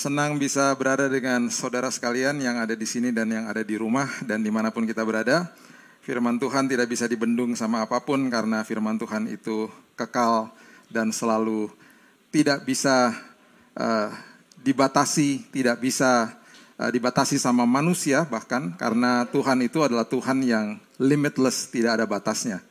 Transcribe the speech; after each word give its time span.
Senang 0.00 0.40
bisa 0.40 0.72
berada 0.80 1.12
dengan 1.12 1.52
saudara 1.52 1.92
sekalian 1.92 2.40
yang 2.40 2.56
ada 2.56 2.72
di 2.72 2.88
sini 2.88 3.12
dan 3.12 3.28
yang 3.28 3.44
ada 3.52 3.60
di 3.60 3.76
rumah 3.76 4.08
dan 4.24 4.40
di 4.40 4.48
mana 4.48 4.72
pun 4.72 4.88
kita 4.88 5.04
berada. 5.04 5.52
Firman 6.00 6.40
Tuhan 6.40 6.72
tidak 6.72 6.88
bisa 6.88 7.04
dibendung 7.04 7.52
sama 7.52 7.84
apa 7.84 8.00
pun 8.00 8.16
karena 8.32 8.64
firman 8.64 8.96
Tuhan 8.96 9.28
itu 9.28 9.68
kekal 10.00 10.48
dan 10.88 11.12
selalu 11.12 11.68
tidak 12.32 12.64
bisa 12.64 13.12
uh, 13.76 14.08
dibatasi, 14.64 15.44
tidak 15.52 15.84
bisa 15.84 16.32
uh, 16.80 16.88
dibatasi 16.88 17.36
sama 17.36 17.68
manusia 17.68 18.24
bahkan 18.24 18.72
karena 18.80 19.28
Tuhan 19.28 19.60
itu 19.60 19.84
adalah 19.84 20.08
Tuhan 20.08 20.40
yang 20.40 20.80
limitless, 20.96 21.68
tidak 21.68 22.00
ada 22.00 22.08
batasnya. 22.08 22.64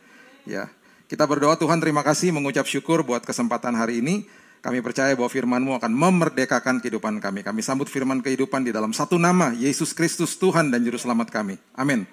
Ya, 0.50 0.66
kita 1.06 1.30
berdoa 1.30 1.54
Tuhan 1.62 1.78
terima 1.78 2.02
kasih 2.02 2.34
mengucap 2.34 2.66
syukur 2.66 3.06
buat 3.06 3.22
kesempatan 3.22 3.78
hari 3.78 4.02
ini 4.02 4.26
kami 4.60 4.84
percaya 4.84 5.16
bahwa 5.16 5.32
firman-Mu 5.32 5.72
akan 5.80 5.92
memerdekakan 5.92 6.84
kehidupan 6.84 7.24
kami. 7.24 7.48
Kami 7.48 7.64
sambut 7.64 7.88
firman 7.88 8.20
kehidupan 8.20 8.68
di 8.68 8.76
dalam 8.76 8.92
satu 8.92 9.16
nama, 9.16 9.56
Yesus 9.56 9.96
Kristus 9.96 10.36
Tuhan 10.36 10.68
dan 10.68 10.84
Juru 10.84 11.00
Selamat 11.00 11.32
kami. 11.32 11.56
Amin. 11.80 12.04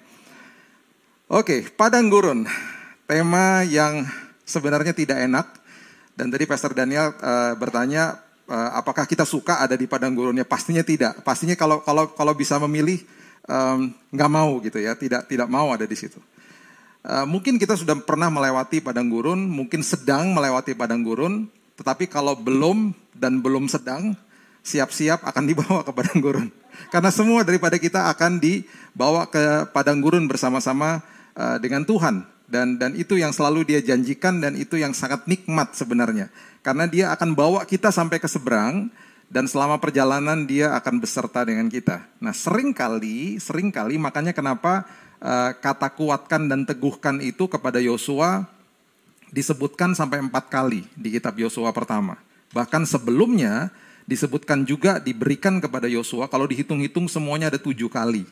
Oke, 1.27 1.67
padang 1.75 2.07
gurun. 2.07 2.47
Tema 3.03 3.67
yang 3.67 4.07
sebenarnya 4.47 4.95
tidak 4.95 5.19
enak. 5.27 5.47
Dan 6.15 6.31
tadi 6.31 6.47
Pastor 6.47 6.71
Daniel 6.71 7.11
uh, 7.19 7.51
bertanya, 7.59 8.23
uh, 8.47 8.79
apakah 8.79 9.03
kita 9.03 9.27
suka 9.27 9.59
ada 9.59 9.75
di 9.75 9.83
padang 9.83 10.15
gurunnya? 10.15 10.47
Pastinya 10.47 10.87
tidak. 10.87 11.19
Pastinya 11.27 11.59
kalau 11.59 11.83
kalau 11.83 12.15
kalau 12.15 12.31
bisa 12.31 12.55
memilih, 12.63 13.03
um, 13.43 13.91
mau 14.31 14.55
gitu 14.63 14.79
ya. 14.79 14.95
Tidak 14.95 15.27
tidak 15.27 15.51
mau 15.51 15.75
ada 15.75 15.83
di 15.83 15.99
situ. 15.99 16.17
Uh, 17.03 17.27
mungkin 17.27 17.59
kita 17.59 17.75
sudah 17.75 17.99
pernah 18.07 18.31
melewati 18.31 18.79
padang 18.79 19.11
gurun, 19.11 19.51
mungkin 19.51 19.83
sedang 19.83 20.31
melewati 20.31 20.79
padang 20.79 21.03
gurun, 21.03 21.51
tetapi 21.77 22.09
kalau 22.09 22.33
belum 22.33 22.91
dan 23.13 23.37
belum 23.39 23.69
sedang, 23.69 24.17
siap-siap 24.65 25.21
akan 25.21 25.43
dibawa 25.45 25.85
ke 25.85 25.91
padang 25.93 26.19
gurun. 26.19 26.47
Karena 26.89 27.13
semua 27.13 27.45
daripada 27.45 27.77
kita 27.77 28.09
akan 28.11 28.41
dibawa 28.41 29.29
ke 29.29 29.69
padang 29.71 30.01
gurun 30.01 30.25
bersama-sama 30.25 31.05
uh, 31.37 31.57
dengan 31.61 31.85
Tuhan. 31.85 32.25
Dan 32.47 32.79
dan 32.79 32.95
itu 32.95 33.19
yang 33.19 33.35
selalu 33.35 33.67
dia 33.67 33.79
janjikan 33.83 34.39
dan 34.39 34.55
itu 34.55 34.79
yang 34.79 34.95
sangat 34.95 35.27
nikmat 35.27 35.75
sebenarnya. 35.75 36.31
Karena 36.63 36.87
dia 36.87 37.11
akan 37.13 37.35
bawa 37.35 37.67
kita 37.67 37.91
sampai 37.91 38.23
ke 38.23 38.27
seberang 38.27 38.87
dan 39.27 39.45
selama 39.45 39.75
perjalanan 39.77 40.47
dia 40.47 40.71
akan 40.79 41.03
beserta 41.03 41.43
dengan 41.43 41.67
kita. 41.67 42.07
Nah 42.23 42.31
sering 42.31 42.71
kali, 42.71 43.35
sering 43.43 43.67
kali 43.67 43.99
makanya 43.99 44.31
kenapa 44.31 44.87
uh, 45.19 45.51
kata 45.59 45.91
kuatkan 45.91 46.47
dan 46.47 46.63
teguhkan 46.63 47.19
itu 47.19 47.51
kepada 47.51 47.83
Yosua 47.83 48.47
disebutkan 49.31 49.93
sampai 49.93 50.23
empat 50.23 50.47
kali 50.47 50.87
di 50.95 51.13
kitab 51.13 51.35
Yosua 51.35 51.71
pertama. 51.75 52.19
Bahkan 52.55 52.87
sebelumnya 52.87 53.69
disebutkan 54.07 54.63
juga 54.63 55.03
diberikan 55.03 55.59
kepada 55.59 55.85
Yosua 55.91 56.31
kalau 56.31 56.47
dihitung-hitung 56.47 57.11
semuanya 57.11 57.51
ada 57.51 57.59
tujuh 57.59 57.91
kali. 57.91 58.23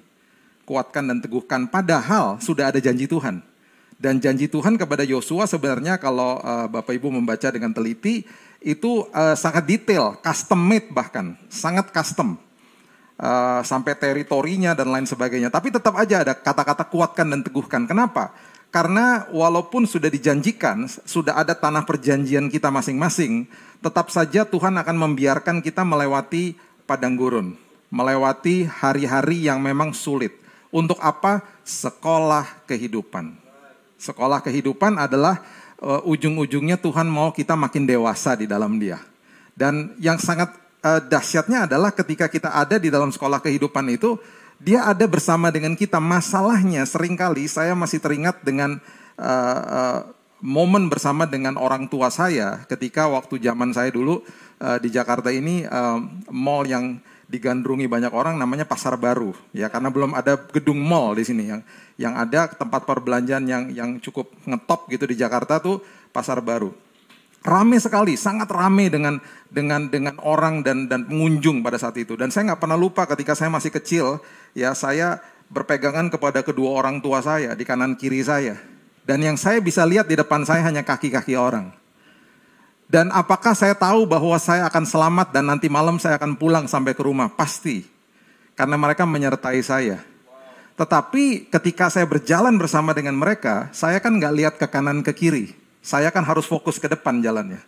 Kuatkan 0.66 1.06
dan 1.06 1.20
teguhkan 1.22 1.68
padahal 1.70 2.42
sudah 2.42 2.74
ada 2.74 2.80
janji 2.82 3.06
Tuhan. 3.06 3.44
Dan 3.96 4.20
janji 4.20 4.52
Tuhan 4.52 4.76
kepada 4.76 5.08
Yosua 5.08 5.48
sebenarnya 5.48 5.96
kalau 5.96 6.40
uh, 6.44 6.68
Bapak 6.68 7.00
Ibu 7.00 7.16
membaca 7.16 7.48
dengan 7.48 7.72
teliti 7.72 8.28
itu 8.60 9.08
uh, 9.14 9.38
sangat 9.38 9.64
detail, 9.64 10.20
custom 10.20 10.60
made 10.60 10.92
bahkan, 10.92 11.38
sangat 11.48 11.92
custom. 11.94 12.40
Uh, 13.16 13.64
sampai 13.64 13.96
teritorinya 13.96 14.76
dan 14.76 14.92
lain 14.92 15.08
sebagainya. 15.08 15.48
Tapi 15.48 15.72
tetap 15.72 15.96
aja 15.96 16.28
ada 16.28 16.36
kata-kata 16.36 16.84
kuatkan 16.92 17.24
dan 17.24 17.48
teguhkan. 17.48 17.88
Kenapa? 17.88 18.36
Karena 18.76 19.24
walaupun 19.32 19.88
sudah 19.88 20.12
dijanjikan, 20.12 20.84
sudah 21.08 21.40
ada 21.40 21.56
tanah 21.56 21.88
perjanjian 21.88 22.52
kita 22.52 22.68
masing-masing, 22.68 23.48
tetap 23.80 24.12
saja 24.12 24.44
Tuhan 24.44 24.76
akan 24.76 25.00
membiarkan 25.00 25.64
kita 25.64 25.88
melewati 25.88 26.60
padang 26.84 27.16
gurun, 27.16 27.56
melewati 27.88 28.68
hari-hari 28.68 29.48
yang 29.48 29.64
memang 29.64 29.96
sulit. 29.96 30.36
Untuk 30.76 31.00
apa? 31.00 31.40
Sekolah 31.64 32.68
kehidupan. 32.68 33.40
Sekolah 33.96 34.44
kehidupan 34.44 35.00
adalah 35.00 35.40
uh, 35.80 36.04
ujung-ujungnya 36.04 36.76
Tuhan 36.76 37.08
mau 37.08 37.32
kita 37.32 37.56
makin 37.56 37.88
dewasa 37.88 38.36
di 38.36 38.44
dalam 38.44 38.76
Dia. 38.76 39.00
Dan 39.56 39.96
yang 40.04 40.20
sangat 40.20 40.52
uh, 40.84 41.00
dahsyatnya 41.00 41.64
adalah 41.64 41.96
ketika 41.96 42.28
kita 42.28 42.52
ada 42.52 42.76
di 42.76 42.92
dalam 42.92 43.08
sekolah 43.08 43.40
kehidupan 43.40 43.88
itu, 43.88 44.20
dia 44.60 44.88
ada 44.88 45.06
bersama 45.06 45.52
dengan 45.52 45.76
kita. 45.76 46.00
Masalahnya 46.00 46.84
sering 46.88 47.16
kali 47.20 47.48
saya 47.50 47.76
masih 47.76 48.00
teringat 48.00 48.42
dengan 48.42 48.80
uh, 49.20 49.62
uh, 49.64 50.00
momen 50.40 50.88
bersama 50.88 51.28
dengan 51.28 51.60
orang 51.60 51.88
tua 51.92 52.08
saya. 52.14 52.64
Ketika 52.70 53.08
waktu 53.12 53.42
zaman 53.42 53.76
saya 53.76 53.92
dulu 53.92 54.24
uh, 54.62 54.78
di 54.80 54.90
Jakarta 54.92 55.32
ini 55.32 55.68
uh, 55.68 56.00
mall 56.32 56.64
yang 56.68 57.00
digandrungi 57.26 57.90
banyak 57.90 58.14
orang 58.14 58.38
namanya 58.38 58.64
pasar 58.64 58.96
baru 58.96 59.36
ya. 59.52 59.68
Karena 59.68 59.92
belum 59.92 60.16
ada 60.16 60.40
gedung 60.52 60.80
mall 60.80 61.18
di 61.18 61.24
sini. 61.28 61.52
Yang 61.52 61.62
yang 61.96 62.14
ada 62.16 62.52
tempat 62.52 62.84
perbelanjaan 62.84 63.46
yang 63.48 63.64
yang 63.72 63.90
cukup 64.04 64.32
ngetop 64.48 64.88
gitu 64.92 65.08
di 65.08 65.16
Jakarta 65.20 65.60
tuh 65.60 65.80
pasar 66.12 66.40
baru 66.40 66.86
Rame 67.46 67.78
sekali, 67.78 68.18
sangat 68.18 68.50
rame 68.50 68.90
dengan 68.90 69.22
dengan 69.46 69.86
dengan 69.86 70.18
orang 70.26 70.66
dan 70.66 70.90
dan 70.90 71.06
pengunjung 71.06 71.62
pada 71.62 71.78
saat 71.78 71.94
itu. 72.02 72.18
Dan 72.18 72.34
saya 72.34 72.50
nggak 72.50 72.62
pernah 72.66 72.74
lupa 72.74 73.06
ketika 73.06 73.38
saya 73.38 73.54
masih 73.54 73.70
kecil, 73.70 74.18
ya 74.58 74.74
saya 74.74 75.22
berpegangan 75.54 76.10
kepada 76.10 76.42
kedua 76.42 76.74
orang 76.74 76.98
tua 77.06 77.22
saya 77.22 77.54
di 77.54 77.62
kanan 77.62 77.94
kiri 77.94 78.26
saya. 78.26 78.58
Dan 79.06 79.22
yang 79.22 79.38
saya 79.38 79.62
bisa 79.62 79.86
lihat 79.86 80.10
di 80.10 80.18
depan 80.18 80.42
saya 80.42 80.66
hanya 80.66 80.82
kaki-kaki 80.82 81.38
orang. 81.38 81.70
Dan 82.90 83.14
apakah 83.14 83.54
saya 83.54 83.78
tahu 83.78 84.10
bahwa 84.10 84.34
saya 84.42 84.66
akan 84.66 84.82
selamat 84.82 85.30
dan 85.30 85.46
nanti 85.46 85.70
malam 85.70 86.02
saya 86.02 86.18
akan 86.18 86.34
pulang 86.42 86.66
sampai 86.66 86.98
ke 86.98 87.06
rumah? 87.06 87.30
Pasti. 87.30 87.86
Karena 88.58 88.74
mereka 88.74 89.06
menyertai 89.06 89.62
saya. 89.62 90.02
Tetapi 90.82 91.54
ketika 91.54 91.94
saya 91.94 92.10
berjalan 92.10 92.58
bersama 92.58 92.98
dengan 92.98 93.14
mereka, 93.14 93.70
saya 93.70 94.02
kan 94.02 94.18
nggak 94.18 94.34
lihat 94.34 94.54
ke 94.58 94.66
kanan 94.66 95.06
ke 95.06 95.14
kiri 95.14 95.65
saya 95.86 96.10
kan 96.10 96.26
harus 96.26 96.50
fokus 96.50 96.82
ke 96.82 96.90
depan 96.90 97.22
jalannya. 97.22 97.62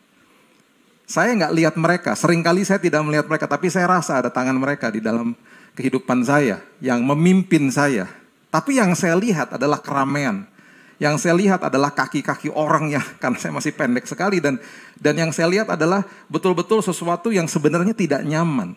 Saya 1.06 1.38
nggak 1.38 1.54
lihat 1.54 1.76
mereka, 1.78 2.18
sering 2.18 2.42
kali 2.42 2.66
saya 2.66 2.82
tidak 2.82 3.06
melihat 3.06 3.30
mereka, 3.30 3.46
tapi 3.46 3.70
saya 3.70 3.86
rasa 3.86 4.18
ada 4.18 4.34
tangan 4.34 4.58
mereka 4.58 4.90
di 4.90 5.00
dalam 5.00 5.38
kehidupan 5.78 6.26
saya 6.26 6.60
yang 6.82 7.06
memimpin 7.06 7.70
saya. 7.70 8.10
Tapi 8.50 8.82
yang 8.82 8.98
saya 8.98 9.14
lihat 9.14 9.54
adalah 9.54 9.78
keramaian. 9.78 10.50
Yang 10.98 11.30
saya 11.30 11.38
lihat 11.38 11.62
adalah 11.62 11.94
kaki-kaki 11.94 12.50
orang 12.50 12.90
ya, 12.90 13.06
karena 13.22 13.38
saya 13.38 13.54
masih 13.54 13.78
pendek 13.78 14.10
sekali 14.10 14.42
dan 14.42 14.58
dan 14.98 15.14
yang 15.14 15.30
saya 15.30 15.46
lihat 15.46 15.70
adalah 15.70 16.02
betul-betul 16.26 16.82
sesuatu 16.82 17.30
yang 17.30 17.46
sebenarnya 17.46 17.94
tidak 17.94 18.26
nyaman. 18.26 18.74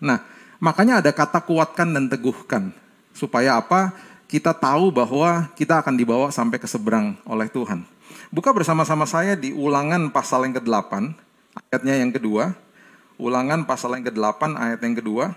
Nah, 0.00 0.24
makanya 0.58 1.04
ada 1.04 1.12
kata 1.12 1.44
kuatkan 1.44 1.92
dan 1.92 2.08
teguhkan 2.08 2.72
supaya 3.12 3.60
apa? 3.60 3.92
Kita 4.28 4.56
tahu 4.56 4.92
bahwa 4.92 5.48
kita 5.56 5.84
akan 5.84 5.94
dibawa 5.94 6.32
sampai 6.32 6.56
ke 6.56 6.68
seberang 6.68 7.16
oleh 7.28 7.52
Tuhan. 7.52 7.97
Buka 8.28 8.52
bersama-sama 8.52 9.08
saya 9.08 9.40
di 9.40 9.56
ulangan 9.56 10.12
pasal 10.12 10.44
yang 10.44 10.60
ke-8, 10.60 11.16
ayatnya 11.72 11.94
yang 11.96 12.12
kedua. 12.12 12.52
Ulangan 13.16 13.64
pasal 13.64 13.96
yang 13.96 14.04
ke-8, 14.04 14.52
ayat 14.52 14.80
yang 14.84 15.00
kedua. 15.00 15.32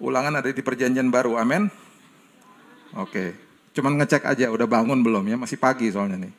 Ulangan 0.00 0.40
ada 0.40 0.48
di 0.48 0.64
perjanjian 0.64 1.12
baru, 1.12 1.36
amin? 1.36 1.68
Oke, 2.96 3.36
cuman 3.76 4.00
ngecek 4.00 4.24
aja 4.24 4.48
udah 4.48 4.64
bangun 4.64 5.04
belum 5.04 5.28
ya, 5.28 5.36
masih 5.36 5.60
pagi 5.60 5.92
soalnya 5.92 6.24
nih. 6.24 6.32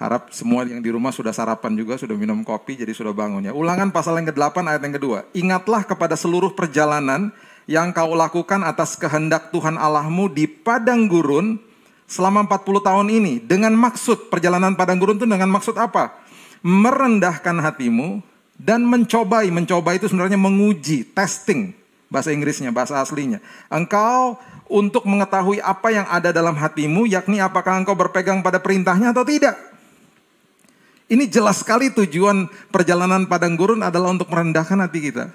Harap 0.00 0.32
semua 0.32 0.64
yang 0.64 0.80
di 0.80 0.88
rumah 0.88 1.12
sudah 1.12 1.36
sarapan 1.36 1.76
juga, 1.76 2.00
sudah 2.00 2.16
minum 2.16 2.40
kopi, 2.40 2.72
jadi 2.72 2.96
sudah 2.96 3.12
bangun 3.12 3.46
ya. 3.46 3.52
Ulangan 3.52 3.92
pasal 3.92 4.16
yang 4.16 4.32
ke-8 4.32 4.64
ayat 4.64 4.80
yang 4.80 4.96
kedua. 4.96 5.18
Ingatlah 5.36 5.84
kepada 5.84 6.16
seluruh 6.16 6.56
perjalanan 6.56 7.36
yang 7.68 7.92
kau 7.92 8.16
lakukan 8.16 8.64
atas 8.64 8.96
kehendak 8.96 9.52
Tuhan 9.52 9.76
Allahmu 9.76 10.32
di 10.32 10.48
padang 10.48 11.04
gurun 11.04 11.67
selama 12.08 12.48
40 12.48 12.88
tahun 12.88 13.06
ini 13.12 13.44
dengan 13.44 13.76
maksud 13.76 14.32
perjalanan 14.32 14.72
padang 14.74 14.96
gurun 14.96 15.20
itu 15.20 15.28
dengan 15.28 15.52
maksud 15.52 15.76
apa? 15.76 16.16
Merendahkan 16.64 17.60
hatimu 17.60 18.24
dan 18.56 18.82
mencobai. 18.82 19.52
Mencoba 19.52 19.94
itu 19.94 20.08
sebenarnya 20.10 20.40
menguji, 20.40 21.06
testing 21.14 21.76
bahasa 22.08 22.32
Inggrisnya, 22.32 22.72
bahasa 22.72 22.98
aslinya. 22.98 23.38
Engkau 23.68 24.40
untuk 24.68 25.04
mengetahui 25.04 25.60
apa 25.60 25.88
yang 25.92 26.08
ada 26.08 26.32
dalam 26.32 26.56
hatimu, 26.56 27.04
yakni 27.04 27.38
apakah 27.38 27.78
engkau 27.78 27.94
berpegang 27.94 28.40
pada 28.40 28.58
perintahnya 28.58 29.12
atau 29.12 29.22
tidak. 29.22 29.54
Ini 31.08 31.24
jelas 31.28 31.64
sekali 31.64 31.88
tujuan 31.88 32.48
perjalanan 32.68 33.24
padang 33.24 33.56
gurun 33.56 33.80
adalah 33.80 34.12
untuk 34.12 34.28
merendahkan 34.28 34.76
hati 34.76 35.08
kita. 35.08 35.32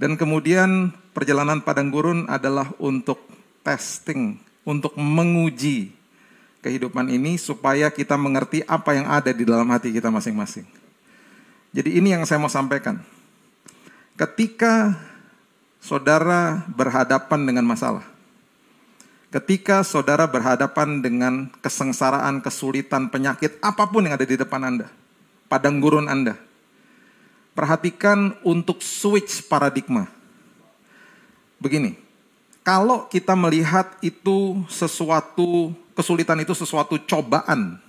Dan 0.00 0.16
kemudian 0.16 0.96
perjalanan 1.12 1.60
padang 1.60 1.92
gurun 1.92 2.24
adalah 2.32 2.72
untuk 2.80 3.20
testing 3.60 4.40
untuk 4.66 4.92
menguji 4.96 5.92
kehidupan 6.60 7.08
ini 7.08 7.40
supaya 7.40 7.88
kita 7.88 8.14
mengerti 8.20 8.60
apa 8.68 8.96
yang 8.96 9.08
ada 9.08 9.32
di 9.32 9.44
dalam 9.48 9.68
hati 9.72 9.90
kita 9.90 10.12
masing-masing. 10.12 10.68
Jadi 11.72 11.96
ini 11.96 12.12
yang 12.12 12.26
saya 12.28 12.42
mau 12.42 12.52
sampaikan. 12.52 13.00
Ketika 14.18 14.98
saudara 15.80 16.60
berhadapan 16.68 17.40
dengan 17.46 17.64
masalah, 17.64 18.04
ketika 19.32 19.80
saudara 19.80 20.28
berhadapan 20.28 21.00
dengan 21.00 21.48
kesengsaraan, 21.64 22.44
kesulitan, 22.44 23.08
penyakit, 23.08 23.56
apa 23.64 23.88
pun 23.88 24.04
yang 24.04 24.18
ada 24.20 24.28
di 24.28 24.36
depan 24.36 24.60
Anda, 24.60 24.92
padang 25.48 25.80
gurun 25.80 26.10
Anda, 26.10 26.36
Perhatikan 27.50 28.38
untuk 28.46 28.78
switch 28.80 29.44
paradigma. 29.50 30.06
Begini, 31.58 31.98
kalau 32.60 33.08
kita 33.08 33.32
melihat 33.32 33.96
itu 34.04 34.60
sesuatu 34.68 35.72
kesulitan 35.96 36.40
itu 36.40 36.56
sesuatu 36.56 36.96
cobaan. 37.04 37.80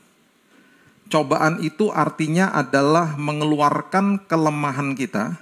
Cobaan 1.11 1.59
itu 1.59 1.91
artinya 1.91 2.55
adalah 2.55 3.19
mengeluarkan 3.19 4.27
kelemahan 4.31 4.95
kita 4.95 5.35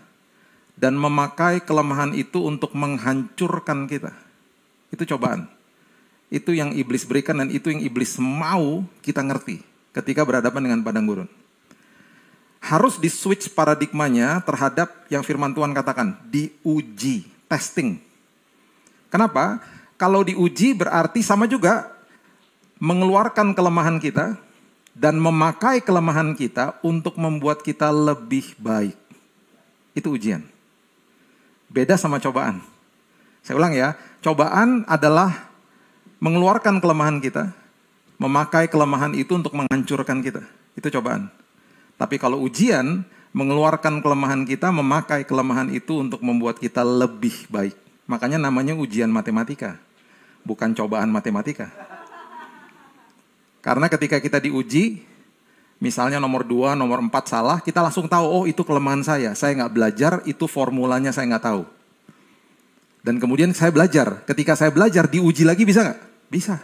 dan 0.74 0.98
memakai 0.98 1.62
kelemahan 1.62 2.18
itu 2.18 2.42
untuk 2.42 2.74
menghancurkan 2.74 3.86
kita. 3.86 4.14
Itu 4.90 5.06
cobaan. 5.06 5.46
Itu 6.34 6.54
yang 6.58 6.74
iblis 6.74 7.06
berikan 7.06 7.38
dan 7.38 7.54
itu 7.54 7.70
yang 7.70 7.81
iblis 7.86 8.18
mau 8.18 8.81
kita 9.06 9.22
ngerti 9.22 9.62
ketika 9.94 10.26
berhadapan 10.26 10.70
dengan 10.70 10.81
padang 10.81 11.06
gurun. 11.06 11.30
Harus 12.60 12.98
di 12.98 13.08
switch 13.10 13.54
paradigmanya 13.54 14.42
terhadap 14.44 14.92
yang 15.08 15.24
firman 15.24 15.56
Tuhan 15.56 15.72
katakan, 15.72 16.18
diuji, 16.28 17.26
testing. 17.48 18.08
Kenapa? 19.09 19.59
Kalau 20.00 20.23
diuji 20.23 20.77
berarti 20.77 21.19
sama 21.25 21.50
juga 21.50 21.91
mengeluarkan 22.79 23.51
kelemahan 23.51 24.00
kita 24.00 24.39
dan 24.95 25.19
memakai 25.19 25.83
kelemahan 25.83 26.33
kita 26.33 26.79
untuk 26.85 27.19
membuat 27.19 27.61
kita 27.61 27.91
lebih 27.91 28.56
baik. 28.56 28.95
Itu 29.91 30.15
ujian. 30.15 30.45
Beda 31.67 32.00
sama 32.00 32.17
cobaan. 32.23 32.63
Saya 33.44 33.59
ulang 33.59 33.75
ya, 33.75 33.97
cobaan 34.23 34.88
adalah 34.88 35.51
mengeluarkan 36.23 36.79
kelemahan 36.79 37.19
kita, 37.19 37.51
memakai 38.19 38.67
kelemahan 38.71 39.15
itu 39.15 39.35
untuk 39.35 39.56
menghancurkan 39.56 40.23
kita. 40.23 40.44
Itu 40.75 40.88
cobaan. 40.94 41.27
Tapi 42.00 42.15
kalau 42.15 42.39
ujian, 42.39 43.03
mengeluarkan 43.35 44.00
kelemahan 44.00 44.47
kita, 44.47 44.71
memakai 44.71 45.27
kelemahan 45.27 45.67
itu 45.71 46.00
untuk 46.00 46.23
membuat 46.23 46.57
kita 46.57 46.81
lebih 46.81 47.47
baik. 47.51 47.88
Makanya 48.09 48.41
namanya 48.41 48.73
ujian 48.73 49.13
matematika, 49.13 49.77
bukan 50.41 50.73
cobaan 50.73 51.13
matematika. 51.13 51.69
Karena 53.61 53.85
ketika 53.85 54.17
kita 54.17 54.41
diuji, 54.41 55.06
misalnya 55.77 56.17
nomor 56.17 56.41
2, 56.41 56.73
nomor 56.73 57.06
4 57.06 57.13
salah, 57.29 57.61
kita 57.61 57.85
langsung 57.85 58.09
tahu, 58.09 58.25
oh 58.25 58.44
itu 58.50 58.65
kelemahan 58.65 59.06
saya. 59.06 59.38
Saya 59.38 59.53
nggak 59.61 59.73
belajar, 59.77 60.11
itu 60.25 60.50
formulanya 60.50 61.13
saya 61.13 61.29
nggak 61.29 61.45
tahu. 61.53 61.63
Dan 63.06 63.21
kemudian 63.21 63.53
saya 63.53 63.69
belajar. 63.69 64.25
Ketika 64.25 64.57
saya 64.57 64.73
belajar, 64.73 65.06
diuji 65.06 65.45
lagi 65.45 65.61
bisa 65.61 65.85
nggak? 65.85 66.00
Bisa. 66.33 66.57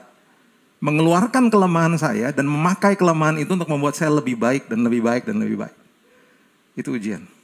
Mengeluarkan 0.82 1.54
kelemahan 1.54 1.94
saya 2.02 2.34
dan 2.34 2.50
memakai 2.50 2.98
kelemahan 2.98 3.38
itu 3.38 3.54
untuk 3.54 3.70
membuat 3.70 3.94
saya 3.94 4.10
lebih 4.10 4.34
baik 4.34 4.66
dan 4.66 4.82
lebih 4.82 5.06
baik 5.06 5.30
dan 5.30 5.38
lebih 5.38 5.62
baik. 5.62 5.78
Itu 6.74 6.98
ujian. 6.98 7.35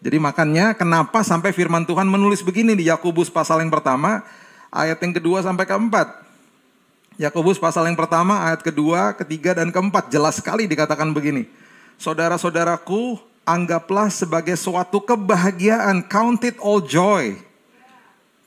Jadi 0.00 0.16
makanya 0.16 0.72
kenapa 0.72 1.20
sampai 1.20 1.52
firman 1.52 1.84
Tuhan 1.84 2.08
menulis 2.08 2.40
begini 2.40 2.72
di 2.72 2.88
Yakobus 2.88 3.28
pasal 3.28 3.60
yang 3.60 3.68
pertama, 3.68 4.24
ayat 4.72 4.96
yang 4.96 5.12
kedua 5.12 5.44
sampai 5.44 5.68
keempat. 5.68 6.08
Yakobus 7.20 7.60
pasal 7.60 7.84
yang 7.84 8.00
pertama, 8.00 8.48
ayat 8.48 8.64
kedua, 8.64 9.12
ketiga, 9.12 9.60
dan 9.60 9.68
keempat. 9.68 10.08
Jelas 10.08 10.40
sekali 10.40 10.64
dikatakan 10.64 11.12
begini. 11.12 11.44
Saudara-saudaraku, 12.00 13.20
anggaplah 13.44 14.08
sebagai 14.08 14.56
suatu 14.56 15.04
kebahagiaan. 15.04 16.08
Count 16.08 16.48
it 16.48 16.56
all 16.64 16.80
joy 16.80 17.36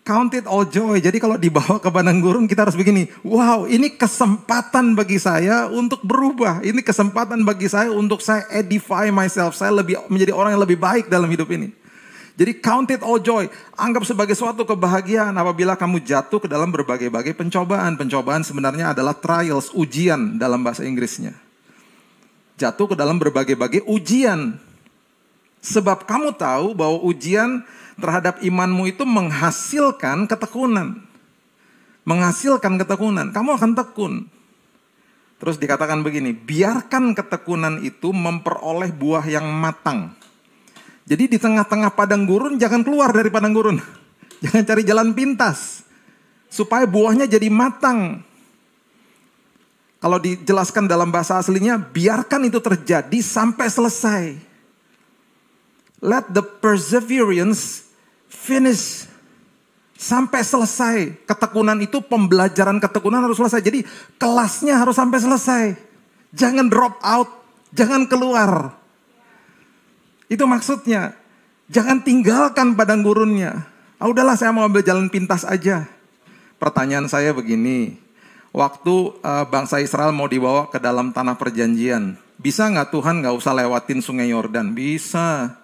Count 0.04 0.36
it 0.36 0.44
all 0.44 0.68
joy. 0.68 1.00
Jadi 1.00 1.16
kalau 1.16 1.40
dibawa 1.40 1.80
ke 1.80 1.88
padang 1.88 2.20
gurun 2.20 2.44
kita 2.44 2.68
harus 2.68 2.76
begini. 2.76 3.08
Wow, 3.24 3.72
ini 3.72 3.88
kesempatan 3.96 5.00
bagi 5.00 5.16
saya 5.16 5.72
untuk 5.72 6.04
berubah. 6.04 6.60
Ini 6.60 6.84
kesempatan 6.84 7.48
bagi 7.48 7.72
saya 7.72 7.88
untuk 7.88 8.20
saya 8.20 8.44
edify 8.52 9.08
myself. 9.16 9.56
Saya 9.56 9.72
lebih 9.72 10.04
menjadi 10.12 10.36
orang 10.36 10.60
yang 10.60 10.64
lebih 10.68 10.76
baik 10.76 11.08
dalam 11.08 11.32
hidup 11.32 11.48
ini. 11.56 11.72
Jadi 12.36 12.52
count 12.60 12.92
it 12.92 13.00
all 13.00 13.16
joy. 13.16 13.48
Anggap 13.80 14.04
sebagai 14.04 14.36
suatu 14.36 14.68
kebahagiaan 14.68 15.32
apabila 15.40 15.80
kamu 15.80 16.04
jatuh 16.04 16.42
ke 16.42 16.52
dalam 16.52 16.68
berbagai-bagai 16.68 17.32
pencobaan. 17.38 17.96
Pencobaan 17.96 18.44
sebenarnya 18.44 18.92
adalah 18.92 19.16
trials, 19.16 19.72
ujian 19.72 20.36
dalam 20.36 20.68
bahasa 20.68 20.84
Inggrisnya. 20.84 21.32
Jatuh 22.60 22.92
ke 22.92 22.96
dalam 23.00 23.16
berbagai-bagai 23.24 23.88
ujian. 23.88 24.60
Sebab 25.64 26.04
kamu 26.04 26.36
tahu 26.36 26.76
bahwa 26.76 27.00
ujian 27.08 27.64
terhadap 27.98 28.42
imanmu 28.42 28.90
itu 28.90 29.04
menghasilkan 29.06 30.26
ketekunan. 30.26 31.02
Menghasilkan 32.04 32.76
ketekunan. 32.82 33.32
Kamu 33.32 33.50
akan 33.56 33.72
tekun. 33.78 34.14
Terus 35.44 35.60
dikatakan 35.60 36.08
begini, 36.08 36.32
biarkan 36.32 37.12
ketekunan 37.12 37.84
itu 37.84 38.16
memperoleh 38.16 38.96
buah 38.96 39.28
yang 39.28 39.44
matang. 39.52 40.16
Jadi 41.04 41.36
di 41.36 41.38
tengah-tengah 41.40 41.92
padang 41.92 42.24
gurun 42.24 42.56
jangan 42.56 42.80
keluar 42.80 43.12
dari 43.12 43.28
padang 43.28 43.52
gurun. 43.52 43.78
Jangan 44.44 44.64
cari 44.64 44.84
jalan 44.84 45.16
pintas. 45.16 45.88
Supaya 46.52 46.84
buahnya 46.84 47.28
jadi 47.32 47.48
matang. 47.48 48.24
Kalau 50.04 50.20
dijelaskan 50.20 50.84
dalam 50.84 51.16
bahasa 51.16 51.40
aslinya, 51.40 51.80
biarkan 51.80 52.52
itu 52.52 52.60
terjadi 52.60 53.20
sampai 53.24 53.68
selesai. 53.72 54.24
Let 56.04 56.28
the 56.36 56.44
perseverance 56.44 57.83
finish. 58.34 59.06
Sampai 59.94 60.42
selesai. 60.44 61.24
Ketekunan 61.30 61.80
itu 61.80 62.02
pembelajaran 62.02 62.82
ketekunan 62.82 63.24
harus 63.24 63.38
selesai. 63.40 63.62
Jadi 63.62 63.86
kelasnya 64.18 64.82
harus 64.82 64.98
sampai 64.98 65.20
selesai. 65.22 65.64
Jangan 66.34 66.68
drop 66.68 66.98
out. 67.06 67.30
Jangan 67.72 68.10
keluar. 68.10 68.74
Itu 70.28 70.50
maksudnya. 70.50 71.14
Jangan 71.72 72.04
tinggalkan 72.04 72.76
padang 72.76 73.06
gurunnya. 73.06 73.64
Ah, 74.02 74.12
udahlah 74.12 74.36
saya 74.36 74.52
mau 74.52 74.68
ambil 74.68 74.84
jalan 74.84 75.08
pintas 75.08 75.48
aja. 75.48 75.88
Pertanyaan 76.60 77.08
saya 77.08 77.32
begini. 77.32 77.96
Waktu 78.54 79.18
uh, 79.26 79.46
bangsa 79.50 79.82
Israel 79.82 80.14
mau 80.14 80.30
dibawa 80.30 80.70
ke 80.70 80.78
dalam 80.78 81.10
tanah 81.10 81.40
perjanjian. 81.40 82.20
Bisa 82.38 82.70
nggak 82.70 82.92
Tuhan 82.94 83.24
nggak 83.24 83.36
usah 83.40 83.54
lewatin 83.56 84.04
sungai 84.04 84.30
Yordan? 84.30 84.76
Bisa. 84.76 85.58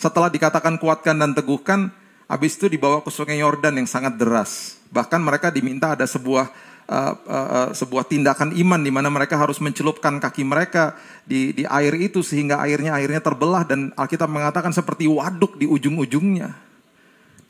Setelah 0.00 0.32
dikatakan 0.32 0.80
kuatkan 0.80 1.18
dan 1.18 1.36
teguhkan, 1.36 1.92
Habis 2.32 2.56
itu 2.56 2.64
dibawa 2.64 3.04
ke 3.04 3.12
sungai 3.12 3.44
Yordan 3.44 3.76
yang 3.76 3.84
sangat 3.84 4.16
deras. 4.16 4.80
Bahkan 4.88 5.20
mereka 5.20 5.52
diminta 5.52 5.92
ada 5.92 6.08
sebuah 6.08 6.48
uh, 6.88 7.12
uh, 7.28 7.48
uh, 7.68 7.68
sebuah 7.76 8.08
tindakan 8.08 8.56
iman 8.56 8.80
di 8.80 8.88
mana 8.88 9.12
mereka 9.12 9.36
harus 9.36 9.60
mencelupkan 9.60 10.16
kaki 10.16 10.40
mereka 10.40 10.96
di 11.28 11.52
di 11.52 11.68
air 11.68 11.92
itu 12.00 12.24
sehingga 12.24 12.56
airnya 12.64 12.96
airnya 12.96 13.20
terbelah 13.20 13.68
dan 13.68 13.92
Alkitab 14.00 14.32
mengatakan 14.32 14.72
seperti 14.72 15.04
waduk 15.12 15.60
di 15.60 15.68
ujung-ujungnya. 15.68 16.56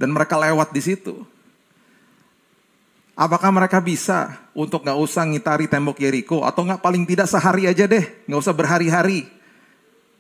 Dan 0.02 0.11
mereka 0.11 0.35
lewat 0.35 0.75
di 0.75 0.83
situ. 0.83 1.14
Apakah 3.14 3.54
mereka 3.54 3.78
bisa 3.78 4.50
untuk 4.50 4.83
nggak 4.83 4.99
usah 4.99 5.23
ngitari 5.30 5.71
tembok 5.71 6.02
Yeriko 6.02 6.42
atau 6.42 6.66
nggak 6.66 6.83
paling 6.83 7.06
tidak 7.06 7.30
sehari 7.30 7.71
aja 7.71 7.87
deh, 7.87 8.02
nggak 8.26 8.40
usah 8.42 8.50
berhari-hari 8.50 9.30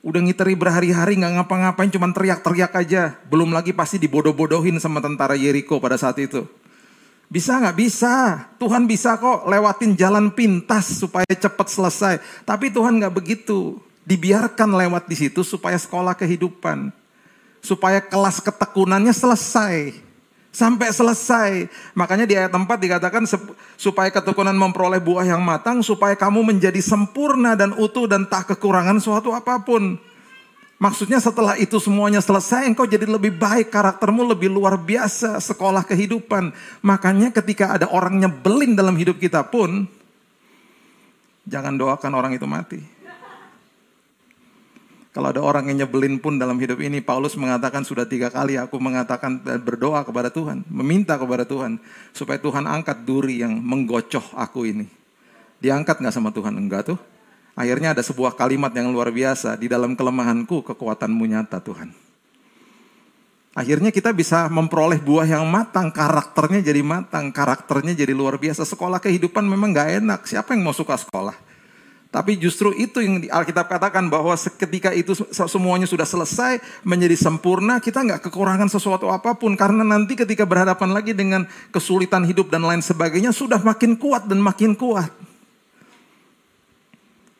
Udah 0.02 0.18
ngiteri 0.18 0.58
berhari-hari 0.58 1.14
nggak 1.14 1.38
ngapa-ngapain 1.38 1.86
cuman 1.94 2.10
teriak-teriak 2.10 2.74
aja. 2.74 3.14
Belum 3.30 3.54
lagi 3.54 3.70
pasti 3.70 4.02
dibodoh-bodohin 4.02 4.82
sama 4.82 4.98
tentara 4.98 5.38
Yeriko 5.38 5.78
pada 5.78 5.94
saat 5.94 6.18
itu. 6.18 6.42
Bisa 7.30 7.62
nggak? 7.62 7.76
Bisa. 7.78 8.14
Tuhan 8.58 8.90
bisa 8.90 9.14
kok 9.14 9.46
lewatin 9.46 9.94
jalan 9.94 10.34
pintas 10.34 10.98
supaya 10.98 11.24
cepat 11.30 11.70
selesai. 11.70 12.14
Tapi 12.42 12.74
Tuhan 12.74 12.98
nggak 12.98 13.14
begitu. 13.14 13.78
Dibiarkan 14.02 14.74
lewat 14.74 15.06
di 15.06 15.14
situ 15.14 15.46
supaya 15.46 15.78
sekolah 15.78 16.18
kehidupan. 16.18 16.90
Supaya 17.62 18.02
kelas 18.02 18.42
ketekunannya 18.42 19.14
selesai 19.14 20.11
sampai 20.52 20.92
selesai. 20.92 21.66
Makanya 21.96 22.28
di 22.28 22.36
ayat 22.36 22.52
4 22.52 22.68
dikatakan 22.68 23.24
supaya 23.80 24.12
ketekunan 24.12 24.54
memperoleh 24.54 25.00
buah 25.00 25.24
yang 25.24 25.40
matang, 25.40 25.80
supaya 25.80 26.12
kamu 26.14 26.44
menjadi 26.54 26.78
sempurna 26.78 27.56
dan 27.56 27.72
utuh 27.74 28.04
dan 28.04 28.28
tak 28.28 28.52
kekurangan 28.54 29.00
suatu 29.00 29.32
apa 29.32 29.58
pun. 29.64 29.96
Maksudnya 30.82 31.22
setelah 31.22 31.54
itu 31.56 31.78
semuanya 31.78 32.18
selesai, 32.18 32.66
engkau 32.66 32.82
jadi 32.84 33.06
lebih 33.06 33.38
baik, 33.38 33.70
karaktermu 33.70 34.26
lebih 34.26 34.50
luar 34.50 34.74
biasa, 34.74 35.38
sekolah 35.38 35.86
kehidupan. 35.86 36.50
Makanya 36.82 37.30
ketika 37.30 37.78
ada 37.78 37.86
orang 37.86 38.18
nyebelin 38.18 38.74
dalam 38.74 38.98
hidup 38.98 39.22
kita 39.22 39.46
pun, 39.46 39.86
jangan 41.46 41.78
doakan 41.78 42.12
orang 42.18 42.34
itu 42.34 42.50
mati. 42.50 42.91
Kalau 45.12 45.28
ada 45.28 45.44
orang 45.44 45.68
yang 45.68 45.84
nyebelin 45.84 46.16
pun 46.16 46.40
dalam 46.40 46.56
hidup 46.56 46.80
ini, 46.80 47.04
Paulus 47.04 47.36
mengatakan 47.36 47.84
sudah 47.84 48.08
tiga 48.08 48.32
kali 48.32 48.56
aku 48.56 48.80
mengatakan 48.80 49.44
dan 49.44 49.60
berdoa 49.60 50.00
kepada 50.08 50.32
Tuhan, 50.32 50.64
meminta 50.72 51.20
kepada 51.20 51.44
Tuhan 51.44 51.76
supaya 52.16 52.40
Tuhan 52.40 52.64
angkat 52.64 53.04
duri 53.04 53.44
yang 53.44 53.52
menggocoh 53.60 54.24
aku 54.32 54.64
ini. 54.72 54.88
Diangkat 55.60 56.00
nggak 56.00 56.16
sama 56.16 56.32
Tuhan? 56.32 56.56
Enggak 56.56 56.96
tuh. 56.96 56.98
Akhirnya 57.52 57.92
ada 57.92 58.00
sebuah 58.00 58.32
kalimat 58.40 58.72
yang 58.72 58.88
luar 58.88 59.12
biasa, 59.12 59.60
di 59.60 59.68
dalam 59.68 59.92
kelemahanku 59.92 60.64
kekuatanmu 60.64 61.28
nyata 61.28 61.60
Tuhan. 61.60 61.92
Akhirnya 63.52 63.92
kita 63.92 64.16
bisa 64.16 64.48
memperoleh 64.48 64.96
buah 64.96 65.28
yang 65.28 65.44
matang, 65.44 65.92
karakternya 65.92 66.64
jadi 66.64 66.80
matang, 66.80 67.28
karakternya 67.28 67.92
jadi 67.92 68.16
luar 68.16 68.40
biasa. 68.40 68.64
Sekolah 68.64 68.96
kehidupan 68.96 69.44
memang 69.44 69.76
nggak 69.76 70.00
enak, 70.00 70.20
siapa 70.24 70.56
yang 70.56 70.64
mau 70.64 70.72
suka 70.72 70.96
sekolah? 70.96 71.51
Tapi 72.12 72.36
justru 72.36 72.76
itu 72.76 73.00
yang 73.00 73.24
Alkitab 73.24 73.72
katakan 73.72 74.04
bahwa 74.12 74.36
ketika 74.36 74.92
itu 74.92 75.16
semuanya 75.32 75.88
sudah 75.88 76.04
selesai 76.04 76.60
menjadi 76.84 77.16
sempurna, 77.16 77.80
kita 77.80 78.04
nggak 78.04 78.28
kekurangan 78.28 78.68
sesuatu 78.68 79.08
apa 79.08 79.32
pun. 79.32 79.56
Karena 79.56 79.80
nanti 79.80 80.12
ketika 80.12 80.44
berhadapan 80.44 80.92
lagi 80.92 81.16
dengan 81.16 81.48
kesulitan 81.72 82.28
hidup 82.28 82.52
dan 82.52 82.68
lain 82.68 82.84
sebagainya 82.84 83.32
sudah 83.32 83.64
makin 83.64 83.96
kuat 83.96 84.28
dan 84.28 84.44
makin 84.44 84.76
kuat. 84.76 85.08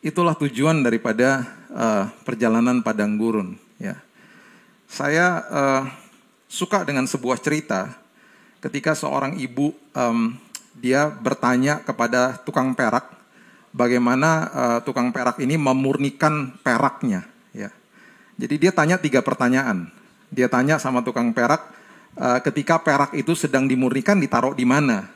Itulah 0.00 0.32
tujuan 0.40 0.80
daripada 0.80 1.44
uh, 1.68 2.08
perjalanan 2.24 2.80
padang 2.80 3.20
gurun. 3.20 3.60
Ya, 3.76 4.00
saya 4.88 5.44
uh, 5.52 5.82
suka 6.48 6.80
dengan 6.88 7.04
sebuah 7.04 7.36
cerita 7.44 7.92
ketika 8.64 8.96
seorang 8.96 9.36
ibu 9.36 9.76
um, 9.92 10.32
dia 10.80 11.12
bertanya 11.12 11.84
kepada 11.84 12.40
tukang 12.40 12.72
perak 12.72 13.21
bagaimana 13.72 14.30
uh, 14.52 14.78
tukang 14.84 15.10
perak 15.10 15.40
ini 15.40 15.56
memurnikan 15.56 16.54
peraknya. 16.60 17.26
Ya. 17.50 17.72
Jadi 18.36 18.68
dia 18.68 18.72
tanya 18.72 19.00
tiga 19.00 19.24
pertanyaan. 19.24 19.88
Dia 20.32 20.48
tanya 20.48 20.80
sama 20.80 21.04
tukang 21.04 21.32
perak, 21.32 21.60
uh, 22.16 22.40
ketika 22.40 22.80
perak 22.80 23.12
itu 23.16 23.36
sedang 23.36 23.68
dimurnikan 23.68 24.16
ditaruh 24.16 24.56
di 24.56 24.64
mana? 24.64 25.08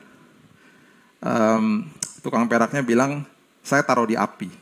Um, 1.25 1.89
tukang 2.21 2.45
peraknya 2.45 2.85
bilang, 2.85 3.25
saya 3.65 3.81
taruh 3.81 4.05
di 4.05 4.17
api. 4.17 4.53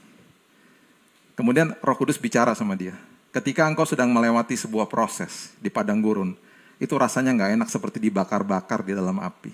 Kemudian 1.34 1.74
Roh 1.82 1.98
Kudus 1.98 2.14
bicara 2.14 2.54
sama 2.54 2.78
dia, 2.78 2.94
ketika 3.34 3.66
engkau 3.66 3.82
sedang 3.82 4.14
melewati 4.14 4.54
sebuah 4.54 4.86
proses 4.86 5.50
di 5.58 5.66
padang 5.66 5.98
gurun, 5.98 6.38
itu 6.78 6.94
rasanya 6.94 7.34
nggak 7.34 7.50
enak 7.58 7.68
seperti 7.70 7.98
dibakar-bakar 7.98 8.86
di 8.86 8.94
dalam 8.94 9.18
api. 9.18 9.50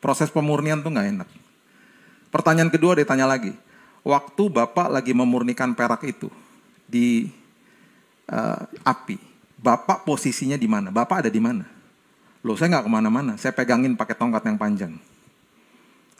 Proses 0.00 0.32
pemurnian 0.32 0.80
tuh 0.80 0.96
nggak 0.96 1.08
enak 1.12 1.28
Pertanyaan 2.36 2.68
kedua 2.68 2.92
ditanya 3.00 3.24
lagi, 3.24 3.56
waktu 4.04 4.44
Bapak 4.52 4.92
lagi 4.92 5.16
memurnikan 5.16 5.72
perak 5.72 6.04
itu 6.04 6.28
di 6.84 7.32
uh, 8.28 8.60
api, 8.84 9.16
Bapak 9.56 10.04
posisinya 10.04 10.60
di 10.60 10.68
mana? 10.68 10.92
Bapak 10.92 11.24
ada 11.24 11.32
di 11.32 11.40
mana? 11.40 11.64
Loh 12.44 12.60
saya 12.60 12.76
nggak 12.76 12.84
ke 12.84 12.92
mana-mana, 12.92 13.32
saya 13.40 13.56
pegangin 13.56 13.96
pakai 13.96 14.12
tongkat 14.12 14.44
yang 14.52 14.60
panjang. 14.60 14.92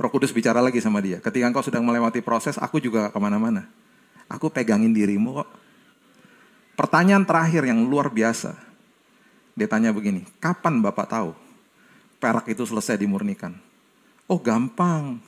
Roh 0.00 0.08
Kudus 0.08 0.32
bicara 0.32 0.64
lagi 0.64 0.80
sama 0.80 1.04
dia, 1.04 1.20
ketika 1.20 1.52
engkau 1.52 1.60
sedang 1.60 1.84
melewati 1.84 2.24
proses, 2.24 2.56
aku 2.56 2.80
juga 2.80 3.12
ke 3.12 3.18
mana-mana. 3.20 3.68
Aku 4.32 4.48
pegangin 4.48 4.96
dirimu 4.96 5.44
kok. 5.44 5.48
Pertanyaan 6.80 7.28
terakhir 7.28 7.68
yang 7.68 7.84
luar 7.84 8.08
biasa. 8.08 8.56
Dia 9.52 9.68
tanya 9.68 9.92
begini, 9.92 10.24
kapan 10.40 10.80
Bapak 10.80 11.12
tahu 11.12 11.36
perak 12.16 12.48
itu 12.48 12.64
selesai 12.64 12.96
dimurnikan? 12.96 13.52
Oh 14.24 14.40
gampang, 14.40 15.20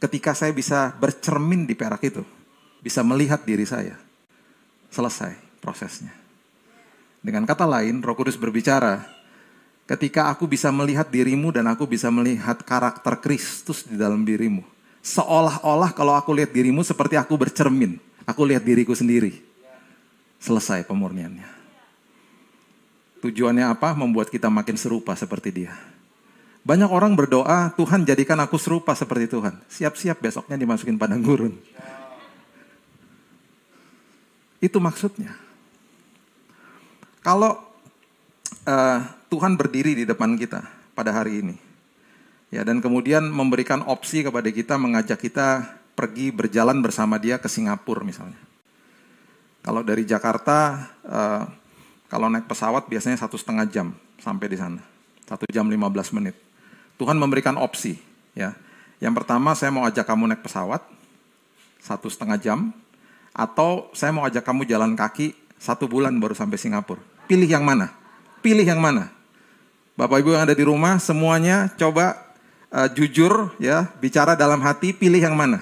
ketika 0.00 0.32
saya 0.32 0.50
bisa 0.50 0.96
bercermin 0.96 1.68
di 1.68 1.76
perak 1.76 2.00
itu, 2.02 2.24
bisa 2.80 3.04
melihat 3.04 3.44
diri 3.44 3.68
saya, 3.68 4.00
selesai 4.88 5.36
prosesnya. 5.60 6.16
Dengan 7.20 7.44
kata 7.44 7.68
lain, 7.68 8.00
Roh 8.00 8.16
Kudus 8.16 8.40
berbicara, 8.40 9.04
ketika 9.84 10.32
aku 10.32 10.48
bisa 10.48 10.72
melihat 10.72 11.04
dirimu 11.12 11.52
dan 11.52 11.68
aku 11.68 11.84
bisa 11.84 12.08
melihat 12.08 12.64
karakter 12.64 13.20
Kristus 13.20 13.84
di 13.84 14.00
dalam 14.00 14.24
dirimu, 14.24 14.64
seolah-olah 15.04 15.92
kalau 15.92 16.16
aku 16.16 16.32
lihat 16.32 16.48
dirimu 16.56 16.80
seperti 16.80 17.20
aku 17.20 17.36
bercermin, 17.36 18.00
aku 18.24 18.40
lihat 18.48 18.64
diriku 18.64 18.96
sendiri. 18.96 19.36
Selesai 20.40 20.88
pemurniannya. 20.88 21.44
Tujuannya 23.20 23.68
apa? 23.68 23.92
Membuat 23.92 24.32
kita 24.32 24.48
makin 24.48 24.80
serupa 24.80 25.12
seperti 25.12 25.52
dia. 25.52 25.76
Banyak 26.60 26.92
orang 26.92 27.16
berdoa, 27.16 27.72
Tuhan 27.72 28.04
jadikan 28.04 28.36
aku 28.44 28.60
serupa 28.60 28.92
seperti 28.92 29.32
Tuhan. 29.32 29.56
Siap-siap 29.72 30.20
besoknya 30.20 30.60
dimasukin 30.60 31.00
padang 31.00 31.24
gurun. 31.24 31.56
Itu 34.60 34.76
maksudnya. 34.76 35.32
Kalau 37.24 37.56
uh, 38.68 39.00
Tuhan 39.32 39.56
berdiri 39.56 39.96
di 39.96 40.04
depan 40.04 40.36
kita 40.36 40.60
pada 40.92 41.16
hari 41.16 41.40
ini, 41.40 41.56
ya 42.52 42.60
dan 42.60 42.84
kemudian 42.84 43.24
memberikan 43.24 43.80
opsi 43.88 44.20
kepada 44.20 44.48
kita, 44.52 44.76
mengajak 44.76 45.16
kita 45.16 45.64
pergi 45.96 46.28
berjalan 46.28 46.80
bersama 46.84 47.16
Dia 47.16 47.40
ke 47.40 47.48
Singapura 47.48 48.04
misalnya. 48.04 48.40
Kalau 49.64 49.80
dari 49.80 50.04
Jakarta, 50.04 50.88
uh, 51.08 51.44
kalau 52.08 52.28
naik 52.28 52.48
pesawat 52.48 52.88
biasanya 52.88 53.16
satu 53.16 53.36
setengah 53.36 53.64
jam 53.68 53.92
sampai 54.20 54.48
di 54.48 54.56
sana, 54.60 54.80
satu 55.24 55.48
jam 55.48 55.64
15 55.68 56.16
menit. 56.20 56.49
Tuhan 57.00 57.16
memberikan 57.16 57.56
opsi. 57.56 57.96
Ya, 58.36 58.52
yang 59.00 59.16
pertama 59.16 59.56
saya 59.56 59.72
mau 59.72 59.88
ajak 59.88 60.04
kamu 60.04 60.36
naik 60.36 60.44
pesawat 60.44 60.84
satu 61.80 62.12
setengah 62.12 62.36
jam, 62.36 62.76
atau 63.32 63.88
saya 63.96 64.12
mau 64.12 64.28
ajak 64.28 64.44
kamu 64.44 64.68
jalan 64.68 64.92
kaki 64.92 65.32
satu 65.56 65.88
bulan 65.88 66.12
baru 66.20 66.36
sampai 66.36 66.60
Singapura. 66.60 67.00
Pilih 67.24 67.48
yang 67.48 67.64
mana? 67.64 67.88
Pilih 68.44 68.68
yang 68.68 68.78
mana? 68.84 69.08
Bapak 69.96 70.20
Ibu 70.20 70.36
yang 70.36 70.44
ada 70.44 70.56
di 70.56 70.64
rumah 70.64 71.00
semuanya 71.00 71.72
coba 71.76 72.16
uh, 72.72 72.88
jujur 72.88 73.52
ya 73.60 73.84
bicara 74.00 74.32
dalam 74.32 74.56
hati 74.64 74.96
pilih 74.96 75.20
yang 75.20 75.36
mana 75.36 75.60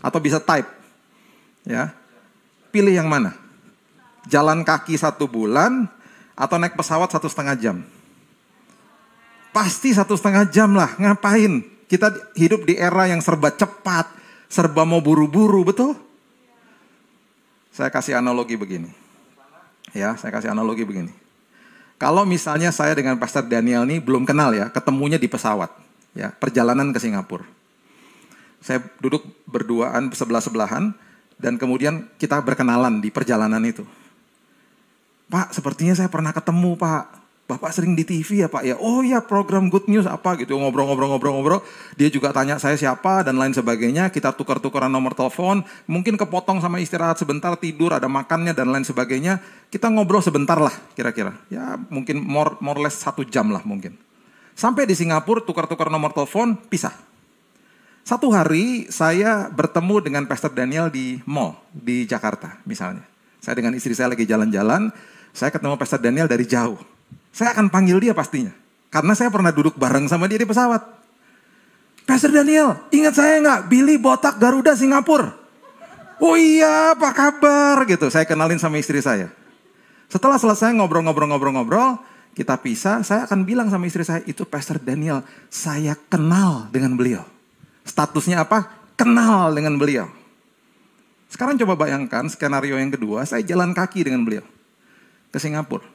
atau 0.00 0.16
bisa 0.22 0.40
type 0.40 0.64
ya 1.68 1.92
pilih 2.72 2.96
yang 2.96 3.10
mana 3.10 3.36
jalan 4.24 4.64
kaki 4.64 4.96
satu 4.96 5.28
bulan 5.28 5.84
atau 6.32 6.56
naik 6.56 6.80
pesawat 6.80 7.12
satu 7.12 7.28
setengah 7.28 7.56
jam 7.60 7.76
Pasti 9.54 9.94
satu 9.94 10.18
setengah 10.18 10.50
jam 10.50 10.74
lah, 10.74 10.98
ngapain? 10.98 11.62
Kita 11.86 12.10
hidup 12.34 12.66
di 12.66 12.74
era 12.74 13.06
yang 13.06 13.22
serba 13.22 13.54
cepat, 13.54 14.10
serba 14.50 14.82
mau 14.82 14.98
buru-buru, 14.98 15.62
betul? 15.62 15.94
Saya 17.70 17.86
kasih 17.86 18.18
analogi 18.18 18.58
begini. 18.58 18.90
Ya, 19.94 20.18
saya 20.18 20.34
kasih 20.34 20.50
analogi 20.50 20.82
begini. 20.82 21.14
Kalau 22.02 22.26
misalnya 22.26 22.74
saya 22.74 22.98
dengan 22.98 23.14
Pastor 23.14 23.46
Daniel 23.46 23.86
ini 23.86 24.02
belum 24.02 24.26
kenal 24.26 24.50
ya, 24.50 24.66
ketemunya 24.74 25.22
di 25.22 25.30
pesawat, 25.30 25.70
ya, 26.18 26.34
perjalanan 26.34 26.90
ke 26.90 26.98
Singapura. 26.98 27.46
Saya 28.58 28.82
duduk 28.98 29.22
berduaan 29.46 30.10
sebelah-sebelahan 30.10 30.90
dan 31.38 31.54
kemudian 31.62 32.10
kita 32.18 32.42
berkenalan 32.42 32.98
di 32.98 33.14
perjalanan 33.14 33.62
itu. 33.62 33.86
Pak, 35.30 35.54
sepertinya 35.54 35.94
saya 35.94 36.10
pernah 36.10 36.34
ketemu, 36.34 36.74
Pak. 36.74 37.23
Bapak 37.44 37.76
sering 37.76 37.92
di 37.92 38.08
TV 38.08 38.40
ya 38.40 38.48
Pak 38.48 38.64
ya? 38.64 38.72
Oh 38.80 39.04
ya 39.04 39.20
program 39.20 39.68
Good 39.68 39.84
News 39.92 40.08
apa 40.08 40.32
gitu 40.40 40.56
ngobrol-ngobrol-ngobrol-ngobrol. 40.56 41.60
Dia 41.92 42.08
juga 42.08 42.32
tanya 42.32 42.56
saya 42.56 42.72
siapa 42.72 43.20
dan 43.20 43.36
lain 43.36 43.52
sebagainya. 43.52 44.08
Kita 44.08 44.32
tukar-tukaran 44.32 44.88
nomor 44.88 45.12
telepon. 45.12 45.60
Mungkin 45.84 46.16
kepotong 46.16 46.64
sama 46.64 46.80
istirahat 46.80 47.20
sebentar 47.20 47.52
tidur 47.60 47.92
ada 47.92 48.08
makannya 48.08 48.56
dan 48.56 48.72
lain 48.72 48.88
sebagainya. 48.88 49.44
Kita 49.68 49.92
ngobrol 49.92 50.24
sebentar 50.24 50.56
lah 50.56 50.72
kira-kira. 50.96 51.36
Ya 51.52 51.76
mungkin 51.92 52.24
more, 52.24 52.56
more 52.64 52.80
less 52.80 53.04
satu 53.04 53.28
jam 53.28 53.52
lah 53.52 53.60
mungkin. 53.60 53.92
Sampai 54.56 54.88
di 54.88 54.96
Singapura 54.96 55.44
tukar-tukar 55.44 55.92
nomor 55.92 56.16
telepon 56.16 56.56
pisah. 56.56 56.96
Satu 58.08 58.32
hari 58.32 58.88
saya 58.88 59.52
bertemu 59.52 60.00
dengan 60.00 60.24
Pastor 60.24 60.48
Daniel 60.56 60.88
di 60.88 61.20
mall 61.28 61.60
di 61.76 62.08
Jakarta 62.08 62.56
misalnya. 62.64 63.04
Saya 63.44 63.60
dengan 63.60 63.76
istri 63.76 63.92
saya 63.92 64.16
lagi 64.16 64.24
jalan-jalan. 64.24 64.88
Saya 65.36 65.52
ketemu 65.52 65.76
Pastor 65.76 66.00
Daniel 66.00 66.24
dari 66.24 66.48
jauh 66.48 66.93
saya 67.34 67.50
akan 67.50 67.66
panggil 67.66 67.98
dia 67.98 68.14
pastinya. 68.14 68.54
Karena 68.94 69.10
saya 69.18 69.26
pernah 69.26 69.50
duduk 69.50 69.74
bareng 69.74 70.06
sama 70.06 70.30
dia 70.30 70.38
di 70.38 70.46
pesawat. 70.46 70.78
Pastor 72.06 72.30
Daniel, 72.30 72.78
ingat 72.94 73.18
saya 73.18 73.42
nggak? 73.42 73.60
Billy 73.66 73.98
Botak 73.98 74.38
Garuda 74.38 74.78
Singapura. 74.78 75.34
Oh 76.22 76.38
iya, 76.38 76.94
apa 76.94 77.10
kabar? 77.10 77.82
Gitu. 77.90 78.06
Saya 78.06 78.22
kenalin 78.22 78.62
sama 78.62 78.78
istri 78.78 79.02
saya. 79.02 79.34
Setelah 80.06 80.38
selesai 80.38 80.70
ngobrol-ngobrol-ngobrol-ngobrol, 80.78 81.98
kita 82.38 82.54
pisah, 82.62 83.02
saya 83.02 83.26
akan 83.26 83.42
bilang 83.42 83.66
sama 83.66 83.90
istri 83.90 84.06
saya, 84.06 84.22
itu 84.30 84.46
Pastor 84.46 84.78
Daniel, 84.78 85.26
saya 85.50 85.98
kenal 86.06 86.70
dengan 86.70 86.94
beliau. 86.94 87.26
Statusnya 87.82 88.46
apa? 88.46 88.70
Kenal 88.94 89.50
dengan 89.58 89.74
beliau. 89.74 90.06
Sekarang 91.26 91.58
coba 91.58 91.74
bayangkan 91.74 92.30
skenario 92.30 92.78
yang 92.78 92.94
kedua, 92.94 93.26
saya 93.26 93.42
jalan 93.42 93.74
kaki 93.74 94.06
dengan 94.06 94.22
beliau 94.22 94.46
ke 95.34 95.38
Singapura. 95.42 95.93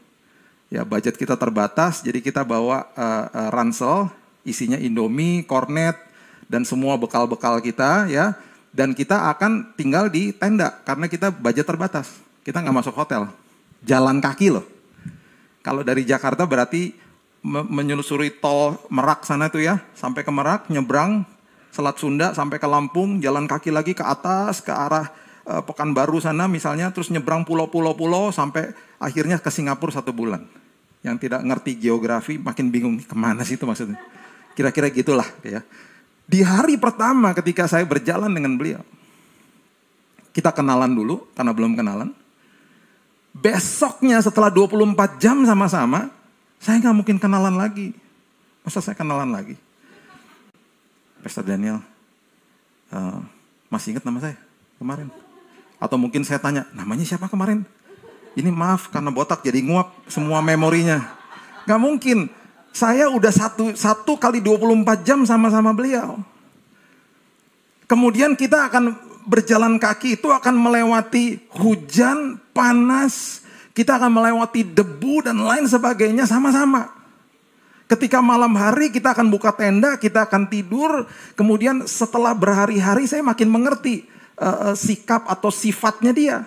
Ya 0.69 0.85
budget 0.85 1.17
kita 1.17 1.33
terbatas, 1.33 2.05
jadi 2.05 2.21
kita 2.21 2.45
bawa 2.45 2.85
uh, 2.93 3.25
uh, 3.33 3.49
ransel, 3.49 4.05
isinya 4.45 4.77
Indomie, 4.77 5.41
kornet, 5.41 5.97
dan 6.45 6.61
semua 6.61 6.93
bekal-bekal 6.93 7.57
kita 7.57 8.05
ya. 8.05 8.37
Dan 8.69 8.93
kita 8.93 9.33
akan 9.33 9.73
tinggal 9.73 10.13
di 10.13 10.29
tenda 10.29 10.77
karena 10.85 11.09
kita 11.09 11.33
budget 11.33 11.65
terbatas. 11.65 12.21
Kita 12.45 12.61
nggak 12.61 12.85
masuk 12.85 12.93
hotel, 12.93 13.25
jalan 13.81 14.21
kaki 14.21 14.53
loh. 14.53 14.65
Kalau 15.65 15.81
dari 15.81 16.05
Jakarta 16.05 16.45
berarti 16.45 16.93
menyusuri 17.43 18.29
tol 18.37 18.77
Merak 18.93 19.25
sana 19.25 19.49
tuh 19.49 19.65
ya, 19.65 19.81
sampai 19.97 20.21
ke 20.21 20.29
Merak, 20.29 20.69
nyebrang 20.69 21.25
Selat 21.69 21.97
Sunda 22.01 22.33
sampai 22.33 22.57
ke 22.57 22.65
Lampung, 22.65 23.21
jalan 23.21 23.45
kaki 23.45 23.69
lagi 23.69 23.93
ke 23.93 24.01
atas 24.01 24.61
ke 24.61 24.73
arah 24.73 25.09
uh, 25.45 25.61
Pekanbaru 25.65 26.17
sana 26.21 26.49
misalnya, 26.49 26.89
terus 26.89 27.13
nyebrang 27.13 27.45
pulau-pulau-pulau 27.45 28.33
sampai 28.33 28.73
akhirnya 28.99 29.39
ke 29.39 29.49
Singapura 29.49 29.95
satu 29.95 30.11
bulan. 30.11 30.45
Yang 30.99 31.25
tidak 31.25 31.41
ngerti 31.47 31.79
geografi 31.79 32.35
makin 32.35 32.67
bingung 32.69 32.99
ke 32.99 33.15
mana 33.15 33.47
sih 33.47 33.55
itu 33.55 33.63
maksudnya. 33.63 33.97
Kira-kira 34.53 34.91
gitulah 34.91 35.25
ya. 35.41 35.63
Di 36.29 36.43
hari 36.45 36.77
pertama 36.77 37.33
ketika 37.33 37.65
saya 37.65 37.87
berjalan 37.87 38.29
dengan 38.29 38.53
beliau, 38.59 38.83
kita 40.35 40.53
kenalan 40.53 40.91
dulu 40.91 41.25
karena 41.33 41.55
belum 41.55 41.73
kenalan. 41.73 42.11
Besoknya 43.33 44.19
setelah 44.19 44.51
24 44.51 45.17
jam 45.17 45.41
sama-sama, 45.47 46.11
saya 46.59 46.77
nggak 46.83 46.97
mungkin 46.99 47.17
kenalan 47.17 47.55
lagi. 47.55 47.95
Masa 48.61 48.83
saya 48.83 48.93
kenalan 48.93 49.31
lagi? 49.31 49.55
Pastor 51.23 51.47
Daniel, 51.47 51.79
uh, 52.91 53.19
masih 53.71 53.95
ingat 53.95 54.03
nama 54.03 54.19
saya 54.19 54.37
kemarin? 54.77 55.07
Atau 55.79 55.95
mungkin 55.95 56.27
saya 56.27 56.37
tanya, 56.43 56.67
namanya 56.75 57.07
siapa 57.07 57.31
kemarin? 57.31 57.63
Ini 58.39 58.55
maaf 58.55 58.87
karena 58.87 59.11
botak 59.11 59.43
jadi 59.43 59.59
nguap 59.59 60.07
semua 60.07 60.39
memorinya. 60.39 61.03
Gak 61.67 61.81
mungkin. 61.81 62.31
Saya 62.71 63.11
udah 63.11 63.33
satu, 63.33 63.75
satu 63.75 64.15
kali 64.15 64.39
24 64.39 65.03
jam 65.03 65.19
sama-sama 65.27 65.75
beliau. 65.75 66.21
Kemudian 67.89 68.37
kita 68.37 68.69
akan 68.71 68.95
berjalan 69.27 69.75
kaki 69.75 70.21
itu 70.21 70.29
akan 70.31 70.55
melewati 70.55 71.41
hujan, 71.59 72.39
panas, 72.55 73.43
kita 73.73 73.97
akan 73.97 74.11
melewati 74.13 74.61
debu 74.63 75.25
dan 75.25 75.41
lain 75.41 75.65
sebagainya 75.65 76.29
sama-sama. 76.29 76.93
Ketika 77.89 78.21
malam 78.21 78.53
hari 78.53 78.93
kita 78.93 79.17
akan 79.17 79.33
buka 79.33 79.49
tenda, 79.49 79.97
kita 79.97 80.29
akan 80.29 80.45
tidur, 80.45 81.09
kemudian 81.33 81.89
setelah 81.89 82.37
berhari-hari 82.37 83.09
saya 83.09 83.25
makin 83.25 83.49
mengerti 83.49 84.05
uh, 84.37 84.77
sikap 84.77 85.25
atau 85.25 85.49
sifatnya 85.49 86.13
dia. 86.13 86.37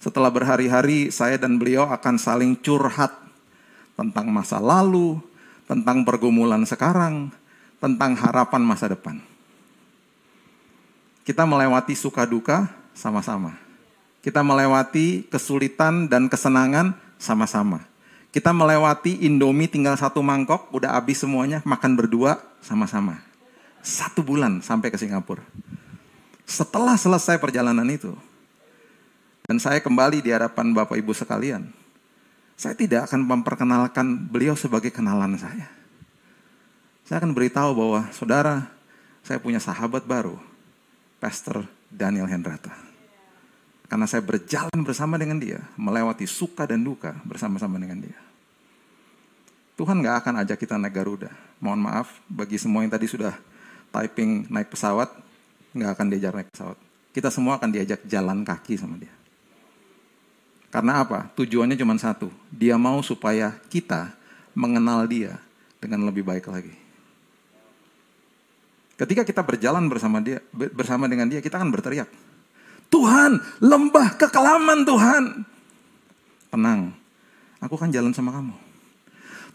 Setelah 0.00 0.32
berhari-hari 0.32 1.12
saya 1.12 1.36
dan 1.36 1.60
beliau 1.60 1.84
akan 1.84 2.16
saling 2.16 2.56
curhat 2.56 3.12
tentang 4.00 4.32
masa 4.32 4.56
lalu, 4.56 5.20
tentang 5.68 6.08
pergumulan 6.08 6.64
sekarang, 6.64 7.28
tentang 7.76 8.16
harapan 8.16 8.64
masa 8.64 8.88
depan. 8.88 9.20
Kita 11.20 11.44
melewati 11.44 11.92
suka 11.92 12.24
duka 12.24 12.64
sama-sama. 12.96 13.54
Kita 14.24 14.40
melewati 14.40 15.28
kesulitan 15.28 16.08
dan 16.08 16.32
kesenangan 16.32 16.96
sama-sama. 17.20 17.84
Kita 18.32 18.56
melewati 18.56 19.20
Indomie 19.26 19.68
tinggal 19.68 20.00
satu 20.00 20.24
mangkok, 20.24 20.72
udah 20.72 20.96
habis 20.96 21.20
semuanya, 21.20 21.60
makan 21.68 21.92
berdua 21.92 22.40
sama-sama. 22.64 23.20
Satu 23.84 24.24
bulan 24.24 24.64
sampai 24.64 24.88
ke 24.88 24.96
Singapura. 24.96 25.44
Setelah 26.48 26.96
selesai 26.96 27.36
perjalanan 27.36 27.86
itu, 27.88 28.16
dan 29.46 29.56
saya 29.62 29.80
kembali 29.80 30.20
di 30.20 30.30
hadapan 30.32 30.72
Bapak 30.72 30.96
Ibu 31.00 31.12
sekalian, 31.16 31.70
saya 32.60 32.76
tidak 32.76 33.08
akan 33.08 33.24
memperkenalkan 33.24 34.28
beliau 34.28 34.52
sebagai 34.52 34.92
kenalan 34.92 35.40
saya. 35.40 35.68
Saya 37.08 37.24
akan 37.24 37.32
beritahu 37.32 37.72
bahwa, 37.72 38.06
saudara, 38.12 38.68
saya 39.24 39.40
punya 39.40 39.58
sahabat 39.58 40.04
baru, 40.04 40.36
Pastor 41.18 41.64
Daniel 41.88 42.28
Hendrata. 42.28 42.70
Karena 43.90 44.06
saya 44.06 44.22
berjalan 44.22 44.86
bersama 44.86 45.18
dengan 45.18 45.42
dia, 45.42 45.58
melewati 45.74 46.22
suka 46.28 46.62
dan 46.62 46.86
duka 46.86 47.18
bersama-sama 47.26 47.80
dengan 47.80 48.06
dia. 48.06 48.18
Tuhan 49.74 49.98
gak 50.04 50.16
akan 50.22 50.34
ajak 50.44 50.60
kita 50.60 50.76
naik 50.76 50.94
Garuda. 50.94 51.32
Mohon 51.58 51.90
maaf 51.90 52.08
bagi 52.30 52.60
semua 52.60 52.84
yang 52.84 52.92
tadi 52.92 53.08
sudah 53.08 53.34
typing 53.90 54.46
naik 54.46 54.70
pesawat, 54.70 55.10
gak 55.74 55.90
akan 55.96 56.06
diajak 56.12 56.32
naik 56.36 56.48
pesawat. 56.54 56.78
Kita 57.10 57.32
semua 57.32 57.58
akan 57.58 57.72
diajak 57.74 58.04
jalan 58.06 58.46
kaki 58.46 58.78
sama 58.78 59.00
dia. 59.00 59.10
Karena 60.70 61.02
apa? 61.02 61.26
Tujuannya 61.34 61.74
cuma 61.74 61.98
satu. 61.98 62.30
Dia 62.48 62.78
mau 62.78 63.02
supaya 63.02 63.58
kita 63.68 64.14
mengenal 64.54 65.06
dia 65.10 65.38
dengan 65.82 66.06
lebih 66.06 66.22
baik 66.22 66.46
lagi. 66.46 66.74
Ketika 68.94 69.26
kita 69.26 69.42
berjalan 69.42 69.88
bersama 69.90 70.22
dia, 70.22 70.38
bersama 70.52 71.10
dengan 71.10 71.26
dia, 71.26 71.40
kita 71.40 71.56
akan 71.56 71.72
berteriak, 71.72 72.06
Tuhan, 72.92 73.40
lembah 73.58 74.18
kekelaman 74.18 74.84
Tuhan. 74.84 75.24
Tenang, 76.52 76.92
aku 77.64 77.74
kan 77.80 77.88
jalan 77.88 78.12
sama 78.12 78.30
kamu. 78.34 78.54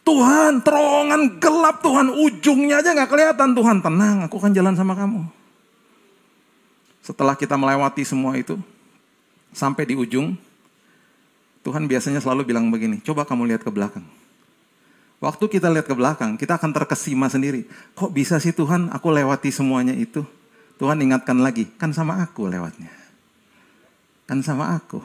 Tuhan, 0.01 0.65
terowongan 0.65 1.37
gelap 1.37 1.77
Tuhan, 1.81 2.07
ujungnya 2.13 2.81
aja 2.81 2.97
nggak 2.97 3.09
kelihatan 3.09 3.53
Tuhan. 3.53 3.77
Tenang, 3.85 4.25
aku 4.25 4.37
kan 4.41 4.49
jalan 4.49 4.73
sama 4.73 4.97
kamu. 4.97 5.29
Setelah 7.05 7.37
kita 7.37 7.53
melewati 7.53 8.01
semua 8.01 8.33
itu, 8.33 8.57
sampai 9.53 9.85
di 9.85 9.93
ujung, 9.93 10.33
Tuhan 11.65 11.89
biasanya 11.89 12.21
selalu 12.21 12.45
bilang 12.45 12.69
begini, 12.69 13.01
coba 13.01 13.25
kamu 13.25 13.49
lihat 13.49 13.65
ke 13.65 13.73
belakang. 13.73 14.05
Waktu 15.17 15.49
kita 15.49 15.73
lihat 15.73 15.89
ke 15.89 15.97
belakang, 15.97 16.37
kita 16.37 16.61
akan 16.61 16.69
terkesima 16.69 17.25
sendiri. 17.25 17.65
Kok 17.97 18.13
bisa 18.13 18.37
sih 18.37 18.53
Tuhan, 18.53 18.93
aku 18.93 19.09
lewati 19.09 19.49
semuanya 19.49 19.97
itu? 19.97 20.21
Tuhan 20.77 21.01
ingatkan 21.01 21.41
lagi, 21.41 21.65
kan 21.81 21.89
sama 21.89 22.21
aku 22.21 22.45
lewatnya. 22.45 22.93
Kan 24.29 24.45
sama 24.45 24.77
aku. 24.77 25.01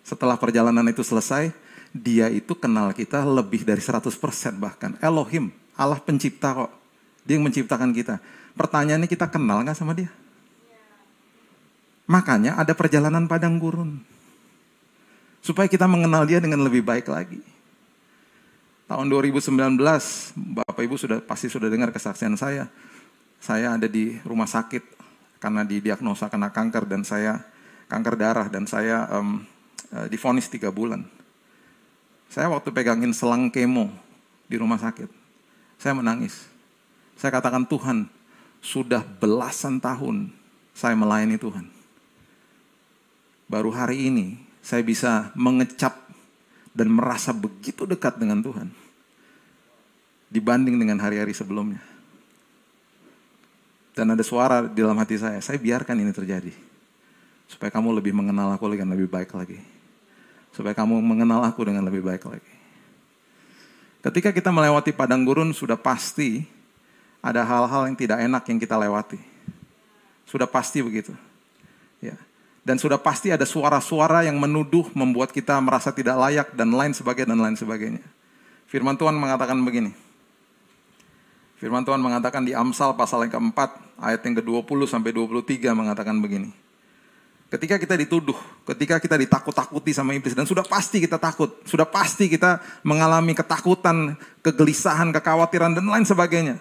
Setelah 0.00 0.40
perjalanan 0.40 0.88
itu 0.88 1.04
selesai, 1.04 1.52
dia 1.92 2.32
itu 2.32 2.56
kenal 2.56 2.96
kita 2.96 3.20
lebih 3.28 3.68
dari 3.68 3.84
100% 3.84 4.08
bahkan. 4.56 4.96
Elohim, 5.04 5.52
Allah 5.76 6.00
pencipta 6.00 6.56
kok. 6.56 6.72
Dia 7.28 7.36
yang 7.36 7.44
menciptakan 7.44 7.92
kita. 7.92 8.16
Pertanyaannya 8.56 9.08
kita 9.12 9.28
kenal 9.28 9.60
nggak 9.60 9.76
sama 9.76 9.92
dia? 9.92 10.08
Makanya 12.08 12.56
ada 12.56 12.72
perjalanan 12.72 13.28
padang 13.28 13.60
gurun. 13.60 14.13
Supaya 15.44 15.68
kita 15.68 15.84
mengenal 15.84 16.24
dia 16.24 16.40
dengan 16.40 16.64
lebih 16.64 16.80
baik 16.80 17.04
lagi. 17.12 17.44
Tahun 18.88 19.04
2019, 19.12 19.76
Bapak 20.56 20.80
Ibu 20.80 20.96
sudah 20.96 21.20
pasti 21.20 21.52
sudah 21.52 21.68
dengar 21.68 21.92
kesaksian 21.92 22.32
saya. 22.40 22.64
Saya 23.44 23.76
ada 23.76 23.84
di 23.84 24.16
rumah 24.24 24.48
sakit 24.48 24.80
karena 25.40 25.60
didiagnosa 25.60 26.32
kena 26.32 26.48
kanker 26.48 26.88
dan 26.88 27.04
saya 27.04 27.44
kanker 27.92 28.16
darah 28.16 28.48
dan 28.48 28.64
saya 28.64 29.04
um, 29.12 29.44
difonis 30.08 30.48
tiga 30.48 30.72
bulan. 30.72 31.04
Saya 32.32 32.48
waktu 32.48 32.72
pegangin 32.72 33.12
selang 33.12 33.52
kemo 33.52 33.92
di 34.48 34.56
rumah 34.56 34.80
sakit, 34.80 35.08
saya 35.76 35.92
menangis. 35.92 36.48
Saya 37.20 37.30
katakan 37.36 37.68
Tuhan, 37.68 38.08
sudah 38.64 39.04
belasan 39.04 39.76
tahun 39.80 40.32
saya 40.72 40.96
melayani 40.96 41.36
Tuhan. 41.36 41.68
Baru 43.44 43.68
hari 43.68 44.08
ini 44.08 44.43
saya 44.64 44.80
bisa 44.80 45.28
mengecap 45.36 45.92
dan 46.72 46.88
merasa 46.88 47.36
begitu 47.36 47.84
dekat 47.84 48.16
dengan 48.16 48.40
Tuhan 48.40 48.72
dibanding 50.34 50.74
dengan 50.74 50.98
hari-hari 50.98 51.30
sebelumnya. 51.30 51.78
Dan 53.94 54.10
ada 54.10 54.26
suara 54.26 54.66
di 54.66 54.82
dalam 54.82 54.98
hati 54.98 55.14
saya, 55.14 55.38
saya 55.38 55.54
biarkan 55.54 55.94
ini 55.94 56.10
terjadi. 56.10 56.50
Supaya 57.46 57.70
kamu 57.70 57.94
lebih 58.02 58.10
mengenal 58.10 58.50
aku 58.50 58.66
dengan 58.74 58.90
lebih 58.90 59.06
baik 59.06 59.30
lagi. 59.38 59.62
Supaya 60.50 60.74
kamu 60.74 60.98
mengenal 60.98 61.46
aku 61.46 61.62
dengan 61.62 61.86
lebih 61.86 62.02
baik 62.02 62.26
lagi. 62.26 62.52
Ketika 64.02 64.34
kita 64.34 64.50
melewati 64.50 64.90
padang 64.90 65.22
gurun, 65.22 65.54
sudah 65.54 65.78
pasti 65.78 66.42
ada 67.22 67.46
hal-hal 67.46 67.86
yang 67.86 67.94
tidak 67.94 68.18
enak 68.18 68.42
yang 68.50 68.58
kita 68.58 68.74
lewati. 68.74 69.22
Sudah 70.26 70.50
pasti 70.50 70.82
begitu. 70.82 71.14
Dan 72.64 72.80
sudah 72.80 72.96
pasti 72.96 73.28
ada 73.28 73.44
suara-suara 73.44 74.24
yang 74.24 74.40
menuduh, 74.40 74.88
membuat 74.96 75.36
kita 75.36 75.60
merasa 75.60 75.92
tidak 75.92 76.16
layak, 76.16 76.48
dan 76.56 76.72
lain 76.72 76.96
sebagainya, 76.96 77.36
dan 77.36 77.40
lain 77.44 77.56
sebagainya. 77.60 78.00
Firman 78.72 78.96
Tuhan 78.96 79.12
mengatakan 79.12 79.60
begini. 79.60 79.92
Firman 81.60 81.84
Tuhan 81.84 82.00
mengatakan 82.00 82.40
di 82.40 82.56
Amsal 82.56 82.96
pasal 82.96 83.28
yang 83.28 83.36
keempat, 83.36 83.76
ayat 84.00 84.24
yang 84.24 84.40
ke-20 84.40 84.88
sampai 84.88 85.12
23 85.12 85.76
mengatakan 85.76 86.16
begini. 86.24 86.64
Ketika 87.52 87.78
kita 87.78 87.94
dituduh, 87.94 88.34
ketika 88.74 88.98
kita 88.98 89.14
ditakut-takuti 89.14 89.94
sama 89.94 90.10
iblis 90.16 90.34
dan 90.34 90.42
sudah 90.42 90.66
pasti 90.66 90.98
kita 90.98 91.20
takut, 91.20 91.62
sudah 91.68 91.86
pasti 91.86 92.26
kita 92.26 92.58
mengalami 92.82 93.30
ketakutan, 93.30 94.18
kegelisahan, 94.42 95.14
kekhawatiran 95.14 95.76
dan 95.76 95.86
lain 95.86 96.02
sebagainya. 96.02 96.58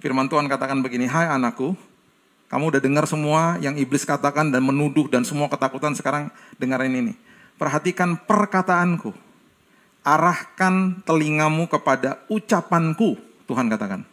Firman 0.00 0.32
Tuhan 0.32 0.48
katakan 0.48 0.80
begini, 0.80 1.04
"Hai 1.04 1.28
anakku, 1.28 1.76
kamu 2.52 2.68
udah 2.68 2.82
dengar 2.84 3.08
semua 3.08 3.56
yang 3.64 3.80
iblis 3.80 4.04
katakan 4.04 4.52
dan 4.52 4.60
menuduh 4.60 5.08
dan 5.08 5.24
semua 5.24 5.48
ketakutan 5.48 5.96
sekarang 5.96 6.28
dengarin 6.60 6.92
ini. 6.92 7.12
Perhatikan 7.56 8.12
perkataanku. 8.28 9.16
Arahkan 10.04 11.00
telingamu 11.08 11.64
kepada 11.64 12.20
ucapanku." 12.28 13.16
Tuhan 13.48 13.72
katakan. 13.72 14.04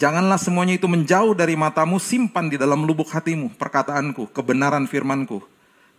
Janganlah 0.00 0.40
semuanya 0.40 0.80
itu 0.80 0.88
menjauh 0.88 1.36
dari 1.36 1.52
matamu, 1.52 2.00
simpan 2.00 2.48
di 2.48 2.56
dalam 2.56 2.88
lubuk 2.88 3.12
hatimu 3.12 3.52
perkataanku, 3.60 4.32
kebenaran 4.32 4.88
firmanku. 4.88 5.44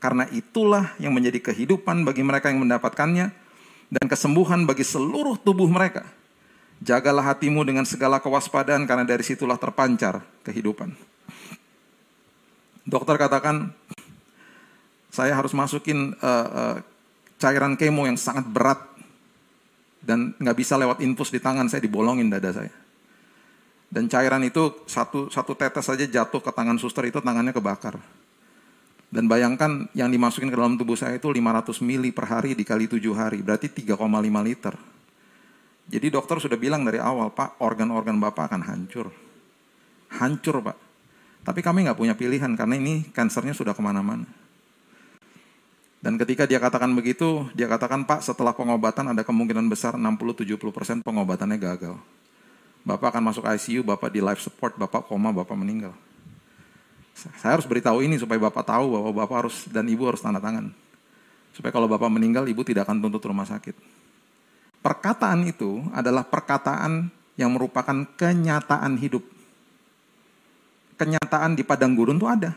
Karena 0.01 0.25
itulah 0.33 0.97
yang 0.97 1.13
menjadi 1.13 1.37
kehidupan 1.53 2.01
bagi 2.01 2.25
mereka 2.25 2.49
yang 2.49 2.65
mendapatkannya 2.65 3.29
dan 3.93 4.05
kesembuhan 4.09 4.65
bagi 4.65 4.81
seluruh 4.81 5.37
tubuh 5.37 5.69
mereka. 5.69 6.01
Jagalah 6.81 7.29
hatimu 7.29 7.61
dengan 7.61 7.85
segala 7.85 8.17
kewaspadaan 8.17 8.89
karena 8.89 9.05
dari 9.05 9.21
situlah 9.21 9.61
terpancar 9.61 10.25
kehidupan. 10.41 11.12
Dokter 12.83 13.15
katakan, 13.15 13.71
saya 15.07 15.37
harus 15.37 15.55
masukin 15.55 16.17
uh, 16.19 16.47
uh, 16.51 16.77
cairan 17.39 17.79
kemo 17.79 18.03
yang 18.09 18.19
sangat 18.19 18.43
berat 18.49 18.81
dan 20.03 20.35
nggak 20.35 20.57
bisa 20.57 20.75
lewat 20.75 20.99
infus 20.99 21.31
di 21.31 21.39
tangan 21.39 21.71
saya 21.71 21.79
dibolongin 21.79 22.27
dada 22.27 22.51
saya. 22.51 22.73
Dan 23.93 24.09
cairan 24.09 24.41
itu 24.41 24.83
satu 24.89 25.29
satu 25.29 25.53
tetes 25.53 25.85
saja 25.85 26.03
jatuh 26.03 26.41
ke 26.41 26.51
tangan 26.51 26.81
suster 26.81 27.05
itu 27.07 27.21
tangannya 27.21 27.53
kebakar. 27.53 28.01
Dan 29.13 29.29
bayangkan 29.29 29.85
yang 29.93 30.09
dimasukin 30.09 30.49
ke 30.49 30.57
dalam 30.57 30.73
tubuh 30.73 30.97
saya 30.97 31.21
itu 31.21 31.29
500 31.29 31.77
mili 31.85 32.09
per 32.09 32.25
hari 32.25 32.57
dikali 32.57 32.89
7 32.89 32.97
hari, 33.13 33.45
berarti 33.45 33.69
3,5 33.69 34.01
liter. 34.41 34.73
Jadi 35.85 36.07
dokter 36.09 36.41
sudah 36.41 36.57
bilang 36.57 36.81
dari 36.81 36.97
awal, 36.97 37.29
Pak, 37.29 37.61
organ-organ 37.61 38.17
Bapak 38.17 38.49
akan 38.49 38.65
hancur. 38.65 39.13
Hancur, 40.17 40.65
Pak. 40.65 40.77
Tapi 41.43 41.59
kami 41.59 41.83
nggak 41.87 41.99
punya 41.99 42.15
pilihan 42.15 42.55
karena 42.55 42.79
ini 42.79 43.07
kansernya 43.11 43.51
sudah 43.51 43.75
ke 43.75 43.83
mana-mana. 43.83 44.23
Dan 46.03 46.19
ketika 46.19 46.43
dia 46.43 46.59
katakan 46.59 46.91
begitu, 46.91 47.47
dia 47.55 47.63
katakan, 47.63 48.03
Pak, 48.03 48.27
setelah 48.27 48.51
pengobatan 48.51 49.15
ada 49.15 49.23
kemungkinan 49.23 49.71
besar 49.71 49.95
60-70% 49.95 50.99
pengobatannya 50.99 51.55
gagal. 51.55 51.95
Bapak 52.83 53.15
akan 53.15 53.31
masuk 53.31 53.47
ICU, 53.47 53.87
Bapak 53.87 54.11
di 54.11 54.19
life 54.19 54.43
support, 54.43 54.75
Bapak 54.75 55.07
koma, 55.07 55.31
Bapak 55.31 55.55
meninggal. 55.55 55.95
Saya 57.15 57.55
harus 57.55 57.63
beritahu 57.63 58.03
ini 58.03 58.19
supaya 58.19 58.35
Bapak 58.35 58.67
tahu 58.67 58.99
bahwa 58.99 59.23
Bapak 59.23 59.47
harus 59.47 59.63
dan 59.71 59.87
Ibu 59.87 60.03
harus 60.11 60.19
tanda 60.19 60.43
tangan. 60.43 60.75
Supaya 61.55 61.71
kalau 61.71 61.87
Bapak 61.87 62.11
meninggal, 62.11 62.43
Ibu 62.51 62.67
tidak 62.67 62.83
akan 62.83 62.99
tuntut 62.99 63.23
rumah 63.23 63.47
sakit. 63.47 63.77
Perkataan 64.83 65.47
itu 65.47 65.79
adalah 65.95 66.27
perkataan 66.27 67.07
yang 67.39 67.55
merupakan 67.55 68.03
kenyataan 68.19 68.99
hidup. 68.99 69.23
Kenyataan 71.03 71.59
di 71.59 71.67
padang 71.67 71.91
gurun 71.99 72.15
itu 72.15 72.23
ada. 72.23 72.55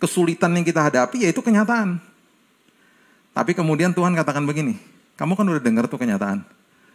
Kesulitan 0.00 0.56
yang 0.56 0.64
kita 0.64 0.80
hadapi 0.80 1.28
yaitu 1.28 1.44
kenyataan. 1.44 2.00
Tapi 3.36 3.52
kemudian 3.52 3.92
Tuhan 3.92 4.16
katakan 4.16 4.48
begini, 4.48 4.80
kamu 5.20 5.36
kan 5.36 5.44
udah 5.44 5.60
dengar 5.60 5.84
tuh 5.92 6.00
kenyataan. 6.00 6.40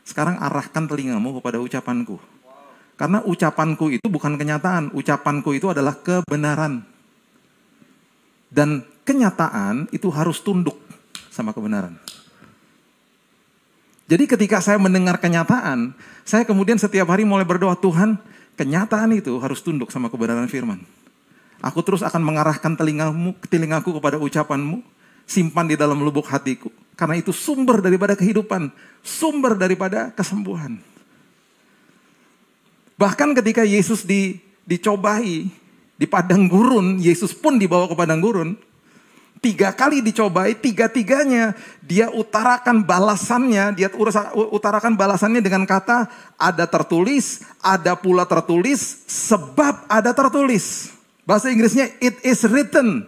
Sekarang 0.01 0.41
arahkan 0.41 0.89
telingamu 0.89 1.37
kepada 1.37 1.61
ucapanku. 1.61 2.17
Karena 2.97 3.21
ucapanku 3.21 3.93
itu 3.93 4.09
bukan 4.09 4.33
kenyataan, 4.41 4.89
ucapanku 4.97 5.53
itu 5.53 5.69
adalah 5.69 5.93
kebenaran. 6.01 6.81
Dan 8.49 8.81
kenyataan 9.05 9.93
itu 9.93 10.09
harus 10.09 10.41
tunduk 10.41 10.81
sama 11.29 11.53
kebenaran. 11.53 11.93
Jadi 14.13 14.30
ketika 14.30 14.62
saya 14.62 14.78
mendengar 14.78 15.17
kenyataan, 15.17 15.89
saya 16.21 16.45
kemudian 16.45 16.78
setiap 16.78 17.10
hari 17.10 17.26
mulai 17.26 17.49
berdoa, 17.49 17.73
Tuhan, 17.73 18.21
kenyataan 18.54 19.10
itu 19.17 19.41
harus 19.41 19.58
tunduk 19.65 19.89
sama 19.89 20.06
kebenaran 20.06 20.45
firman. 20.45 20.86
Aku 21.58 21.82
terus 21.82 22.06
akan 22.06 22.21
mengarahkan 22.21 22.78
telingamu, 22.78 23.34
telingaku 23.49 23.89
kepada 23.97 24.21
ucapanmu, 24.21 24.86
simpan 25.26 25.65
di 25.65 25.73
dalam 25.73 25.97
lubuk 25.97 26.30
hatiku. 26.30 26.69
Karena 26.93 27.17
itu 27.17 27.34
sumber 27.34 27.82
daripada 27.82 28.13
kehidupan, 28.13 28.69
sumber 29.02 29.58
daripada 29.58 30.13
kesembuhan. 30.13 30.78
Bahkan 32.93 33.34
ketika 33.41 33.65
Yesus 33.65 34.06
di, 34.06 34.38
dicobai 34.62 35.49
di 35.97 36.06
padang 36.06 36.45
gurun, 36.45 37.02
Yesus 37.02 37.34
pun 37.34 37.58
dibawa 37.58 37.89
ke 37.89 37.97
padang 37.97 38.21
gurun. 38.21 38.54
Tiga 39.43 39.75
kali 39.75 39.99
dicobai, 39.99 40.56
tiga-tiganya 40.56 41.51
dia 41.84 42.08
utarakan 42.08 42.79
balasannya, 42.79 43.75
dia 43.75 43.91
utarakan 44.32 44.95
balasannya 44.95 45.43
dengan 45.43 45.67
kata 45.67 46.08
ada 46.39 46.63
tertulis, 46.63 47.43
ada 47.60 47.91
pula 47.99 48.23
tertulis, 48.23 49.03
sebab 49.03 49.84
ada 49.91 50.15
tertulis. 50.15 50.95
Bahasa 51.27 51.51
Inggrisnya 51.51 51.91
it 51.99 52.23
is 52.23 52.47
written. 52.47 53.03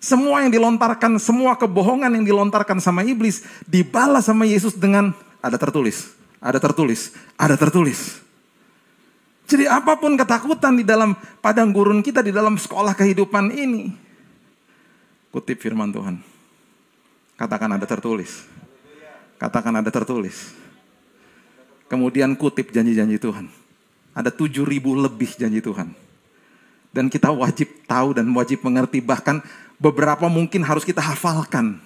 Semua 0.00 0.40
yang 0.40 0.48
dilontarkan, 0.48 1.20
semua 1.20 1.52
kebohongan 1.60 2.16
yang 2.16 2.24
dilontarkan 2.24 2.80
sama 2.80 3.04
iblis 3.04 3.44
dibalas 3.68 4.24
sama 4.24 4.48
Yesus 4.48 4.72
dengan 4.72 5.12
ada 5.44 5.60
tertulis, 5.60 6.16
ada 6.40 6.56
tertulis, 6.56 7.12
ada 7.36 7.60
tertulis. 7.60 8.24
Jadi 9.44 9.68
apa 9.68 10.00
pun 10.00 10.16
ketakutan 10.16 10.80
di 10.80 10.84
dalam 10.88 11.12
padang 11.44 11.76
gurun 11.76 12.00
kita, 12.00 12.24
di 12.24 12.32
dalam 12.32 12.56
sekolah 12.56 12.96
kehidupan 12.96 13.52
ini. 13.52 14.08
Kutip 15.30 15.62
firman 15.62 15.94
Tuhan. 15.94 16.18
Katakan 17.38 17.70
ada 17.78 17.86
tertulis. 17.86 18.50
Katakan 19.38 19.78
ada 19.78 19.86
tertulis. 19.88 20.52
Kemudian 21.86 22.34
kutip 22.34 22.74
janji-janji 22.74 23.16
Tuhan. 23.16 23.46
Ada 24.10 24.34
tujuh 24.34 24.66
ribu 24.66 24.98
lebih 24.98 25.30
janji 25.38 25.62
Tuhan. 25.62 25.94
Dan 26.90 27.06
kita 27.06 27.30
wajib 27.30 27.70
tahu 27.86 28.18
dan 28.18 28.26
wajib 28.34 28.66
mengerti. 28.66 28.98
Bahkan 28.98 29.40
beberapa 29.78 30.26
mungkin 30.26 30.66
harus 30.66 30.82
kita 30.82 30.98
hafalkan. 30.98 31.78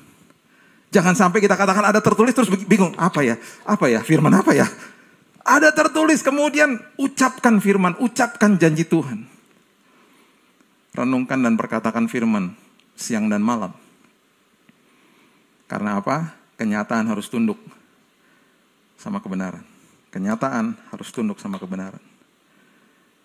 Jangan 0.88 1.12
sampai 1.12 1.44
kita 1.44 1.52
katakan 1.54 1.84
ada 1.84 2.00
tertulis 2.00 2.32
terus 2.32 2.48
bingung. 2.64 2.96
Apa 2.96 3.20
ya? 3.20 3.36
Apa 3.68 3.92
ya? 3.92 4.00
Firman 4.00 4.32
apa 4.32 4.56
ya? 4.56 4.64
Ada 5.44 5.68
tertulis 5.76 6.24
kemudian 6.24 6.80
ucapkan 6.96 7.60
firman, 7.60 7.92
ucapkan 8.00 8.56
janji 8.56 8.88
Tuhan. 8.88 9.28
Renungkan 10.96 11.44
dan 11.44 11.60
perkatakan 11.60 12.08
firman 12.08 12.64
siang 12.94 13.26
dan 13.30 13.42
malam. 13.42 13.74
Karena 15.66 15.98
apa? 15.98 16.34
Kenyataan 16.54 17.10
harus 17.10 17.26
tunduk 17.26 17.58
sama 18.94 19.18
kebenaran. 19.18 19.66
Kenyataan 20.14 20.78
harus 20.94 21.10
tunduk 21.10 21.42
sama 21.42 21.58
kebenaran. 21.58 22.00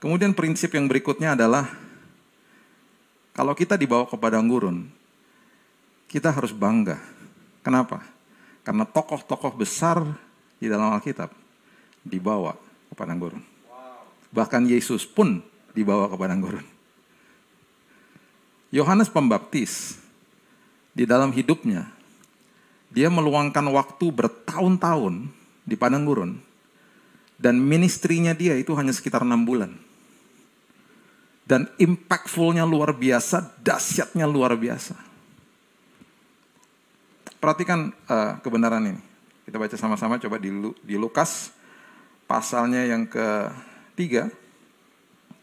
Kemudian 0.02 0.34
prinsip 0.34 0.74
yang 0.74 0.90
berikutnya 0.90 1.38
adalah 1.38 1.70
kalau 3.36 3.54
kita 3.54 3.78
dibawa 3.78 4.10
ke 4.10 4.18
padang 4.18 4.50
gurun, 4.50 4.90
kita 6.10 6.34
harus 6.34 6.50
bangga. 6.50 6.98
Kenapa? 7.62 8.02
Karena 8.66 8.88
tokoh-tokoh 8.88 9.54
besar 9.60 10.02
di 10.58 10.66
dalam 10.66 10.92
Alkitab 10.96 11.30
dibawa 12.02 12.58
ke 12.90 12.94
padang 12.98 13.20
gurun. 13.22 13.44
Bahkan 14.34 14.66
Yesus 14.66 15.06
pun 15.06 15.46
dibawa 15.78 16.10
ke 16.10 16.16
padang 16.18 16.42
gurun. 16.42 16.79
Yohanes 18.70 19.10
Pembaptis 19.10 19.98
di 20.94 21.06
dalam 21.06 21.34
hidupnya 21.34 21.90
dia 22.90 23.10
meluangkan 23.10 23.66
waktu 23.70 24.10
bertahun-tahun 24.10 25.30
di 25.66 25.76
padang 25.78 26.06
gurun 26.06 26.42
dan 27.40 27.56
ministrinya 27.56 28.36
dia 28.36 28.60
itu 28.60 28.76
hanya 28.76 28.92
sekitar 28.92 29.24
enam 29.24 29.48
bulan. 29.48 29.72
Dan 31.50 31.66
impactfulnya 31.82 32.62
luar 32.62 32.94
biasa, 32.94 33.58
dahsyatnya 33.66 34.30
luar 34.30 34.54
biasa. 34.54 34.94
Perhatikan 37.42 37.90
uh, 38.06 38.38
kebenaran 38.44 38.86
ini. 38.86 39.02
Kita 39.48 39.58
baca 39.58 39.74
sama-sama 39.74 40.22
coba 40.22 40.38
di, 40.38 40.54
di 40.86 40.94
Lukas 40.94 41.50
pasalnya 42.30 42.86
yang 42.86 43.10
ketiga, 43.10 44.30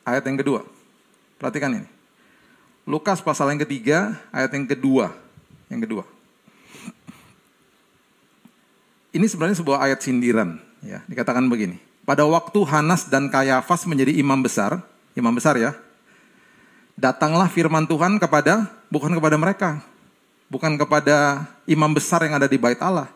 ayat 0.06 0.22
yang 0.30 0.38
kedua. 0.38 0.62
Perhatikan 1.42 1.74
ini. 1.74 1.95
Lukas 2.86 3.18
pasal 3.18 3.50
yang 3.50 3.66
ketiga, 3.66 4.14
ayat 4.30 4.54
yang 4.54 4.64
kedua. 4.70 5.10
Yang 5.66 5.80
kedua. 5.90 6.04
Ini 9.10 9.26
sebenarnya 9.26 9.58
sebuah 9.58 9.82
ayat 9.82 10.06
sindiran. 10.06 10.62
Ya, 10.86 11.02
dikatakan 11.10 11.42
begini. 11.50 11.82
Pada 12.06 12.22
waktu 12.22 12.62
Hanas 12.62 13.10
dan 13.10 13.26
Kayafas 13.26 13.82
menjadi 13.90 14.14
imam 14.14 14.38
besar, 14.38 14.78
imam 15.18 15.34
besar 15.34 15.58
ya, 15.58 15.74
datanglah 16.94 17.50
firman 17.50 17.90
Tuhan 17.90 18.22
kepada, 18.22 18.70
bukan 18.86 19.10
kepada 19.18 19.34
mereka, 19.34 19.82
bukan 20.46 20.78
kepada 20.78 21.42
imam 21.66 21.90
besar 21.90 22.22
yang 22.22 22.38
ada 22.38 22.46
di 22.46 22.54
bait 22.54 22.78
Allah. 22.78 23.10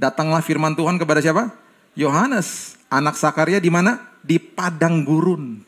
Datanglah 0.00 0.40
firman 0.40 0.72
Tuhan 0.72 0.96
kepada 0.96 1.20
siapa? 1.20 1.52
Yohanes, 1.92 2.80
anak 2.88 3.20
Sakaria 3.20 3.60
di 3.60 3.68
mana? 3.68 4.00
Di 4.24 4.40
padang 4.40 5.04
gurun. 5.04 5.60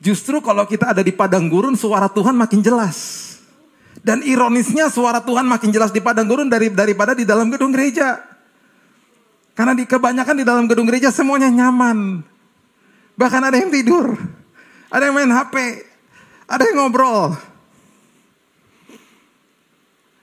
Justru 0.00 0.40
kalau 0.40 0.64
kita 0.64 0.96
ada 0.96 1.04
di 1.04 1.12
padang 1.12 1.52
gurun, 1.52 1.76
suara 1.76 2.08
Tuhan 2.08 2.32
makin 2.32 2.64
jelas. 2.64 3.28
Dan 4.00 4.24
ironisnya 4.24 4.88
suara 4.88 5.20
Tuhan 5.20 5.44
makin 5.44 5.68
jelas 5.68 5.92
di 5.92 6.00
padang 6.00 6.24
gurun 6.24 6.48
dari, 6.48 6.72
daripada 6.72 7.12
di 7.12 7.28
dalam 7.28 7.52
gedung 7.52 7.68
gereja. 7.68 8.16
Karena 9.52 9.76
di 9.76 9.84
kebanyakan 9.84 10.40
di 10.40 10.44
dalam 10.48 10.64
gedung 10.64 10.88
gereja 10.88 11.12
semuanya 11.12 11.52
nyaman. 11.52 12.24
Bahkan 13.12 13.42
ada 13.44 13.60
yang 13.60 13.68
tidur. 13.68 14.16
Ada 14.88 15.12
yang 15.12 15.14
main 15.20 15.28
HP. 15.28 15.84
Ada 16.48 16.62
yang 16.64 16.76
ngobrol. 16.80 17.36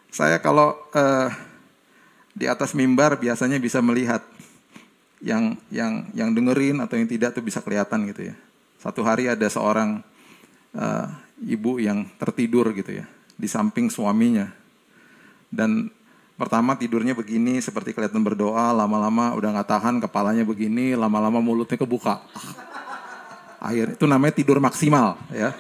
Saya 0.10 0.42
kalau 0.42 0.74
uh, 0.98 1.30
di 2.34 2.50
atas 2.50 2.74
mimbar 2.74 3.22
biasanya 3.22 3.62
bisa 3.62 3.78
melihat 3.86 4.26
yang 5.22 5.54
yang 5.70 6.10
yang 6.18 6.34
dengerin 6.34 6.82
atau 6.82 6.98
yang 6.98 7.06
tidak 7.06 7.38
tuh 7.38 7.46
bisa 7.46 7.62
kelihatan 7.62 8.10
gitu 8.10 8.34
ya. 8.34 8.36
Satu 8.78 9.02
hari 9.02 9.26
ada 9.26 9.46
seorang 9.50 10.06
uh, 10.78 11.08
ibu 11.42 11.82
yang 11.82 12.06
tertidur 12.18 12.70
gitu 12.74 13.02
ya 13.02 13.06
di 13.38 13.46
samping 13.50 13.90
suaminya. 13.90 14.50
Dan 15.50 15.90
pertama 16.38 16.78
tidurnya 16.78 17.18
begini 17.18 17.58
seperti 17.62 17.94
kelihatan 17.94 18.22
berdoa 18.22 18.74
lama-lama 18.74 19.34
udah 19.34 19.50
nggak 19.58 19.70
tahan 19.70 19.96
kepalanya 20.04 20.44
begini 20.46 20.94
lama-lama 20.94 21.42
mulutnya 21.42 21.78
kebuka. 21.78 22.22
Akhir 23.58 23.98
itu 23.98 24.06
namanya 24.06 24.34
tidur 24.38 24.62
maksimal 24.62 25.18
ya. 25.34 25.54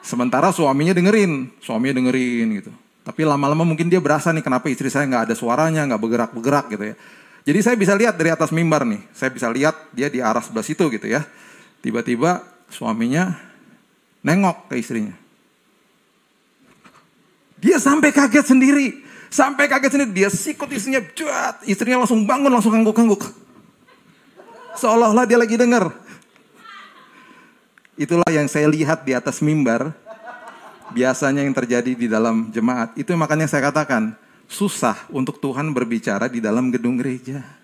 Sementara 0.00 0.50
suaminya 0.50 0.96
dengerin 0.96 1.52
suaminya 1.62 2.00
dengerin 2.00 2.48
gitu. 2.62 2.72
Tapi 3.00 3.24
lama-lama 3.24 3.62
mungkin 3.64 3.88
dia 3.88 4.02
berasa 4.02 4.30
nih 4.34 4.44
kenapa 4.44 4.68
istri 4.68 4.90
saya 4.90 5.06
nggak 5.06 5.30
ada 5.30 5.34
suaranya 5.38 5.86
nggak 5.86 6.00
bergerak-bergerak 6.00 6.66
gitu 6.74 6.84
ya. 6.90 6.96
Jadi 7.40 7.58
saya 7.64 7.76
bisa 7.80 7.96
lihat 7.96 8.20
dari 8.20 8.28
atas 8.28 8.52
mimbar 8.52 8.84
nih, 8.84 9.00
saya 9.16 9.32
bisa 9.32 9.48
lihat 9.48 9.72
dia 9.96 10.12
di 10.12 10.20
arah 10.20 10.44
sebelah 10.44 10.60
situ 10.60 10.84
gitu 10.92 11.08
ya. 11.08 11.24
Tiba-tiba 11.80 12.44
suaminya 12.68 13.36
nengok 14.20 14.68
ke 14.68 14.76
istrinya. 14.80 15.16
Dia 17.60 17.76
sampai 17.76 18.12
kaget 18.12 18.56
sendiri. 18.56 18.86
Sampai 19.28 19.68
kaget 19.68 19.96
sendiri. 19.96 20.12
Dia 20.12 20.28
sikut 20.32 20.68
istrinya. 20.72 21.00
Cuat. 21.00 21.64
Istrinya 21.68 22.04
langsung 22.04 22.24
bangun. 22.24 22.48
Langsung 22.48 22.72
kangguk-kangguk. 22.72 23.20
Seolah-olah 24.80 25.28
dia 25.28 25.36
lagi 25.36 25.60
dengar. 25.60 25.92
Itulah 28.00 28.28
yang 28.32 28.48
saya 28.48 28.64
lihat 28.68 29.04
di 29.04 29.12
atas 29.12 29.44
mimbar. 29.44 29.92
Biasanya 30.96 31.44
yang 31.44 31.52
terjadi 31.52 31.92
di 31.92 32.08
dalam 32.08 32.48
jemaat. 32.48 32.96
Itu 32.96 33.12
makanya 33.12 33.44
saya 33.44 33.68
katakan. 33.68 34.16
Susah 34.50 34.98
untuk 35.14 35.38
Tuhan 35.38 35.70
berbicara 35.70 36.26
di 36.26 36.42
dalam 36.42 36.74
gedung 36.74 36.98
gereja. 36.98 37.59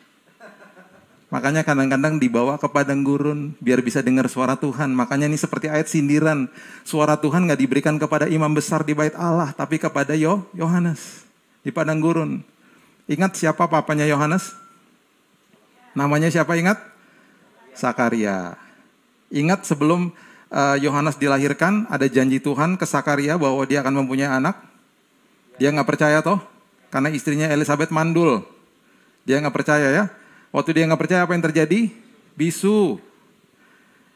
Makanya 1.27 1.67
kadang-kadang 1.67 2.23
dibawa 2.23 2.55
ke 2.55 2.71
padang 2.71 3.03
gurun 3.03 3.59
biar 3.59 3.83
bisa 3.83 3.99
dengar 3.99 4.31
suara 4.31 4.55
Tuhan. 4.55 4.95
Makanya 4.95 5.27
ini 5.27 5.35
seperti 5.35 5.67
ayat 5.67 5.91
sindiran. 5.91 6.47
Suara 6.87 7.19
Tuhan 7.19 7.51
nggak 7.51 7.59
diberikan 7.59 7.99
kepada 7.99 8.31
imam 8.31 8.55
besar 8.55 8.87
di 8.87 8.95
bait 8.95 9.15
Allah, 9.19 9.51
tapi 9.51 9.83
kepada 9.83 10.15
Yo 10.15 10.47
Yohanes 10.55 11.27
di 11.67 11.75
padang 11.75 11.99
gurun. 11.99 12.47
Ingat 13.11 13.35
siapa 13.35 13.67
papanya 13.67 14.07
Yohanes? 14.07 14.55
Namanya 15.99 16.31
siapa 16.31 16.55
ingat? 16.55 16.79
Sakaria. 17.75 18.55
Ingat 19.35 19.67
sebelum 19.67 20.15
eh, 20.55 20.77
Yohanes 20.87 21.19
uh, 21.19 21.21
dilahirkan 21.21 21.91
ada 21.91 22.07
janji 22.07 22.39
Tuhan 22.39 22.79
ke 22.79 22.87
Sakaria 22.87 23.35
bahwa 23.35 23.67
dia 23.67 23.83
akan 23.83 24.07
mempunyai 24.07 24.31
anak. 24.31 24.63
Dia 25.59 25.75
nggak 25.75 25.89
percaya 25.91 26.23
toh? 26.23 26.39
Karena 26.95 27.11
istrinya 27.11 27.51
Elizabeth 27.51 27.91
mandul. 27.91 28.47
Dia 29.27 29.43
nggak 29.43 29.57
percaya 29.57 29.91
ya. 29.91 30.05
Waktu 30.57 30.73
dia 30.73 30.89
nggak 30.89 31.01
percaya 31.05 31.21
apa 31.29 31.37
yang 31.37 31.45
terjadi? 31.45 31.93
Bisu. 32.33 32.97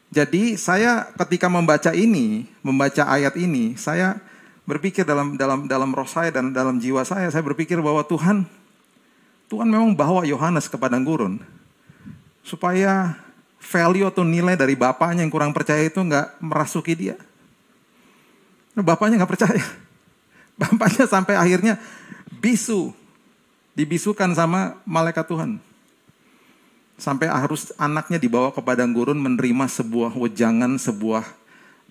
Jadi 0.09 0.57
saya 0.57 1.13
ketika 1.13 1.45
membaca 1.45 1.93
ini, 1.93 2.49
membaca 2.65 3.05
ayat 3.05 3.37
ini, 3.37 3.77
saya 3.77 4.17
berpikir 4.65 5.05
dalam 5.05 5.37
dalam 5.37 5.69
dalam 5.69 5.93
roh 5.93 6.09
saya 6.09 6.33
dan 6.33 6.49
dalam 6.49 6.81
jiwa 6.81 7.05
saya, 7.05 7.29
saya 7.29 7.45
berpikir 7.45 7.77
bahwa 7.77 8.01
Tuhan 8.01 8.49
Tuhan 9.53 9.69
memang 9.69 9.93
bawa 9.93 10.25
Yohanes 10.25 10.65
ke 10.65 10.81
padang 10.81 11.05
gurun 11.05 11.37
supaya 12.41 13.13
value 13.61 14.09
atau 14.09 14.25
nilai 14.25 14.57
dari 14.57 14.73
bapaknya 14.73 15.21
yang 15.21 15.29
kurang 15.29 15.53
percaya 15.53 15.85
itu 15.85 16.01
nggak 16.01 16.41
merasuki 16.41 16.97
dia. 16.97 17.21
Bapaknya 18.73 19.21
nggak 19.21 19.29
percaya. 19.37 19.61
Bapaknya 20.61 21.05
sampai 21.05 21.37
akhirnya 21.37 21.77
bisu, 22.41 22.89
dibisukan 23.77 24.33
sama 24.33 24.81
malaikat 24.89 25.29
Tuhan 25.29 25.61
sampai 27.01 27.25
harus 27.25 27.73
anaknya 27.81 28.21
dibawa 28.21 28.53
ke 28.53 28.61
padang 28.61 28.93
gurun 28.93 29.17
menerima 29.17 29.65
sebuah 29.65 30.13
wejangan, 30.13 30.77
sebuah 30.77 31.25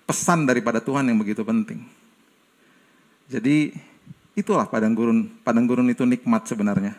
pesan 0.07 0.47
daripada 0.47 0.79
Tuhan 0.79 1.03
yang 1.11 1.19
begitu 1.19 1.43
penting. 1.43 1.83
Jadi 3.27 3.75
itulah 4.39 4.71
padang 4.71 4.95
gurun. 4.95 5.27
Padang 5.43 5.67
gurun 5.67 5.91
itu 5.91 6.07
nikmat 6.07 6.47
sebenarnya. 6.47 6.95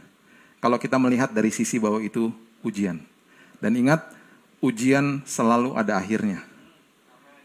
Kalau 0.60 0.76
kita 0.76 1.00
melihat 1.00 1.32
dari 1.32 1.48
sisi 1.48 1.80
bahwa 1.80 2.04
itu 2.04 2.28
ujian. 2.60 3.00
Dan 3.58 3.80
ingat, 3.80 4.04
ujian 4.60 5.24
selalu 5.24 5.72
ada 5.72 5.96
akhirnya. 5.96 6.44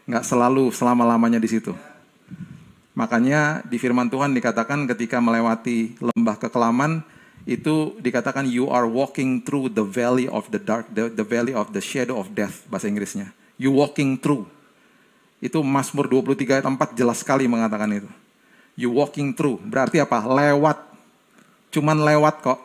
Nggak 0.04 0.24
selalu 0.28 0.68
selama-lamanya 0.70 1.40
di 1.40 1.48
situ. 1.48 1.72
Makanya 2.92 3.62
di 3.64 3.78
firman 3.80 4.10
Tuhan 4.10 4.34
dikatakan 4.34 4.84
ketika 4.90 5.22
melewati 5.22 5.94
lembah 6.02 6.36
kekelaman, 6.36 7.02
itu 7.48 7.96
dikatakan 7.96 8.44
you 8.44 8.68
are 8.68 8.84
walking 8.84 9.40
through 9.40 9.72
the 9.72 9.80
valley 9.80 10.28
of 10.28 10.44
the 10.52 10.60
dark, 10.60 10.84
the, 10.92 11.08
the 11.08 11.24
valley 11.24 11.56
of 11.56 11.72
the 11.72 11.80
shadow 11.80 12.20
of 12.20 12.28
death 12.36 12.68
bahasa 12.68 12.92
Inggrisnya. 12.92 13.32
You 13.56 13.72
walking 13.72 14.20
through. 14.20 14.44
Itu 15.40 15.64
Mazmur 15.64 16.12
23 16.12 16.60
ayat 16.60 16.68
4 16.68 16.76
jelas 16.92 17.24
sekali 17.24 17.48
mengatakan 17.48 17.88
itu. 17.88 18.10
You 18.76 18.92
walking 18.92 19.32
through, 19.32 19.64
berarti 19.64 19.96
apa? 19.96 20.28
Lewat. 20.28 20.76
Cuman 21.72 22.04
lewat 22.04 22.44
kok. 22.44 22.60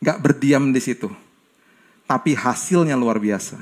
Gak 0.00 0.16
berdiam 0.24 0.72
di 0.72 0.80
situ. 0.80 1.12
Tapi 2.08 2.32
hasilnya 2.32 2.96
luar 2.96 3.20
biasa. 3.20 3.60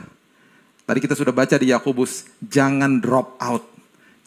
Tadi 0.86 0.98
kita 1.02 1.18
sudah 1.18 1.34
baca 1.34 1.58
di 1.58 1.74
Yakobus, 1.74 2.30
jangan 2.38 3.02
drop 3.02 3.34
out. 3.42 3.66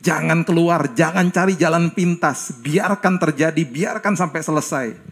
Jangan 0.03 0.43
keluar, 0.43 0.91
jangan 0.91 1.31
cari 1.31 1.55
jalan 1.55 1.95
pintas. 1.95 2.59
Biarkan 2.59 3.15
terjadi, 3.15 3.63
biarkan 3.63 4.13
sampai 4.19 4.43
selesai 4.43 5.10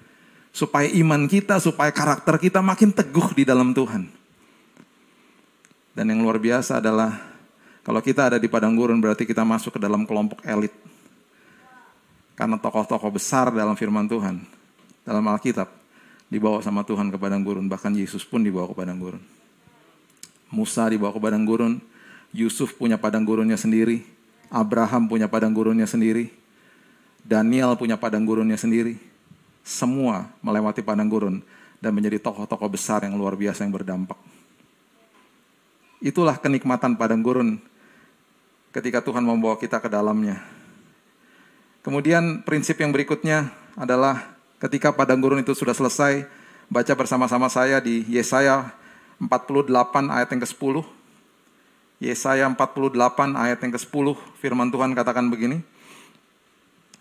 supaya 0.49 0.89
iman 0.99 1.29
kita, 1.29 1.61
supaya 1.61 1.93
karakter 1.93 2.35
kita 2.41 2.59
makin 2.59 2.89
teguh 2.89 3.33
di 3.37 3.43
dalam 3.45 3.71
Tuhan. 3.73 4.09
Dan 5.93 6.05
yang 6.15 6.21
luar 6.23 6.39
biasa 6.39 6.79
adalah 6.79 7.17
kalau 7.83 7.99
kita 7.99 8.33
ada 8.33 8.37
di 8.37 8.47
padang 8.47 8.77
gurun 8.77 9.01
berarti 9.01 9.25
kita 9.25 9.43
masuk 9.43 9.77
ke 9.77 9.79
dalam 9.81 10.05
kelompok 10.05 10.41
elit. 10.45 10.73
Karena 12.37 12.55
tokoh-tokoh 12.55 13.11
besar 13.11 13.51
dalam 13.51 13.75
firman 13.75 14.07
Tuhan, 14.07 14.39
dalam 15.03 15.25
Alkitab, 15.27 15.67
dibawa 16.31 16.63
sama 16.63 16.87
Tuhan 16.87 17.11
ke 17.11 17.17
padang 17.19 17.43
gurun. 17.43 17.67
Bahkan 17.67 17.99
Yesus 17.99 18.23
pun 18.23 18.39
dibawa 18.39 18.71
ke 18.71 18.75
padang 18.79 18.95
gurun. 18.95 19.23
Musa 20.47 20.87
dibawa 20.87 21.11
ke 21.11 21.19
padang 21.19 21.43
gurun, 21.43 21.83
Yusuf 22.31 22.79
punya 22.79 22.95
padang 22.95 23.27
gurunnya 23.27 23.59
sendiri, 23.59 24.07
Abraham 24.47 25.11
punya 25.11 25.27
padang 25.27 25.51
gurunnya 25.51 25.83
sendiri, 25.83 26.31
Daniel 27.27 27.75
punya 27.75 27.99
padang 27.99 28.23
gurunnya 28.23 28.55
sendiri 28.55 29.08
semua 29.63 30.31
melewati 30.41 30.81
padang 30.81 31.07
gurun 31.07 31.41
dan 31.79 31.95
menjadi 31.95 32.19
tokoh-tokoh 32.19 32.69
besar 32.71 33.03
yang 33.07 33.15
luar 33.15 33.39
biasa 33.39 33.63
yang 33.63 33.71
berdampak. 33.71 34.17
Itulah 35.99 36.39
kenikmatan 36.39 36.95
padang 36.95 37.19
gurun 37.19 37.59
ketika 38.71 39.03
Tuhan 39.03 39.23
membawa 39.23 39.59
kita 39.59 39.83
ke 39.83 39.91
dalamnya. 39.91 40.39
Kemudian 41.83 42.43
prinsip 42.43 42.79
yang 42.79 42.91
berikutnya 42.91 43.51
adalah 43.75 44.35
ketika 44.59 44.91
padang 44.91 45.23
gurun 45.23 45.39
itu 45.39 45.55
sudah 45.55 45.75
selesai, 45.75 46.27
baca 46.67 46.93
bersama-sama 46.95 47.47
saya 47.47 47.79
di 47.79 48.03
Yesaya 48.07 48.71
48 49.19 49.71
ayat 50.07 50.29
yang 50.31 50.41
ke-10. 50.43 50.75
Yesaya 51.99 52.47
48 52.47 52.95
ayat 53.35 53.59
yang 53.59 53.73
ke-10 53.75 54.05
firman 54.39 54.71
Tuhan 54.71 54.95
katakan 54.95 55.27
begini. 55.27 55.59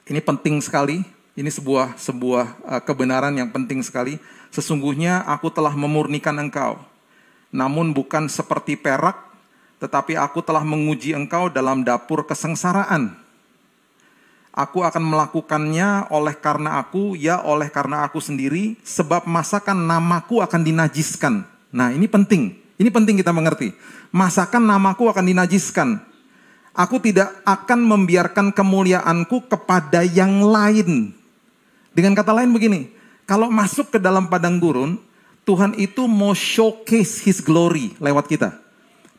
Ini 0.09 0.19
penting 0.25 0.59
sekali 0.59 1.18
ini 1.39 1.55
sebuah 1.55 1.95
sebuah 1.95 2.45
uh, 2.67 2.83
kebenaran 2.83 3.31
yang 3.39 3.55
penting 3.55 3.79
sekali. 3.87 4.19
Sesungguhnya 4.51 5.23
aku 5.23 5.55
telah 5.55 5.71
memurnikan 5.71 6.35
engkau. 6.35 6.83
Namun 7.55 7.95
bukan 7.95 8.27
seperti 8.27 8.75
perak, 8.75 9.15
tetapi 9.79 10.19
aku 10.19 10.43
telah 10.43 10.67
menguji 10.67 11.15
engkau 11.15 11.47
dalam 11.47 11.87
dapur 11.87 12.27
kesengsaraan. 12.27 13.15
Aku 14.51 14.83
akan 14.83 15.05
melakukannya 15.07 16.11
oleh 16.11 16.35
karena 16.35 16.83
aku, 16.83 17.15
ya 17.15 17.39
oleh 17.47 17.71
karena 17.71 18.03
aku 18.03 18.19
sendiri, 18.19 18.75
sebab 18.83 19.23
masakan 19.23 19.87
namaku 19.87 20.43
akan 20.43 20.67
dinajiskan. 20.67 21.47
Nah 21.71 21.95
ini 21.95 22.11
penting, 22.11 22.59
ini 22.75 22.91
penting 22.91 23.23
kita 23.23 23.31
mengerti. 23.31 23.71
Masakan 24.11 24.67
namaku 24.67 25.07
akan 25.07 25.23
dinajiskan. 25.23 26.03
Aku 26.75 26.99
tidak 26.99 27.31
akan 27.47 27.87
membiarkan 27.87 28.51
kemuliaanku 28.51 29.47
kepada 29.47 30.03
yang 30.03 30.43
lain. 30.43 31.18
Dengan 31.93 32.15
kata 32.15 32.33
lain 32.33 32.51
begini, 32.53 32.91
kalau 33.29 33.53
masuk 33.53 33.93
ke 33.93 33.99
dalam 34.01 34.29
padang 34.33 34.57
gurun, 34.57 34.97
Tuhan 35.49 35.77
itu 35.81 36.05
mau 36.05 36.37
showcase 36.37 37.25
His 37.25 37.41
glory 37.41 37.97
lewat 38.01 38.29
kita. 38.29 38.57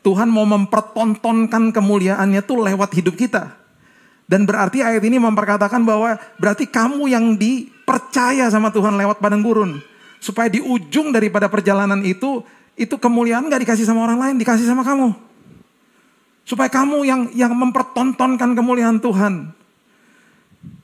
Tuhan 0.00 0.32
mau 0.32 0.48
mempertontonkan 0.48 1.74
kemuliaannya 1.74 2.40
tuh 2.46 2.64
lewat 2.64 2.90
hidup 2.96 3.18
kita. 3.18 3.60
Dan 4.30 4.46
berarti 4.46 4.78
ayat 4.80 5.02
ini 5.02 5.18
memperkatakan 5.18 5.82
bahwa 5.82 6.14
berarti 6.38 6.70
kamu 6.70 7.10
yang 7.10 7.34
dipercaya 7.34 8.46
sama 8.46 8.70
Tuhan 8.70 8.94
lewat 8.94 9.18
padang 9.18 9.42
gurun. 9.42 9.82
Supaya 10.22 10.46
di 10.46 10.62
ujung 10.62 11.10
daripada 11.10 11.50
perjalanan 11.50 11.98
itu, 12.06 12.46
itu 12.78 12.94
kemuliaan 12.94 13.50
gak 13.50 13.66
dikasih 13.66 13.84
sama 13.84 14.06
orang 14.06 14.22
lain, 14.22 14.36
dikasih 14.38 14.64
sama 14.64 14.86
kamu. 14.86 15.12
Supaya 16.46 16.70
kamu 16.70 16.98
yang 17.02 17.20
yang 17.34 17.52
mempertontonkan 17.52 18.54
kemuliaan 18.54 19.02
Tuhan. 19.02 19.50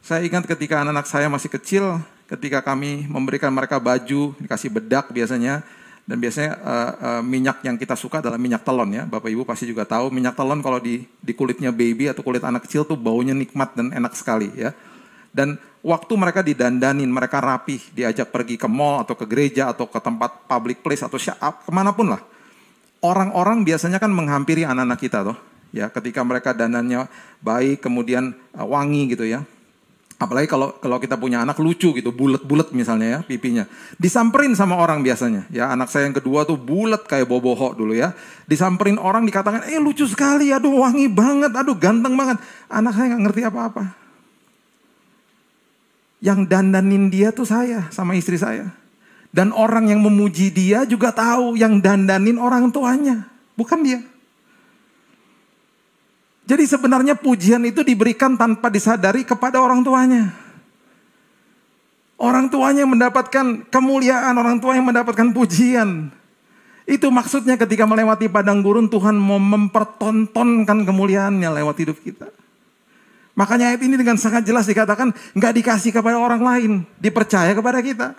Saya 0.07 0.23
ingat 0.23 0.47
ketika 0.47 0.87
anak-anak 0.87 1.07
saya 1.11 1.27
masih 1.27 1.51
kecil, 1.51 1.99
ketika 2.31 2.63
kami 2.63 3.11
memberikan 3.11 3.51
mereka 3.51 3.83
baju, 3.83 4.39
dikasih 4.39 4.71
bedak 4.71 5.11
biasanya, 5.11 5.67
dan 6.07 6.23
biasanya 6.23 6.63
uh, 6.63 6.91
uh, 6.95 7.23
minyak 7.27 7.59
yang 7.67 7.75
kita 7.75 7.99
suka 7.99 8.23
adalah 8.23 8.39
minyak 8.39 8.63
telon 8.63 8.87
ya. 8.95 9.03
Bapak 9.03 9.27
Ibu 9.27 9.43
pasti 9.43 9.67
juga 9.67 9.83
tahu 9.83 10.15
minyak 10.15 10.39
telon 10.39 10.63
kalau 10.63 10.79
di 10.79 11.03
di 11.19 11.35
kulitnya 11.35 11.75
baby 11.75 12.07
atau 12.07 12.23
kulit 12.23 12.39
anak 12.47 12.71
kecil 12.71 12.87
tuh 12.87 12.95
baunya 12.95 13.35
nikmat 13.35 13.75
dan 13.75 13.91
enak 13.91 14.15
sekali 14.15 14.47
ya. 14.55 14.71
Dan 15.35 15.59
waktu 15.83 16.15
mereka 16.15 16.39
didandanin, 16.47 17.11
mereka 17.11 17.43
rapih, 17.43 17.83
diajak 17.91 18.31
pergi 18.31 18.63
ke 18.63 18.71
mall 18.71 19.03
atau 19.03 19.19
ke 19.19 19.27
gereja 19.27 19.75
atau 19.75 19.91
ke 19.91 19.99
tempat 19.99 20.47
public 20.47 20.87
place 20.87 21.03
atau 21.03 21.19
ke 21.19 21.73
mana 21.75 21.91
pun 21.91 22.15
lah. 22.15 22.23
Orang-orang 23.03 23.67
biasanya 23.67 23.99
kan 23.99 24.15
menghampiri 24.15 24.63
anak-anak 24.63 25.03
kita 25.03 25.27
tuh, 25.27 25.39
ya 25.75 25.91
ketika 25.91 26.23
mereka 26.23 26.55
dandannya 26.55 27.11
baik 27.43 27.83
kemudian 27.83 28.39
uh, 28.55 28.63
wangi 28.63 29.11
gitu 29.11 29.27
ya 29.27 29.43
Apalagi 30.17 30.49
kalau 30.49 30.73
kalau 30.81 30.97
kita 30.97 31.21
punya 31.21 31.45
anak 31.45 31.61
lucu 31.61 31.93
gitu, 31.93 32.09
bulat-bulat 32.09 32.73
misalnya 32.73 33.21
ya 33.21 33.21
pipinya. 33.21 33.69
Disamperin 34.01 34.57
sama 34.57 34.81
orang 34.81 35.05
biasanya. 35.05 35.45
Ya 35.53 35.69
anak 35.69 35.93
saya 35.93 36.09
yang 36.09 36.17
kedua 36.17 36.49
tuh 36.49 36.57
bulat 36.57 37.05
kayak 37.05 37.29
boboho 37.29 37.77
dulu 37.77 37.93
ya. 37.93 38.17
Disamperin 38.49 38.97
orang 38.97 39.29
dikatakan, 39.29 39.69
eh 39.69 39.77
lucu 39.77 40.09
sekali, 40.09 40.49
aduh 40.57 40.81
wangi 40.81 41.13
banget, 41.13 41.53
aduh 41.53 41.77
ganteng 41.77 42.17
banget. 42.17 42.41
Anak 42.73 42.97
saya 42.97 43.13
nggak 43.13 43.23
ngerti 43.29 43.43
apa-apa. 43.45 43.85
Yang 46.25 46.41
dandanin 46.49 47.13
dia 47.13 47.29
tuh 47.29 47.45
saya 47.45 47.93
sama 47.93 48.17
istri 48.17 48.41
saya. 48.41 48.73
Dan 49.37 49.53
orang 49.53 49.93
yang 49.93 50.01
memuji 50.01 50.49
dia 50.49 50.89
juga 50.89 51.13
tahu 51.13 51.61
yang 51.61 51.77
dandanin 51.85 52.41
orang 52.41 52.73
tuanya, 52.73 53.29
bukan 53.53 53.85
dia. 53.85 54.01
Jadi 56.47 56.63
sebenarnya 56.63 57.19
pujian 57.19 57.59
itu 57.67 57.83
diberikan 57.83 58.39
tanpa 58.39 58.71
disadari 58.71 59.27
kepada 59.27 59.59
orang 59.59 59.83
tuanya. 59.83 60.31
Orang 62.17 62.49
tuanya 62.49 62.87
mendapatkan 62.87 63.67
kemuliaan, 63.69 64.33
orang 64.39 64.63
tua 64.63 64.79
yang 64.79 64.87
mendapatkan 64.87 65.35
pujian. 65.35 66.09
Itu 66.87 67.11
maksudnya 67.11 67.59
ketika 67.59 67.83
melewati 67.83 68.31
padang 68.31 68.63
gurun 68.63 68.87
Tuhan 68.87 69.19
mau 69.19 69.43
mempertontonkan 69.43 70.87
kemuliaannya 70.87 71.51
lewat 71.51 71.77
hidup 71.83 71.99
kita. 71.99 72.31
Makanya 73.37 73.75
ayat 73.75 73.83
ini 73.83 73.99
dengan 73.99 74.17
sangat 74.17 74.47
jelas 74.47 74.65
dikatakan 74.71 75.13
nggak 75.35 75.53
dikasih 75.61 75.91
kepada 75.93 76.17
orang 76.17 76.41
lain, 76.41 76.73
dipercaya 76.97 77.53
kepada 77.53 77.83
kita. 77.83 78.15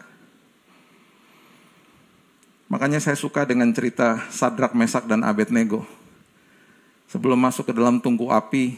Makanya 2.68 3.00
saya 3.00 3.16
suka 3.16 3.48
dengan 3.48 3.72
cerita 3.72 4.20
Sadrak, 4.30 4.76
Mesak, 4.76 5.08
dan 5.08 5.24
Abednego 5.24 5.88
sebelum 7.08 7.40
masuk 7.40 7.68
ke 7.68 7.74
dalam 7.74 7.98
tungku 8.00 8.30
api, 8.30 8.78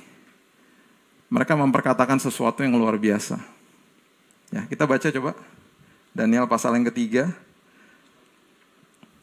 mereka 1.29 1.53
memperkatakan 1.53 2.17
sesuatu 2.17 2.65
yang 2.65 2.73
luar 2.77 2.97
biasa. 2.97 3.37
Ya, 4.49 4.65
kita 4.65 4.89
baca 4.89 5.05
coba. 5.05 5.31
Daniel 6.09 6.49
pasal 6.49 6.73
yang 6.73 6.89
ketiga, 6.89 7.29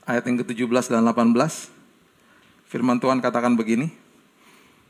ayat 0.06 0.22
yang 0.22 0.38
ke-17 0.42 0.86
dan 0.86 1.02
18. 1.02 1.66
Firman 2.70 3.02
Tuhan 3.02 3.18
katakan 3.18 3.58
begini. 3.58 3.90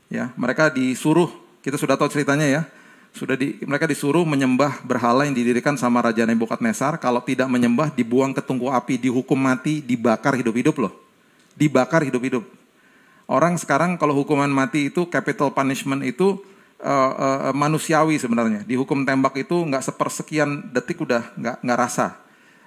Ya, 0.07 0.29
mereka 0.37 0.69
disuruh, 0.69 1.33
kita 1.65 1.75
sudah 1.75 1.97
tahu 1.97 2.07
ceritanya 2.07 2.45
ya. 2.45 2.61
Sudah 3.17 3.33
di, 3.33 3.57
mereka 3.65 3.89
disuruh 3.89 4.21
menyembah 4.21 4.85
berhala 4.85 5.25
yang 5.25 5.33
didirikan 5.33 5.73
sama 5.73 6.05
Raja 6.05 6.21
Nebukadnezar. 6.29 7.01
Kalau 7.01 7.17
tidak 7.25 7.49
menyembah, 7.49 7.89
dibuang 7.89 8.29
ke 8.29 8.45
tungku 8.45 8.69
api, 8.69 9.01
dihukum 9.01 9.41
mati, 9.41 9.81
dibakar 9.81 10.37
hidup-hidup 10.37 10.77
loh. 10.77 10.93
Dibakar 11.57 12.05
hidup-hidup. 12.05 12.45
Orang 13.27 13.59
sekarang 13.59 13.99
kalau 13.99 14.15
hukuman 14.15 14.47
mati 14.47 14.87
itu 14.87 15.03
capital 15.11 15.51
punishment 15.51 15.99
itu 16.07 16.39
uh, 16.79 17.51
uh, 17.51 17.53
manusiawi 17.53 18.15
sebenarnya. 18.15 18.63
Di 18.63 18.79
hukum 18.79 19.03
tembak 19.03 19.35
itu 19.35 19.53
nggak 19.67 19.83
sepersekian 19.83 20.71
detik 20.71 21.03
udah 21.03 21.35
nggak 21.35 21.55
nggak 21.59 21.79
rasa. 21.79 22.15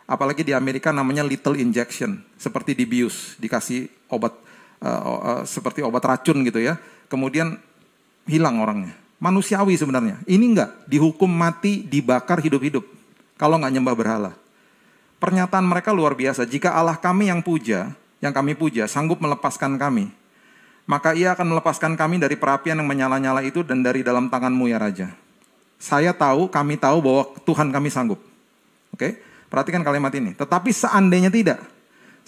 Apalagi 0.05 0.45
di 0.45 0.53
Amerika 0.53 0.93
namanya 0.93 1.25
little 1.25 1.57
injection, 1.57 2.21
seperti 2.37 2.77
dibius, 2.77 3.41
dikasih 3.41 3.89
obat 4.13 4.37
uh, 4.85 5.41
uh, 5.41 5.43
seperti 5.49 5.81
obat 5.81 6.05
racun 6.05 6.45
gitu 6.45 6.61
ya. 6.61 6.77
Kemudian 7.09 7.57
hilang 8.29 8.61
orangnya. 8.61 8.93
Manusiawi 9.17 9.81
sebenarnya. 9.81 10.21
Ini 10.29 10.45
enggak, 10.45 10.71
dihukum 10.89 11.29
mati, 11.29 11.89
dibakar 11.89 12.41
hidup-hidup. 12.45 12.85
Kalau 13.41 13.57
nggak 13.57 13.73
nyembah 13.73 13.97
berhala. 13.97 14.33
Pernyataan 15.21 15.65
mereka 15.65 15.93
luar 15.93 16.17
biasa. 16.17 16.45
Jika 16.45 16.73
Allah 16.73 16.97
kami 16.97 17.29
yang 17.29 17.45
puja, 17.45 17.93
yang 18.21 18.33
kami 18.33 18.57
puja, 18.57 18.89
sanggup 18.89 19.21
melepaskan 19.21 19.77
kami, 19.77 20.09
maka 20.89 21.13
ia 21.17 21.33
akan 21.37 21.57
melepaskan 21.57 21.93
kami 21.99 22.21
dari 22.21 22.37
perapian 22.37 22.79
yang 22.79 22.89
menyala-nyala 22.89 23.45
itu 23.45 23.65
dan 23.65 23.85
dari 23.85 24.01
dalam 24.01 24.31
tanganmu 24.31 24.65
ya 24.71 24.79
Raja. 24.81 25.09
Saya 25.81 26.13
tahu, 26.13 26.53
kami 26.53 26.77
tahu 26.77 27.01
bahwa 27.01 27.23
Tuhan 27.49 27.73
kami 27.73 27.89
sanggup. 27.89 28.21
Oke, 28.93 29.17
perhatikan 29.49 29.81
kalimat 29.81 30.13
ini. 30.13 30.37
Tetapi 30.37 30.71
seandainya 30.77 31.33
tidak, 31.33 31.65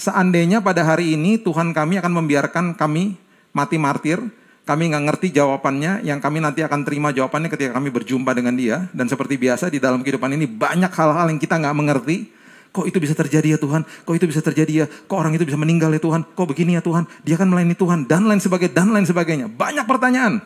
seandainya 0.01 0.65
pada 0.65 0.81
hari 0.89 1.13
ini 1.15 1.37
Tuhan 1.37 1.77
kami 1.77 2.01
akan 2.01 2.13
membiarkan 2.17 2.65
kami 2.73 3.21
mati 3.53 3.77
martir, 3.77 4.25
kami 4.65 4.89
nggak 4.89 5.05
ngerti 5.11 5.29
jawabannya, 5.37 6.07
yang 6.07 6.17
kami 6.23 6.41
nanti 6.41 6.65
akan 6.65 6.87
terima 6.87 7.13
jawabannya 7.13 7.53
ketika 7.53 7.77
kami 7.77 7.93
berjumpa 7.93 8.33
dengan 8.33 8.57
dia. 8.57 8.89
Dan 8.97 9.11
seperti 9.11 9.37
biasa 9.37 9.69
di 9.69 9.83
dalam 9.83 10.01
kehidupan 10.01 10.33
ini 10.33 10.49
banyak 10.49 10.93
hal-hal 10.95 11.29
yang 11.29 11.37
kita 11.37 11.61
nggak 11.61 11.77
mengerti, 11.77 12.33
Kok 12.73 12.89
itu 12.89 12.97
bisa 12.97 13.13
terjadi 13.13 13.55
ya 13.55 13.59
Tuhan? 13.61 13.85
Kok 13.85 14.15
itu 14.17 14.25
bisa 14.25 14.41
terjadi 14.41 14.73
ya? 14.73 14.87
Kok 14.89 15.13
orang 15.13 15.37
itu 15.37 15.45
bisa 15.45 15.61
meninggal 15.61 15.93
ya 15.93 16.01
Tuhan? 16.01 16.25
Kok 16.25 16.47
begini 16.57 16.81
ya 16.81 16.83
Tuhan? 16.83 17.05
Dia 17.21 17.37
kan 17.37 17.45
melayani 17.45 17.77
Tuhan 17.77 18.09
dan 18.09 18.25
lain 18.25 18.41
sebagainya 18.41 18.73
dan 18.73 18.89
lain 18.97 19.05
sebagainya. 19.05 19.47
Banyak 19.53 19.85
pertanyaan. 19.85 20.41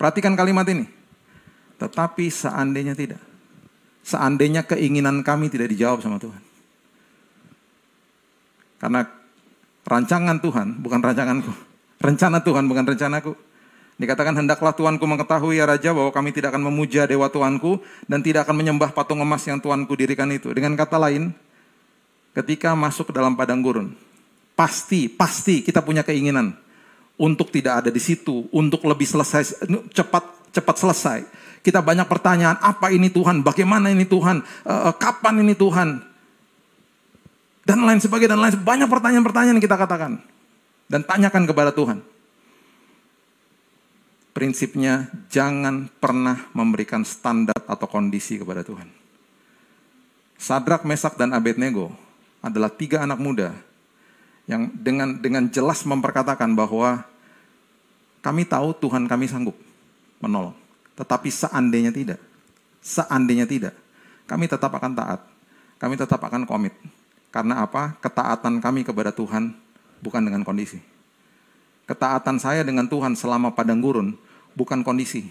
Perhatikan 0.00 0.32
kalimat 0.32 0.64
ini. 0.72 0.88
Tetapi 1.76 2.32
seandainya 2.32 2.96
tidak. 2.96 3.20
Seandainya 4.00 4.64
keinginan 4.64 5.20
kami 5.20 5.52
tidak 5.52 5.68
dijawab 5.68 6.00
sama 6.00 6.16
Tuhan. 6.16 6.40
Karena 8.80 9.04
rancangan 9.84 10.40
Tuhan 10.40 10.80
bukan 10.80 11.00
rancanganku. 11.04 11.52
Rencana 12.00 12.40
Tuhan 12.40 12.64
bukan 12.64 12.84
rencanaku. 12.88 13.36
Dikatakan 14.00 14.32
hendaklah 14.32 14.72
Tuanku 14.72 15.04
mengetahui 15.04 15.60
ya 15.60 15.68
Raja 15.68 15.92
bahwa 15.92 16.08
kami 16.08 16.32
tidak 16.32 16.56
akan 16.56 16.72
memuja 16.72 17.04
dewa 17.04 17.28
Tuanku 17.28 17.84
dan 18.08 18.24
tidak 18.24 18.48
akan 18.48 18.56
menyembah 18.56 18.96
patung 18.96 19.20
emas 19.20 19.44
yang 19.44 19.60
Tuanku 19.60 19.92
dirikan 19.92 20.24
itu. 20.32 20.48
Dengan 20.56 20.72
kata 20.72 20.96
lain, 20.96 21.36
ketika 22.32 22.72
masuk 22.72 23.12
ke 23.12 23.20
dalam 23.20 23.36
padang 23.36 23.60
gurun, 23.60 23.92
pasti, 24.56 25.12
pasti 25.12 25.60
kita 25.60 25.84
punya 25.84 26.00
keinginan 26.00 26.56
untuk 27.20 27.52
tidak 27.52 27.84
ada 27.84 27.90
di 27.92 28.00
situ, 28.00 28.48
untuk 28.48 28.80
lebih 28.88 29.04
selesai, 29.04 29.68
cepat 29.92 30.24
cepat 30.48 30.76
selesai. 30.80 31.20
Kita 31.60 31.84
banyak 31.84 32.08
pertanyaan, 32.08 32.56
apa 32.56 32.88
ini 32.88 33.12
Tuhan, 33.12 33.44
bagaimana 33.44 33.92
ini 33.92 34.08
Tuhan, 34.08 34.40
uh, 34.64 34.96
kapan 34.96 35.44
ini 35.44 35.52
Tuhan, 35.52 36.00
dan 37.68 37.84
lain 37.84 38.00
sebagainya, 38.00 38.32
dan 38.32 38.40
lain 38.40 38.52
sebagainya. 38.56 38.64
Banyak 38.64 38.88
pertanyaan-pertanyaan 38.88 39.60
kita 39.60 39.76
katakan. 39.76 40.24
Dan 40.88 41.04
tanyakan 41.04 41.44
kepada 41.44 41.68
Tuhan 41.76 42.00
prinsipnya 44.30 45.10
jangan 45.28 45.90
pernah 45.98 46.48
memberikan 46.54 47.02
standar 47.02 47.56
atau 47.66 47.86
kondisi 47.90 48.38
kepada 48.38 48.62
Tuhan. 48.62 48.86
Sadrak, 50.40 50.88
Mesak, 50.88 51.20
dan 51.20 51.36
Abednego 51.36 51.92
adalah 52.40 52.72
tiga 52.72 53.04
anak 53.04 53.20
muda 53.20 53.52
yang 54.48 54.72
dengan 54.72 55.20
dengan 55.20 55.44
jelas 55.52 55.84
memperkatakan 55.84 56.56
bahwa 56.56 57.04
kami 58.24 58.48
tahu 58.48 58.72
Tuhan 58.76 59.04
kami 59.04 59.28
sanggup 59.28 59.56
menolong. 60.20 60.56
Tetapi 60.96 61.28
seandainya 61.32 61.92
tidak, 61.92 62.20
seandainya 62.80 63.44
tidak, 63.48 63.74
kami 64.28 64.48
tetap 64.48 64.72
akan 64.72 64.92
taat. 64.92 65.20
Kami 65.80 65.96
tetap 65.96 66.20
akan 66.20 66.44
komit. 66.44 66.76
Karena 67.32 67.64
apa? 67.64 67.96
Ketaatan 68.04 68.60
kami 68.60 68.84
kepada 68.84 69.08
Tuhan 69.08 69.56
bukan 70.04 70.20
dengan 70.20 70.44
kondisi. 70.44 70.76
Ketaatan 71.90 72.38
saya 72.38 72.62
dengan 72.62 72.86
Tuhan 72.86 73.18
selama 73.18 73.50
padang 73.50 73.82
gurun 73.82 74.14
bukan 74.54 74.86
kondisi. 74.86 75.26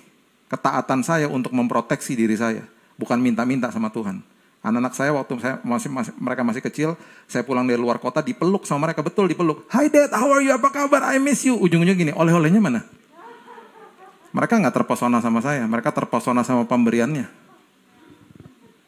Ketaatan 0.51 1.07
saya 1.07 1.31
untuk 1.31 1.55
memproteksi 1.55 2.19
diri 2.19 2.35
saya, 2.35 2.67
bukan 2.99 3.15
minta-minta 3.15 3.71
sama 3.71 3.87
Tuhan. 3.87 4.19
Anak-anak 4.59 4.91
saya 4.91 5.15
waktu 5.15 5.39
saya 5.39 5.55
masih, 5.63 5.87
masih 5.87 6.11
mereka 6.19 6.43
masih 6.43 6.59
kecil, 6.59 6.89
saya 7.31 7.47
pulang 7.47 7.63
dari 7.63 7.79
luar 7.79 7.95
kota 7.95 8.19
dipeluk 8.19 8.67
sama 8.67 8.91
mereka 8.91 8.99
betul 8.99 9.31
dipeluk. 9.31 9.63
Hi 9.71 9.87
dad, 9.87 10.11
how 10.11 10.27
are 10.35 10.43
you? 10.43 10.51
Apa 10.51 10.67
kabar? 10.67 11.07
I 11.07 11.15
miss 11.15 11.47
you. 11.47 11.55
Ujung-ujungnya 11.55 11.95
gini, 11.95 12.11
oleh-olehnya 12.11 12.59
mana? 12.59 12.83
Mereka 14.35 14.59
nggak 14.59 14.83
terpesona 14.83 15.23
sama 15.23 15.39
saya, 15.39 15.63
mereka 15.63 15.95
terpesona 15.95 16.43
sama 16.43 16.67
pemberiannya. 16.67 17.23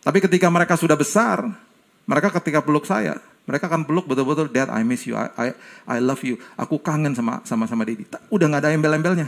Tapi 0.03 0.19
ketika 0.19 0.51
mereka 0.51 0.75
sudah 0.75 0.99
besar, 0.99 1.47
mereka 2.03 2.35
ketika 2.35 2.59
peluk 2.59 2.83
saya, 2.83 3.15
mereka 3.51 3.67
akan 3.67 3.83
peluk 3.83 4.07
betul-betul, 4.07 4.47
Dad, 4.47 4.71
I 4.71 4.79
miss 4.87 5.03
you, 5.03 5.19
I, 5.19 5.27
I, 5.35 5.47
I 5.83 5.97
love 5.99 6.23
you. 6.23 6.39
Aku 6.55 6.79
kangen 6.79 7.11
sama 7.11 7.43
sama 7.43 7.67
sama 7.67 7.83
Dedi. 7.83 8.07
Udah 8.31 8.47
nggak 8.47 8.63
ada 8.63 8.71
embel-embelnya. 8.71 9.27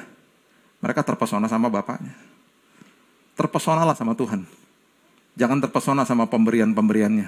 Mereka 0.79 1.03
terpesona 1.03 1.51
sama 1.51 1.67
bapaknya. 1.67 2.15
Terpesonalah 3.35 3.91
sama 3.99 4.15
Tuhan. 4.15 4.47
Jangan 5.35 5.59
terpesona 5.59 6.07
sama 6.07 6.23
pemberian-pemberiannya. 6.31 7.27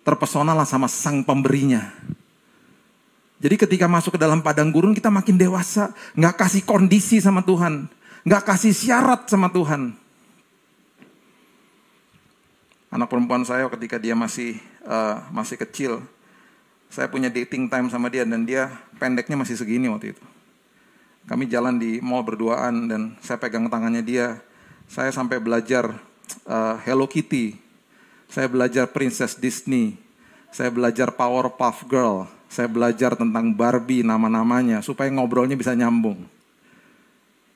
Terpesonalah 0.00 0.64
sama 0.64 0.88
sang 0.88 1.20
pemberinya. 1.28 1.92
Jadi 3.36 3.60
ketika 3.60 3.84
masuk 3.84 4.16
ke 4.16 4.20
dalam 4.22 4.40
padang 4.40 4.72
gurun 4.72 4.96
kita 4.96 5.12
makin 5.12 5.36
dewasa. 5.36 5.92
Nggak 6.16 6.40
kasih 6.40 6.64
kondisi 6.64 7.20
sama 7.20 7.44
Tuhan. 7.44 7.84
Nggak 8.24 8.48
kasih 8.48 8.72
syarat 8.72 9.28
sama 9.28 9.52
Tuhan. 9.52 9.92
Anak 12.88 13.12
perempuan 13.12 13.44
saya 13.44 13.68
ketika 13.68 14.00
dia 14.00 14.16
masih 14.16 14.71
uh, 14.86 15.22
masih 15.34 15.58
kecil, 15.58 16.02
saya 16.92 17.08
punya 17.08 17.32
dating 17.32 17.72
time 17.72 17.88
sama 17.88 18.12
dia 18.12 18.28
dan 18.28 18.44
dia 18.44 18.68
pendeknya 19.00 19.40
masih 19.40 19.56
segini 19.56 19.88
waktu 19.88 20.12
itu. 20.12 20.24
Kami 21.24 21.46
jalan 21.46 21.78
di 21.78 22.02
mall 22.02 22.26
berduaan 22.26 22.90
dan 22.90 23.14
saya 23.22 23.38
pegang 23.38 23.70
tangannya 23.70 24.02
dia. 24.02 24.42
Saya 24.90 25.08
sampai 25.14 25.38
belajar 25.40 25.88
uh, 26.44 26.76
Hello 26.82 27.08
Kitty. 27.08 27.56
Saya 28.28 28.50
belajar 28.50 28.90
Princess 28.90 29.38
Disney. 29.38 29.96
Saya 30.52 30.68
belajar 30.68 31.14
Powerpuff 31.14 31.86
Girl. 31.88 32.28
Saya 32.52 32.68
belajar 32.68 33.16
tentang 33.16 33.56
Barbie 33.56 34.04
nama-namanya 34.04 34.84
supaya 34.84 35.08
ngobrolnya 35.08 35.56
bisa 35.56 35.72
nyambung. 35.72 36.28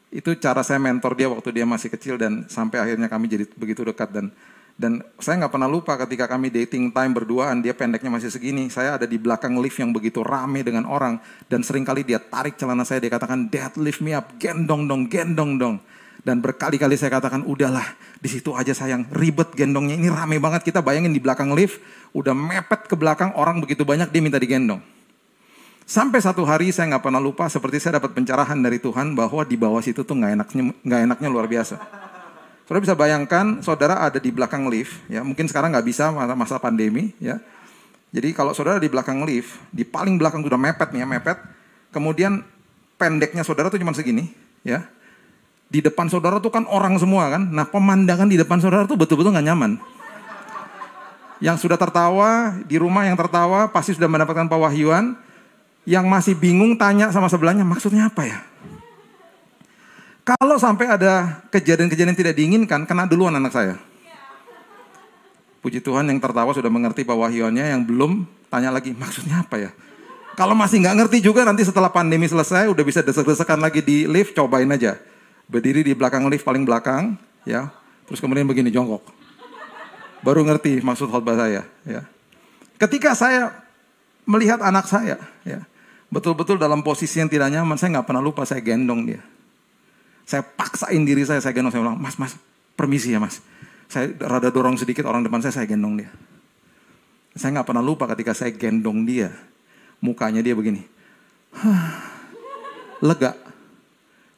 Itu 0.09 0.33
cara 0.41 0.64
saya 0.64 0.81
mentor 0.81 1.12
dia 1.12 1.29
waktu 1.29 1.53
dia 1.53 1.68
masih 1.68 1.93
kecil 1.93 2.16
dan 2.16 2.49
sampai 2.49 2.81
akhirnya 2.81 3.11
kami 3.11 3.29
jadi 3.29 3.45
begitu 3.53 3.85
dekat 3.85 4.09
dan 4.09 4.33
dan 4.77 5.01
saya 5.16 5.41
nggak 5.41 5.57
pernah 5.57 5.72
lupa 5.72 5.97
ketika 6.05 6.29
kami 6.29 6.53
dating 6.53 6.93
time 6.93 7.16
berduaan, 7.16 7.64
dia 7.64 7.72
pendeknya 7.72 8.12
masih 8.12 8.29
segini. 8.29 8.68
Saya 8.68 9.01
ada 9.01 9.09
di 9.09 9.16
belakang 9.16 9.57
lift 9.57 9.81
yang 9.81 9.89
begitu 9.89 10.20
rame 10.20 10.61
dengan 10.61 10.85
orang. 10.85 11.16
Dan 11.49 11.64
sering 11.64 11.81
kali 11.81 12.05
dia 12.05 12.20
tarik 12.20 12.61
celana 12.61 12.85
saya, 12.85 13.01
dia 13.01 13.09
katakan, 13.09 13.49
Dad 13.49 13.72
lift 13.81 14.05
me 14.05 14.12
up, 14.12 14.37
gendong 14.37 14.85
dong, 14.85 15.09
gendong 15.09 15.57
dong. 15.57 15.77
Dan 16.20 16.45
berkali-kali 16.45 16.93
saya 17.01 17.09
katakan, 17.09 17.49
udahlah 17.49 17.89
di 18.20 18.29
situ 18.29 18.53
aja 18.53 18.77
sayang, 18.77 19.09
ribet 19.16 19.57
gendongnya. 19.57 19.97
Ini 19.97 20.12
rame 20.12 20.37
banget, 20.37 20.68
kita 20.68 20.85
bayangin 20.85 21.16
di 21.16 21.24
belakang 21.24 21.57
lift, 21.57 21.81
udah 22.12 22.37
mepet 22.37 22.85
ke 22.85 23.01
belakang, 23.01 23.33
orang 23.33 23.64
begitu 23.64 23.81
banyak, 23.81 24.12
dia 24.12 24.20
minta 24.20 24.37
digendong. 24.37 24.85
Sampai 25.89 26.20
satu 26.20 26.45
hari 26.45 26.68
saya 26.68 26.93
nggak 26.93 27.05
pernah 27.09 27.22
lupa, 27.22 27.49
seperti 27.49 27.81
saya 27.81 27.97
dapat 27.97 28.12
pencerahan 28.12 28.61
dari 28.61 28.77
Tuhan 28.77 29.16
bahwa 29.16 29.41
di 29.47 29.57
bawah 29.57 29.81
situ 29.81 30.05
tuh 30.05 30.20
nggak 30.20 30.33
enaknya, 30.37 30.62
nggak 30.85 31.01
enaknya 31.09 31.29
luar 31.33 31.49
biasa. 31.49 32.06
Saudara 32.67 32.83
bisa 32.83 32.99
bayangkan 32.99 33.62
saudara 33.62 33.95
ada 34.03 34.19
di 34.19 34.35
belakang 34.35 34.67
lift, 34.67 34.99
ya 35.07 35.23
mungkin 35.23 35.47
sekarang 35.47 35.71
nggak 35.71 35.87
bisa 35.87 36.11
masa, 36.11 36.59
pandemi, 36.59 37.14
ya. 37.23 37.39
Jadi 38.11 38.35
kalau 38.35 38.51
saudara 38.59 38.83
di 38.83 38.91
belakang 38.91 39.23
lift, 39.23 39.55
di 39.71 39.87
paling 39.87 40.19
belakang 40.19 40.43
sudah 40.43 40.59
mepet 40.59 40.91
nih 40.91 41.01
ya, 41.03 41.07
mepet. 41.07 41.39
Kemudian 41.95 42.43
pendeknya 42.99 43.47
saudara 43.47 43.71
tuh 43.71 43.79
cuma 43.79 43.95
segini, 43.95 44.35
ya. 44.67 44.83
Di 45.71 45.79
depan 45.79 46.11
saudara 46.11 46.43
tuh 46.43 46.51
kan 46.51 46.67
orang 46.67 46.99
semua 46.99 47.31
kan. 47.31 47.47
Nah 47.47 47.71
pemandangan 47.71 48.27
di 48.27 48.35
depan 48.35 48.59
saudara 48.59 48.83
tuh 48.83 48.99
betul-betul 48.99 49.31
nggak 49.31 49.47
nyaman. 49.47 49.79
Yang 51.39 51.71
sudah 51.71 51.79
tertawa, 51.79 52.51
di 52.67 52.83
rumah 52.83 53.07
yang 53.07 53.14
tertawa 53.14 53.71
pasti 53.71 53.95
sudah 53.95 54.11
mendapatkan 54.11 54.51
pewahyuan. 54.51 55.14
Yang 55.87 56.05
masih 56.11 56.35
bingung 56.35 56.75
tanya 56.75 57.14
sama 57.14 57.31
sebelahnya, 57.31 57.62
maksudnya 57.62 58.11
apa 58.11 58.27
ya? 58.27 58.43
Kalau 60.27 60.59
sampai 60.59 60.91
ada 60.91 61.39
kejadian-kejadian 61.55 62.18
tidak 62.18 62.35
diinginkan, 62.35 62.83
kena 62.83 63.07
duluan 63.07 63.31
anak 63.39 63.55
saya. 63.55 63.79
Puji 65.62 65.79
Tuhan 65.79 66.03
yang 66.11 66.18
tertawa 66.18 66.51
sudah 66.51 66.66
mengerti 66.66 67.07
pewahyuannya, 67.07 67.62
yang 67.70 67.87
belum 67.87 68.27
tanya 68.51 68.74
lagi, 68.74 68.91
maksudnya 68.91 69.47
apa 69.47 69.55
ya? 69.55 69.70
Kalau 70.35 70.59
masih 70.59 70.83
nggak 70.83 70.99
ngerti 70.99 71.18
juga 71.22 71.47
nanti 71.47 71.62
setelah 71.62 71.95
pandemi 71.95 72.27
selesai 72.27 72.66
udah 72.66 72.83
bisa 72.83 73.07
desek-desekan 73.07 73.62
lagi 73.62 73.87
di 73.87 74.11
lift, 74.11 74.35
cobain 74.35 74.66
aja. 74.66 74.99
Berdiri 75.47 75.87
di 75.87 75.95
belakang 75.95 76.27
lift 76.27 76.43
paling 76.43 76.66
belakang, 76.66 77.14
ya. 77.47 77.70
Terus 78.11 78.18
kemudian 78.18 78.51
begini 78.51 78.74
jongkok. 78.74 79.07
Baru 80.27 80.43
ngerti 80.43 80.83
maksud 80.83 81.07
khotbah 81.07 81.39
saya, 81.39 81.62
ya. 81.87 82.03
Ketika 82.83 83.14
saya 83.14 83.55
melihat 84.27 84.59
anak 84.59 84.91
saya, 84.91 85.22
ya, 85.47 85.62
betul-betul 86.11 86.59
dalam 86.59 86.83
posisi 86.83 87.22
yang 87.22 87.31
tidak 87.31 87.47
nyaman, 87.47 87.79
saya 87.79 87.95
nggak 87.95 88.11
pernah 88.11 88.22
lupa 88.27 88.43
saya 88.43 88.59
gendong 88.59 89.07
dia. 89.07 89.22
Saya 90.27 90.43
paksain 90.43 91.07
diri 91.07 91.22
saya, 91.22 91.39
saya 91.39 91.55
gendong, 91.55 91.70
saya 91.70 91.87
bilang, 91.87 91.97
mas, 92.03 92.18
mas, 92.18 92.35
permisi 92.74 93.14
ya 93.14 93.22
mas. 93.22 93.39
Saya 93.87 94.11
rada 94.18 94.51
dorong 94.51 94.74
sedikit 94.74 95.07
orang 95.07 95.22
depan 95.22 95.39
saya, 95.39 95.62
saya 95.62 95.70
gendong 95.70 96.03
dia. 96.03 96.11
Saya 97.39 97.55
nggak 97.55 97.68
pernah 97.70 97.85
lupa 97.85 98.11
ketika 98.11 98.35
saya 98.35 98.51
gendong 98.51 99.07
dia, 99.07 99.31
mukanya 100.03 100.43
dia 100.43 100.59
begini. 100.59 100.83
Lega. 103.07 103.39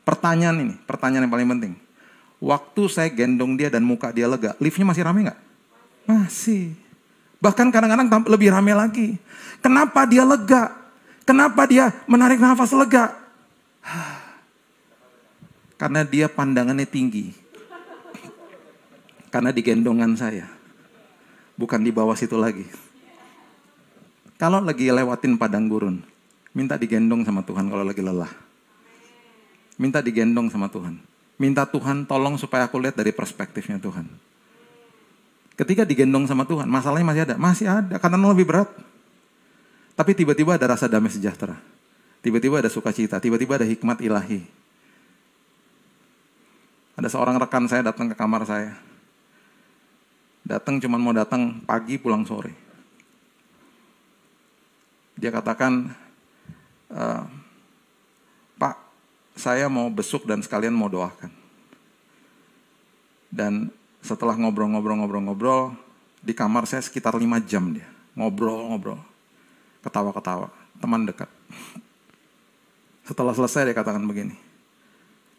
Pertanyaan 0.05 0.57
ini, 0.61 0.75
pertanyaan 0.85 1.25
yang 1.25 1.33
paling 1.33 1.49
penting. 1.57 1.73
Waktu 2.39 2.83
saya 2.93 3.09
gendong 3.09 3.57
dia 3.57 3.73
dan 3.73 3.81
muka 3.81 4.13
dia 4.13 4.29
lega, 4.29 4.53
liftnya 4.61 4.85
masih 4.85 5.05
rame 5.09 5.25
nggak? 5.25 5.41
Masih. 6.05 6.77
Bahkan 7.41 7.73
kadang-kadang 7.73 8.09
lebih 8.29 8.53
rame 8.53 8.77
lagi. 8.77 9.17
Kenapa 9.65 10.05
dia 10.05 10.27
lega? 10.27 10.75
Kenapa 11.25 11.65
dia 11.65 11.93
menarik 12.05 12.37
nafas 12.37 12.73
lega? 12.77 13.15
Karena 15.79 16.03
dia 16.03 16.27
pandangannya 16.27 16.85
tinggi. 16.85 17.31
Karena 19.31 19.55
di 19.55 19.63
gendongan 19.63 20.19
saya. 20.19 20.51
Bukan 21.55 21.87
di 21.87 21.95
bawah 21.95 22.19
situ 22.19 22.35
lagi. 22.35 22.67
Kalau 24.39 24.63
lagi 24.63 24.91
lewatin 24.91 25.35
padang 25.35 25.67
gurun, 25.67 25.99
minta 26.55 26.79
digendong 26.79 27.27
sama 27.27 27.43
Tuhan 27.43 27.67
kalau 27.67 27.83
lagi 27.83 27.99
lelah. 28.03 28.31
Minta 29.79 29.99
digendong 30.03 30.51
sama 30.51 30.71
Tuhan. 30.71 30.99
Minta 31.39 31.63
Tuhan 31.67 32.07
tolong 32.07 32.35
supaya 32.35 32.67
aku 32.67 32.83
lihat 32.83 32.99
dari 32.99 33.15
perspektifnya 33.15 33.79
Tuhan. 33.79 34.07
Ketika 35.59 35.83
digendong 35.83 36.27
sama 36.27 36.47
Tuhan, 36.47 36.71
masalahnya 36.71 37.07
masih 37.07 37.23
ada. 37.27 37.35
Masih 37.35 37.67
ada, 37.67 37.95
karena 37.99 38.19
lebih 38.31 38.47
berat. 38.47 38.71
Tapi 39.99 40.15
tiba-tiba 40.15 40.55
ada 40.55 40.71
rasa 40.75 40.87
damai 40.87 41.11
sejahtera. 41.11 41.59
Tiba-tiba 42.23 42.63
ada 42.63 42.71
sukacita, 42.71 43.19
tiba-tiba 43.19 43.59
ada 43.59 43.67
hikmat 43.67 43.99
ilahi. 44.03 44.58
Ada 46.99 47.15
seorang 47.15 47.39
rekan 47.39 47.71
saya 47.71 47.87
datang 47.87 48.11
ke 48.11 48.19
kamar 48.19 48.43
saya. 48.43 48.75
Datang 50.43 50.83
cuma 50.83 50.99
mau 50.99 51.15
datang 51.15 51.63
pagi 51.63 51.95
pulang 51.95 52.27
sore. 52.27 52.51
Dia 55.15 55.31
katakan, 55.31 55.95
e, 56.91 57.03
Pak, 58.59 58.75
saya 59.39 59.71
mau 59.71 59.87
besuk 59.95 60.27
dan 60.27 60.43
sekalian 60.43 60.75
mau 60.75 60.91
doakan. 60.91 61.31
Dan 63.31 63.71
setelah 64.03 64.35
ngobrol-ngobrol-ngobrol-ngobrol, 64.35 65.79
di 66.19 66.35
kamar 66.35 66.67
saya 66.67 66.83
sekitar 66.83 67.15
lima 67.15 67.39
jam 67.39 67.71
dia. 67.71 67.87
Ngobrol-ngobrol, 68.19 68.99
ketawa-ketawa, 69.87 70.51
teman 70.83 71.07
dekat. 71.07 71.31
Setelah 73.07 73.39
selesai 73.39 73.71
dia 73.71 73.77
katakan 73.79 74.03
begini, 74.03 74.35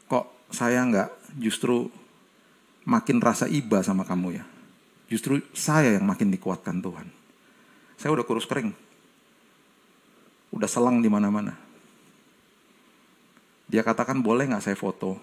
kok 0.08 0.24
saya 0.56 0.80
nggak 0.88 1.19
justru 1.38 1.92
makin 2.88 3.22
rasa 3.22 3.46
iba 3.46 3.84
sama 3.86 4.08
kamu 4.08 4.42
ya. 4.42 4.46
Justru 5.10 5.42
saya 5.54 5.98
yang 5.98 6.06
makin 6.06 6.30
dikuatkan 6.30 6.82
Tuhan. 6.82 7.08
Saya 7.98 8.14
udah 8.14 8.26
kurus 8.26 8.46
kering. 8.46 8.72
Udah 10.54 10.70
selang 10.70 11.02
di 11.02 11.10
mana-mana. 11.10 11.58
Dia 13.70 13.86
katakan 13.86 14.22
boleh 14.22 14.50
nggak 14.50 14.66
saya 14.66 14.78
foto? 14.78 15.18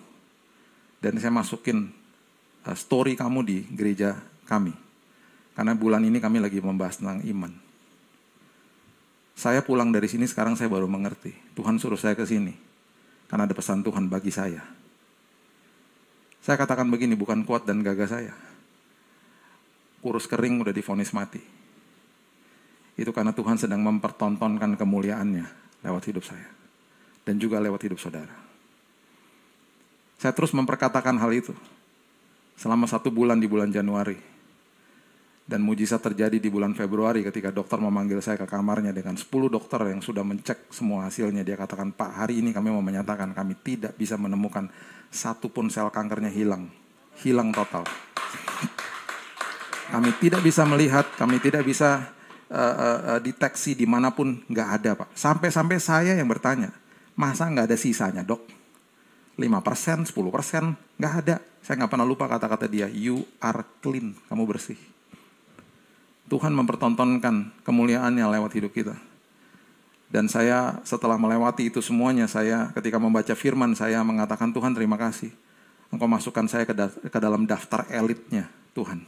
Dan 1.03 1.19
saya 1.19 1.35
masukin 1.35 1.91
uh, 2.67 2.77
story 2.77 3.19
kamu 3.19 3.41
di 3.43 3.59
gereja 3.75 4.19
kami. 4.47 4.75
Karena 5.55 5.73
bulan 5.75 6.03
ini 6.05 6.23
kami 6.23 6.39
lagi 6.39 6.63
membahas 6.63 7.01
tentang 7.01 7.23
iman. 7.27 7.53
Saya 9.37 9.61
pulang 9.61 9.93
dari 9.93 10.09
sini 10.09 10.25
sekarang 10.25 10.55
saya 10.55 10.71
baru 10.71 10.89
mengerti. 10.89 11.35
Tuhan 11.59 11.77
suruh 11.77 11.99
saya 11.99 12.15
ke 12.17 12.25
sini. 12.25 12.55
Karena 13.27 13.45
ada 13.45 13.55
pesan 13.55 13.83
Tuhan 13.83 14.07
bagi 14.07 14.31
saya. 14.31 14.63
Saya 16.47 16.63
katakan 16.63 16.87
begini, 16.87 17.19
bukan 17.19 17.43
kuat 17.43 17.67
dan 17.67 17.83
gagah 17.83 18.07
saya. 18.07 18.31
Kurus 19.99 20.31
kering 20.31 20.63
udah 20.63 20.71
difonis 20.71 21.11
mati. 21.11 21.43
Itu 22.95 23.11
karena 23.11 23.35
Tuhan 23.35 23.59
sedang 23.59 23.83
mempertontonkan 23.83 24.79
kemuliaannya 24.79 25.43
lewat 25.83 26.03
hidup 26.07 26.23
saya. 26.23 26.47
Dan 27.27 27.43
juga 27.43 27.59
lewat 27.59 27.91
hidup 27.91 27.99
saudara. 27.99 28.31
Saya 30.23 30.31
terus 30.31 30.55
memperkatakan 30.55 31.19
hal 31.19 31.35
itu. 31.35 31.51
Selama 32.55 32.87
satu 32.87 33.11
bulan 33.11 33.43
di 33.43 33.51
bulan 33.51 33.75
Januari. 33.75 34.15
Dan 35.51 35.67
mujizat 35.67 35.99
terjadi 35.99 36.39
di 36.39 36.47
bulan 36.47 36.79
Februari 36.79 37.27
ketika 37.27 37.51
dokter 37.51 37.83
memanggil 37.83 38.23
saya 38.23 38.39
ke 38.39 38.47
kamarnya 38.47 38.95
dengan 38.95 39.19
10 39.19 39.27
dokter 39.51 39.83
yang 39.91 39.99
sudah 39.99 40.23
mencek 40.23 40.71
semua 40.71 41.11
hasilnya. 41.11 41.43
Dia 41.43 41.59
katakan, 41.59 41.91
Pak 41.91 42.23
hari 42.23 42.39
ini 42.39 42.55
kami 42.55 42.71
mau 42.71 42.83
menyatakan 42.87 43.35
kami 43.35 43.59
tidak 43.67 43.99
bisa 43.99 44.15
menemukan 44.15 44.71
satu 45.11 45.51
pun 45.53 45.71
sel 45.73 45.89
kankernya 45.91 46.31
hilang. 46.31 46.69
Hilang 47.21 47.51
total. 47.55 47.87
Kami 49.87 50.11
tidak 50.19 50.43
bisa 50.43 50.67
melihat, 50.67 51.07
kami 51.15 51.39
tidak 51.39 51.63
bisa 51.63 52.11
uh, 52.51 53.17
uh, 53.17 53.21
deteksi 53.23 53.79
di 53.79 53.87
mana 53.87 54.11
pun 54.11 54.43
nggak 54.51 54.69
ada 54.83 54.91
pak. 54.99 55.09
Sampai-sampai 55.15 55.79
saya 55.79 56.13
yang 56.19 56.27
bertanya, 56.27 56.75
masa 57.15 57.47
nggak 57.47 57.71
ada 57.71 57.79
sisanya 57.79 58.23
dok? 58.27 58.43
5%, 59.37 60.11
10%, 60.11 60.17
nggak 60.99 61.15
ada. 61.23 61.37
Saya 61.63 61.75
nggak 61.83 61.91
pernah 61.93 62.09
lupa 62.09 62.27
kata-kata 62.27 62.67
dia, 62.67 62.89
you 62.91 63.23
are 63.39 63.63
clean, 63.79 64.17
kamu 64.27 64.43
bersih. 64.49 64.79
Tuhan 66.27 66.51
mempertontonkan 66.51 67.55
kemuliaannya 67.63 68.27
lewat 68.27 68.59
hidup 68.59 68.75
kita. 68.75 68.99
Dan 70.07 70.31
saya 70.31 70.79
setelah 70.87 71.19
melewati 71.19 71.67
itu 71.67 71.83
semuanya, 71.83 72.31
saya 72.31 72.71
ketika 72.79 72.97
membaca 73.03 73.35
firman, 73.35 73.75
saya 73.75 74.01
mengatakan 74.07 74.55
Tuhan 74.55 74.71
terima 74.71 74.95
kasih. 74.95 75.35
Engkau 75.91 76.07
masukkan 76.07 76.47
saya 76.47 76.63
ke, 76.67 76.75
da 76.75 76.91
ke 76.91 77.19
dalam 77.19 77.47
daftar 77.47 77.87
elitnya 77.91 78.47
Tuhan. 78.75 79.03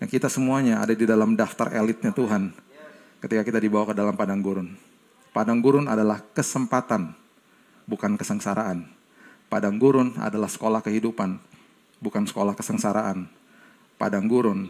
Yang 0.00 0.20
kita 0.20 0.28
semuanya 0.28 0.84
ada 0.84 0.92
di 0.92 1.08
dalam 1.08 1.36
daftar 1.36 1.72
elitnya 1.72 2.12
Tuhan. 2.12 2.52
Ketika 3.24 3.42
kita 3.48 3.56
dibawa 3.56 3.88
ke 3.88 3.94
dalam 3.96 4.12
padang 4.12 4.44
gurun. 4.44 4.76
Padang 5.32 5.64
gurun 5.64 5.88
adalah 5.88 6.20
kesempatan, 6.36 7.16
bukan 7.88 8.20
kesengsaraan. 8.20 8.84
Padang 9.48 9.80
gurun 9.80 10.12
adalah 10.20 10.46
sekolah 10.46 10.84
kehidupan, 10.84 11.40
bukan 12.04 12.28
sekolah 12.28 12.52
kesengsaraan. 12.52 13.24
Padang 13.96 14.28
gurun 14.28 14.68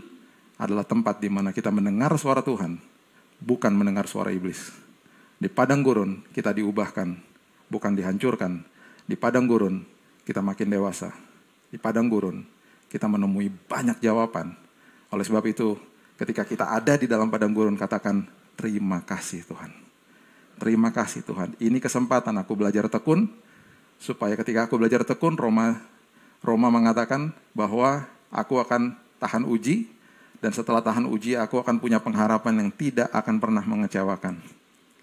adalah 0.54 0.86
tempat 0.86 1.18
di 1.18 1.26
mana 1.26 1.50
kita 1.50 1.74
mendengar 1.74 2.14
suara 2.14 2.40
Tuhan, 2.40 2.78
bukan 3.42 3.72
mendengar 3.74 4.06
suara 4.06 4.30
iblis. 4.30 4.70
Di 5.38 5.50
padang 5.50 5.82
gurun 5.82 6.22
kita 6.30 6.54
diubahkan, 6.54 7.08
bukan 7.68 7.92
dihancurkan. 7.94 8.62
Di 9.04 9.18
padang 9.18 9.44
gurun 9.44 9.84
kita 10.24 10.40
makin 10.40 10.72
dewasa. 10.72 11.12
Di 11.68 11.76
padang 11.76 12.08
gurun, 12.08 12.46
kita 12.88 13.10
menemui 13.10 13.50
banyak 13.50 13.98
jawaban. 13.98 14.54
Oleh 15.10 15.26
sebab 15.26 15.42
itu, 15.50 15.74
ketika 16.14 16.46
kita 16.46 16.70
ada 16.70 16.94
di 16.94 17.10
dalam 17.10 17.28
padang 17.28 17.50
gurun, 17.50 17.74
katakan, 17.74 18.24
terima 18.54 19.02
kasih 19.02 19.42
Tuhan. 19.42 19.70
Terima 20.54 20.94
kasih 20.94 21.26
Tuhan. 21.26 21.58
Ini 21.58 21.82
kesempatan 21.82 22.38
aku 22.38 22.54
belajar 22.54 22.86
tekun, 22.86 23.26
supaya 23.98 24.38
ketika 24.38 24.70
aku 24.70 24.78
belajar 24.78 25.02
tekun, 25.02 25.34
Roma 25.34 25.82
Roma 26.44 26.68
mengatakan 26.68 27.32
bahwa 27.56 28.04
aku 28.28 28.60
akan 28.60 28.94
tahan 29.18 29.48
uji, 29.48 29.88
dan 30.38 30.52
setelah 30.52 30.84
tahan 30.84 31.08
uji, 31.08 31.40
aku 31.40 31.56
akan 31.56 31.80
punya 31.80 31.98
pengharapan 31.98 32.60
yang 32.60 32.70
tidak 32.70 33.08
akan 33.10 33.40
pernah 33.40 33.64
mengecewakan. 33.64 34.38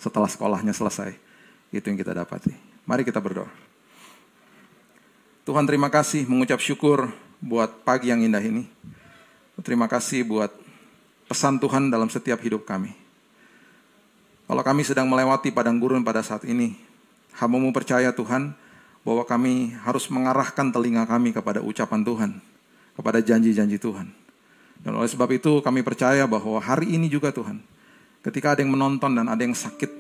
Setelah 0.02 0.26
sekolahnya 0.26 0.74
selesai, 0.74 1.14
itu 1.70 1.86
yang 1.86 1.93
kita 1.93 2.18
dapati. 2.18 2.58
Mari 2.89 3.06
kita 3.06 3.22
berdoa. 3.22 3.45
Tuhan 5.45 5.66
terima 5.70 5.93
kasih 5.93 6.26
mengucap 6.26 6.58
syukur 6.58 7.14
buat 7.38 7.86
pagi 7.86 8.10
yang 8.10 8.26
indah 8.26 8.41
ini. 8.41 8.66
Terima 9.62 9.86
kasih 9.86 10.26
buat 10.26 10.49
pesan 11.30 11.62
Tuhan 11.62 11.93
dalam 11.93 12.10
setiap 12.10 12.41
hidup 12.41 12.66
kami. 12.66 12.97
Kalau 14.49 14.66
kami 14.66 14.82
sedang 14.82 15.06
melewati 15.06 15.54
padang 15.54 15.78
gurun 15.78 16.02
pada 16.02 16.26
saat 16.26 16.49
ini, 16.49 16.74
hambamu 17.38 17.70
percaya 17.70 18.10
Tuhan 18.10 18.58
bahwa 19.06 19.24
kami 19.24 19.78
harus 19.86 20.10
mengarahkan 20.10 20.74
telinga 20.74 21.06
kami 21.06 21.30
kepada 21.32 21.62
ucapan 21.62 22.02
Tuhan, 22.02 22.32
kepada 22.97 23.22
janji-janji 23.22 23.78
Tuhan. 23.78 24.10
Dan 24.82 24.97
oleh 24.97 25.08
sebab 25.08 25.30
itu 25.30 25.62
kami 25.62 25.86
percaya 25.86 26.26
bahwa 26.26 26.58
hari 26.58 26.97
ini 26.97 27.06
juga 27.06 27.30
Tuhan, 27.30 27.62
ketika 28.22 28.53
ada 28.55 28.65
yang 28.65 28.74
menonton 28.74 29.17
dan 29.17 29.28
ada 29.30 29.41
yang 29.41 29.57
sakit, 29.57 29.91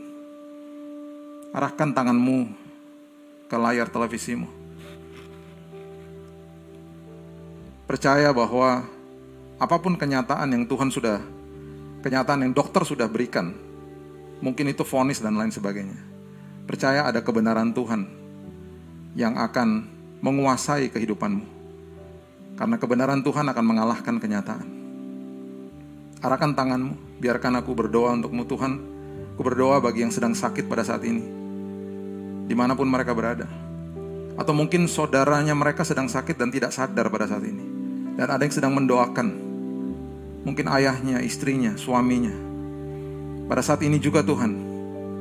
arahkan 1.51 1.91
tanganmu 1.93 2.49
ke 3.49 3.55
layar 3.59 3.91
televisimu 3.91 4.61
percaya 7.91 8.31
bahwa 8.31 8.87
apa 9.59 9.75
pun 9.83 9.99
kenyataan 9.99 10.47
yang 10.55 10.63
Tuhan 10.63 10.87
sudah, 10.87 11.19
kenyataan 11.99 12.47
yang 12.47 12.55
dokter 12.55 12.87
sudah 12.87 13.11
berikan, 13.11 13.51
mungkin 14.39 14.71
itu 14.71 14.87
vonis 14.87 15.19
dan 15.19 15.35
lain 15.35 15.51
sebagainya. 15.51 15.99
Percaya 16.63 17.03
ada 17.03 17.19
kebenaran 17.19 17.75
Tuhan 17.75 18.07
yang 19.19 19.35
akan 19.35 19.91
menguasai 20.23 20.87
kehidupanmu. 20.87 21.59
Karena 22.55 22.79
kebenaran 22.79 23.19
Tuhan 23.27 23.43
akan 23.51 23.65
mengalahkan 23.67 24.23
kenyataan. 24.23 24.80
Arahkan 26.21 26.53
tanganmu, 26.53 27.17
biarkan 27.17 27.57
aku 27.57 27.73
berdoa 27.73 28.13
untukmu 28.13 28.45
Tuhan. 28.45 28.77
Aku 29.33 29.41
berdoa 29.41 29.81
bagi 29.81 30.05
yang 30.05 30.13
sedang 30.13 30.37
sakit 30.37 30.69
pada 30.69 30.85
saat 30.85 31.01
ini. 31.01 31.25
Di 32.45 32.53
mana 32.53 32.77
pun 32.77 32.85
mereka 32.85 33.17
berada. 33.17 33.49
Atau 34.37 34.53
mungkin 34.53 34.85
saudaranya 34.85 35.57
mereka 35.57 35.81
sedang 35.81 36.05
sakit 36.05 36.37
dan 36.37 36.53
tidak 36.53 36.77
sadar 36.77 37.09
pada 37.09 37.25
saat 37.25 37.41
ini. 37.41 37.65
Dan 38.21 38.29
ada 38.29 38.37
yang 38.37 38.53
sedang 38.53 38.69
mendoakan. 38.77 39.33
Mungkin 40.45 40.69
ayahnya, 40.69 41.25
istrinya, 41.25 41.73
suaminya. 41.73 42.37
Pada 43.49 43.65
saat 43.65 43.81
ini 43.81 43.97
juga 43.97 44.21
Tuhan, 44.21 44.53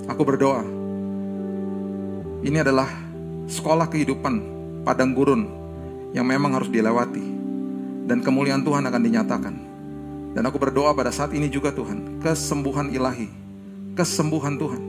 aku 0.04 0.20
berdoa. 0.20 0.60
Ini 2.44 2.60
adalah 2.60 2.92
sekolah 3.48 3.88
kehidupan 3.88 4.34
padang 4.84 5.16
gurun 5.16 5.48
yang 6.12 6.28
memang 6.28 6.60
harus 6.60 6.68
dilewati. 6.68 7.24
Dan 8.04 8.20
kemuliaan 8.20 8.60
Tuhan 8.68 8.84
akan 8.84 9.00
dinyatakan. 9.00 9.69
Dan 10.30 10.46
aku 10.46 10.62
berdoa 10.62 10.94
pada 10.94 11.10
saat 11.10 11.34
ini 11.34 11.50
juga 11.50 11.74
Tuhan, 11.74 12.22
kesembuhan 12.22 12.94
ilahi, 12.94 13.26
kesembuhan 13.98 14.54
Tuhan 14.54 14.82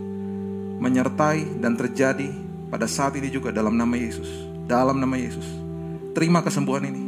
menyertai 0.82 1.62
dan 1.62 1.78
terjadi 1.78 2.34
pada 2.74 2.89
saat 2.89 3.14
ini 3.14 3.30
juga 3.30 3.54
dalam 3.54 3.78
nama 3.78 3.94
Yesus. 3.94 4.26
Dalam 4.66 4.98
nama 4.98 5.14
Yesus. 5.14 5.46
Terima 6.18 6.42
kesembuhan 6.42 6.89
ini. 6.89 7.02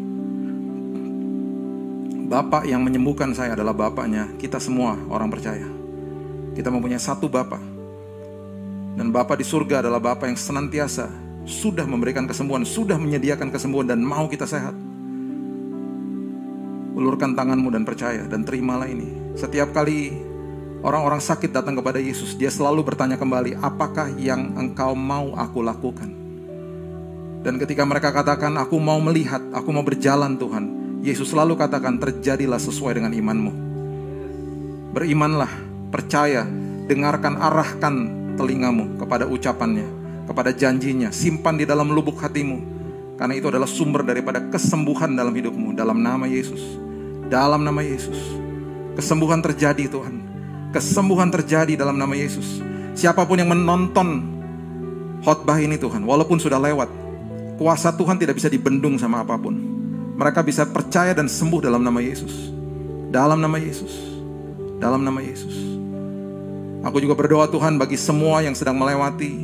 Bapak 2.30 2.66
yang 2.66 2.82
menyembuhkan 2.82 3.30
saya 3.34 3.54
adalah 3.54 3.78
Bapaknya 3.78 4.30
kita 4.42 4.58
semua 4.58 4.98
orang 5.10 5.30
percaya. 5.30 5.66
Kita 6.54 6.70
mempunyai 6.70 7.02
satu 7.02 7.30
Bapak. 7.30 7.62
Dan 8.94 9.10
Bapak 9.10 9.42
di 9.42 9.46
surga 9.46 9.82
adalah 9.86 10.02
Bapak 10.02 10.30
yang 10.30 10.38
senantiasa 10.38 11.10
sudah 11.44 11.84
memberikan 11.86 12.30
kesembuhan, 12.30 12.64
sudah 12.64 12.98
menyediakan 12.98 13.50
kesembuhan 13.50 13.90
dan 13.90 14.00
mau 14.02 14.30
kita 14.30 14.46
sehat. 14.46 14.93
Ulurkan 16.94 17.34
tanganmu 17.34 17.74
dan 17.74 17.84
percaya 17.84 18.30
dan 18.30 18.46
terimalah 18.46 18.86
ini. 18.86 19.34
Setiap 19.34 19.74
kali 19.74 20.14
orang-orang 20.86 21.18
sakit 21.18 21.50
datang 21.50 21.74
kepada 21.74 21.98
Yesus, 21.98 22.38
dia 22.38 22.54
selalu 22.54 22.86
bertanya 22.86 23.18
kembali, 23.18 23.58
apakah 23.58 24.14
yang 24.14 24.54
engkau 24.54 24.94
mau 24.94 25.34
aku 25.34 25.66
lakukan? 25.66 26.12
Dan 27.44 27.60
ketika 27.60 27.84
mereka 27.84 28.14
katakan, 28.14 28.56
aku 28.62 28.78
mau 28.78 29.02
melihat, 29.02 29.42
aku 29.52 29.74
mau 29.74 29.84
berjalan 29.84 30.38
Tuhan, 30.38 30.66
Yesus 31.04 31.34
selalu 31.36 31.60
katakan 31.60 32.00
terjadilah 32.00 32.62
sesuai 32.62 32.96
dengan 33.02 33.12
imanmu. 33.12 33.52
Berimanlah, 34.96 35.52
percaya, 35.92 36.48
dengarkan, 36.88 37.42
arahkan 37.42 37.96
telingamu 38.40 38.96
kepada 39.02 39.28
ucapannya, 39.28 39.88
kepada 40.30 40.56
janjinya, 40.56 41.12
simpan 41.12 41.58
di 41.60 41.66
dalam 41.68 41.92
lubuk 41.92 42.22
hatimu. 42.22 42.72
Karena 43.20 43.34
itu 43.36 43.52
adalah 43.52 43.68
sumber 43.68 44.08
daripada 44.08 44.40
kesembuhan 44.48 45.12
dalam 45.12 45.36
hidupmu, 45.36 45.76
dalam 45.76 46.00
nama 46.00 46.24
Yesus. 46.24 46.83
Dalam 47.34 47.66
nama 47.66 47.82
Yesus. 47.82 48.38
Kesembuhan 48.94 49.42
terjadi 49.42 49.90
Tuhan. 49.90 50.22
Kesembuhan 50.70 51.34
terjadi 51.34 51.74
dalam 51.74 51.98
nama 51.98 52.14
Yesus. 52.14 52.62
Siapa 52.94 53.26
pun 53.26 53.42
yang 53.42 53.50
menonton 53.50 54.22
khotbah 55.26 55.58
ini 55.58 55.82
Tuhan, 55.82 56.06
walaupun 56.06 56.38
sudah 56.38 56.62
lewat, 56.62 56.94
kuasa 57.58 57.90
Tuhan 57.90 58.22
tidak 58.22 58.38
bisa 58.38 58.54
dibendung 58.54 59.02
sama 59.02 59.26
apa 59.26 59.34
pun 59.34 59.58
mereka 60.14 60.46
bisa 60.46 60.62
percaya 60.70 61.10
dan 61.18 61.26
sembuh 61.26 61.66
dalam 61.66 61.82
nama 61.82 61.98
Yesus. 61.98 62.54
Dalam 63.10 63.42
nama 63.42 63.58
Yesus. 63.58 63.94
Dalam 64.78 65.02
nama 65.02 65.18
Yesus. 65.18 65.58
Aku 66.86 67.02
juga 67.02 67.18
berdoa 67.18 67.50
Tuhan 67.50 67.82
bagi 67.82 67.98
semua 67.98 68.46
yang 68.46 68.54
sedang 68.54 68.78
melewati 68.78 69.42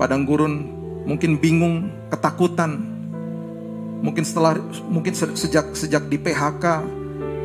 padang 0.00 0.24
gurun, 0.24 0.64
mungkin 1.04 1.36
bingung, 1.36 1.92
ketakutan. 2.08 2.88
Mungkin 4.00 4.24
setelah 4.24 4.56
mungkin 4.88 5.12
sejak 5.12 5.76
sejak 5.76 6.08
di 6.08 6.16
PHK 6.16 6.64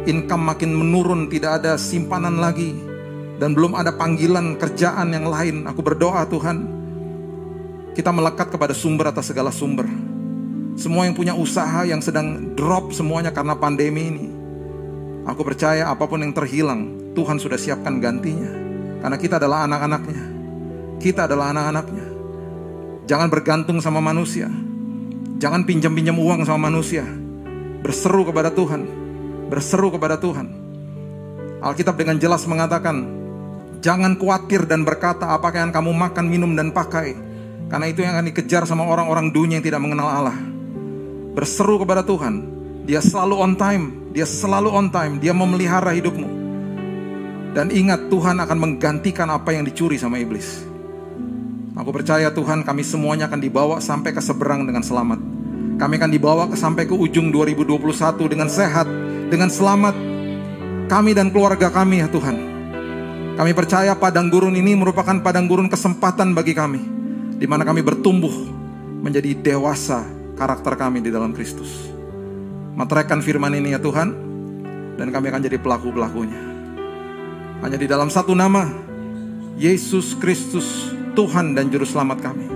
income 0.08 0.56
makin 0.56 0.72
menurun, 0.72 1.28
tidak 1.28 1.62
ada 1.62 1.76
simpanan 1.76 2.40
lagi 2.40 2.74
dan 3.38 3.54
belum 3.54 3.76
ada 3.78 3.94
panggilan 3.94 4.56
kerjaan 4.56 5.14
yang 5.14 5.28
lain. 5.28 5.68
Aku 5.68 5.84
berdoa 5.84 6.24
Tuhan, 6.26 6.58
kita 7.94 8.10
melekat 8.10 8.50
kepada 8.50 8.72
sumber 8.72 9.12
atas 9.12 9.30
segala 9.30 9.52
sumber 9.52 9.86
semua 10.78 11.10
yang 11.10 11.18
punya 11.18 11.34
usaha 11.34 11.82
yang 11.90 11.98
sedang 12.06 12.54
drop 12.54 12.94
semuanya 12.94 13.34
karena 13.34 13.58
pandemi 13.58 14.14
ini. 14.14 14.26
Aku 15.26 15.42
percaya 15.42 15.90
apa 15.90 16.06
pun 16.06 16.22
yang 16.22 16.38
terhilang, 16.38 17.12
Tuhan 17.18 17.42
sudah 17.42 17.58
siapkan 17.58 17.98
gantinya. 17.98 18.54
Karena 19.02 19.18
kita 19.18 19.42
adalah 19.42 19.66
anak-anaknya. 19.66 20.24
Kita 21.02 21.26
adalah 21.26 21.50
anak-anaknya. 21.50 22.06
Jangan 23.10 23.28
bergantung 23.34 23.82
sama 23.82 23.98
manusia. 24.06 24.54
Jangan 25.42 25.66
pinjam-pinjam 25.66 26.14
uang 26.14 26.46
sama 26.46 26.70
manusia. 26.70 27.10
Berseru 27.82 28.30
kepada 28.30 28.54
Tuhan. 28.54 28.86
Berseru 29.48 29.92
kepada 29.96 30.20
Tuhan. 30.20 30.48
Alkitab 31.64 31.98
dengan 31.98 32.20
jelas 32.20 32.44
mengatakan, 32.46 33.08
jangan 33.80 34.20
khawatir 34.20 34.68
dan 34.68 34.84
berkata 34.84 35.32
apakah 35.34 35.64
yang 35.64 35.74
kamu 35.74 35.92
makan, 35.96 36.26
minum, 36.28 36.52
dan 36.54 36.70
pakai. 36.70 37.16
Karena 37.68 37.88
itu 37.90 38.04
yang 38.04 38.16
akan 38.16 38.28
dikejar 38.32 38.64
sama 38.64 38.88
orang-orang 38.88 39.32
dunia 39.32 39.60
yang 39.60 39.66
tidak 39.66 39.82
mengenal 39.84 40.08
Allah 40.08 40.38
berseru 41.38 41.78
kepada 41.78 42.02
Tuhan. 42.02 42.58
Dia 42.90 42.98
selalu 42.98 43.36
on 43.38 43.54
time, 43.54 44.10
dia 44.10 44.26
selalu 44.26 44.74
on 44.74 44.90
time, 44.90 45.22
dia 45.22 45.38
memelihara 45.38 45.94
hidupmu. 45.94 46.26
Dan 47.54 47.70
ingat 47.70 48.10
Tuhan 48.10 48.42
akan 48.42 48.58
menggantikan 48.58 49.30
apa 49.30 49.54
yang 49.54 49.62
dicuri 49.62 50.02
sama 50.02 50.18
iblis. 50.18 50.66
Aku 51.78 51.94
percaya 51.94 52.34
Tuhan 52.34 52.66
kami 52.66 52.82
semuanya 52.82 53.30
akan 53.30 53.38
dibawa 53.38 53.78
sampai 53.78 54.10
ke 54.10 54.22
seberang 54.24 54.66
dengan 54.66 54.82
selamat. 54.82 55.22
Kami 55.78 55.94
akan 56.02 56.10
dibawa 56.10 56.50
sampai 56.58 56.90
ke 56.90 56.96
ujung 56.98 57.30
2021 57.30 57.78
dengan 58.26 58.50
sehat, 58.50 58.90
dengan 59.28 59.52
selamat. 59.52 59.96
Kami 60.88 61.12
dan 61.12 61.28
keluarga 61.36 61.68
kami 61.68 62.00
ya 62.00 62.08
Tuhan. 62.08 62.38
Kami 63.36 63.52
percaya 63.54 63.94
padang 63.94 64.32
gurun 64.32 64.56
ini 64.56 64.74
merupakan 64.74 65.20
padang 65.20 65.46
gurun 65.46 65.68
kesempatan 65.68 66.32
bagi 66.32 66.56
kami. 66.56 66.82
Di 67.38 67.46
mana 67.46 67.68
kami 67.68 67.86
bertumbuh 67.86 68.34
menjadi 69.04 69.36
dewasa 69.38 70.02
karakter 70.40 70.74
kami 70.74 71.06
di 71.06 71.14
dalam 71.14 71.36
Kristus. 71.36 71.92
Materaikan 72.74 73.22
firman 73.22 73.54
ini 73.54 73.78
ya 73.78 73.82
Tuhan, 73.82 74.10
dan 74.98 75.08
kami 75.14 75.30
akan 75.30 75.42
jadi 75.46 75.58
pelaku-pelakunya. 75.62 76.42
Hanya 77.62 77.78
di 77.78 77.86
dalam 77.86 78.10
satu 78.10 78.34
nama, 78.34 78.70
Yesus 79.58 80.18
Kristus, 80.18 80.94
Tuhan 81.14 81.54
dan 81.54 81.70
Juru 81.70 81.86
Selamat 81.86 82.22
kami. 82.22 82.50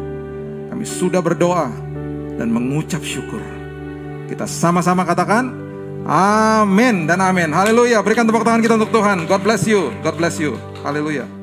Kami 0.69 0.86
sudah 0.86 1.22
berdoa 1.22 1.69
dan 2.38 2.49
mengucap 2.49 3.05
syukur. 3.05 3.41
Kita 4.30 4.49
sama-sama 4.49 5.05
katakan, 5.05 5.61
Amin 6.06 7.06
dan 7.06 7.22
amin. 7.22 7.54
Haleluya. 7.54 8.02
Berikan 8.02 8.26
tepuk 8.26 8.41
tangan 8.41 8.62
kita 8.62 8.78
untuk 8.78 8.93
Tuhan. 8.93 9.30
God 9.30 9.41
bless 9.41 9.64
you. 9.70 9.93
God 10.02 10.16
bless 10.18 10.38
you. 10.41 10.58
Haleluya. 10.82 11.41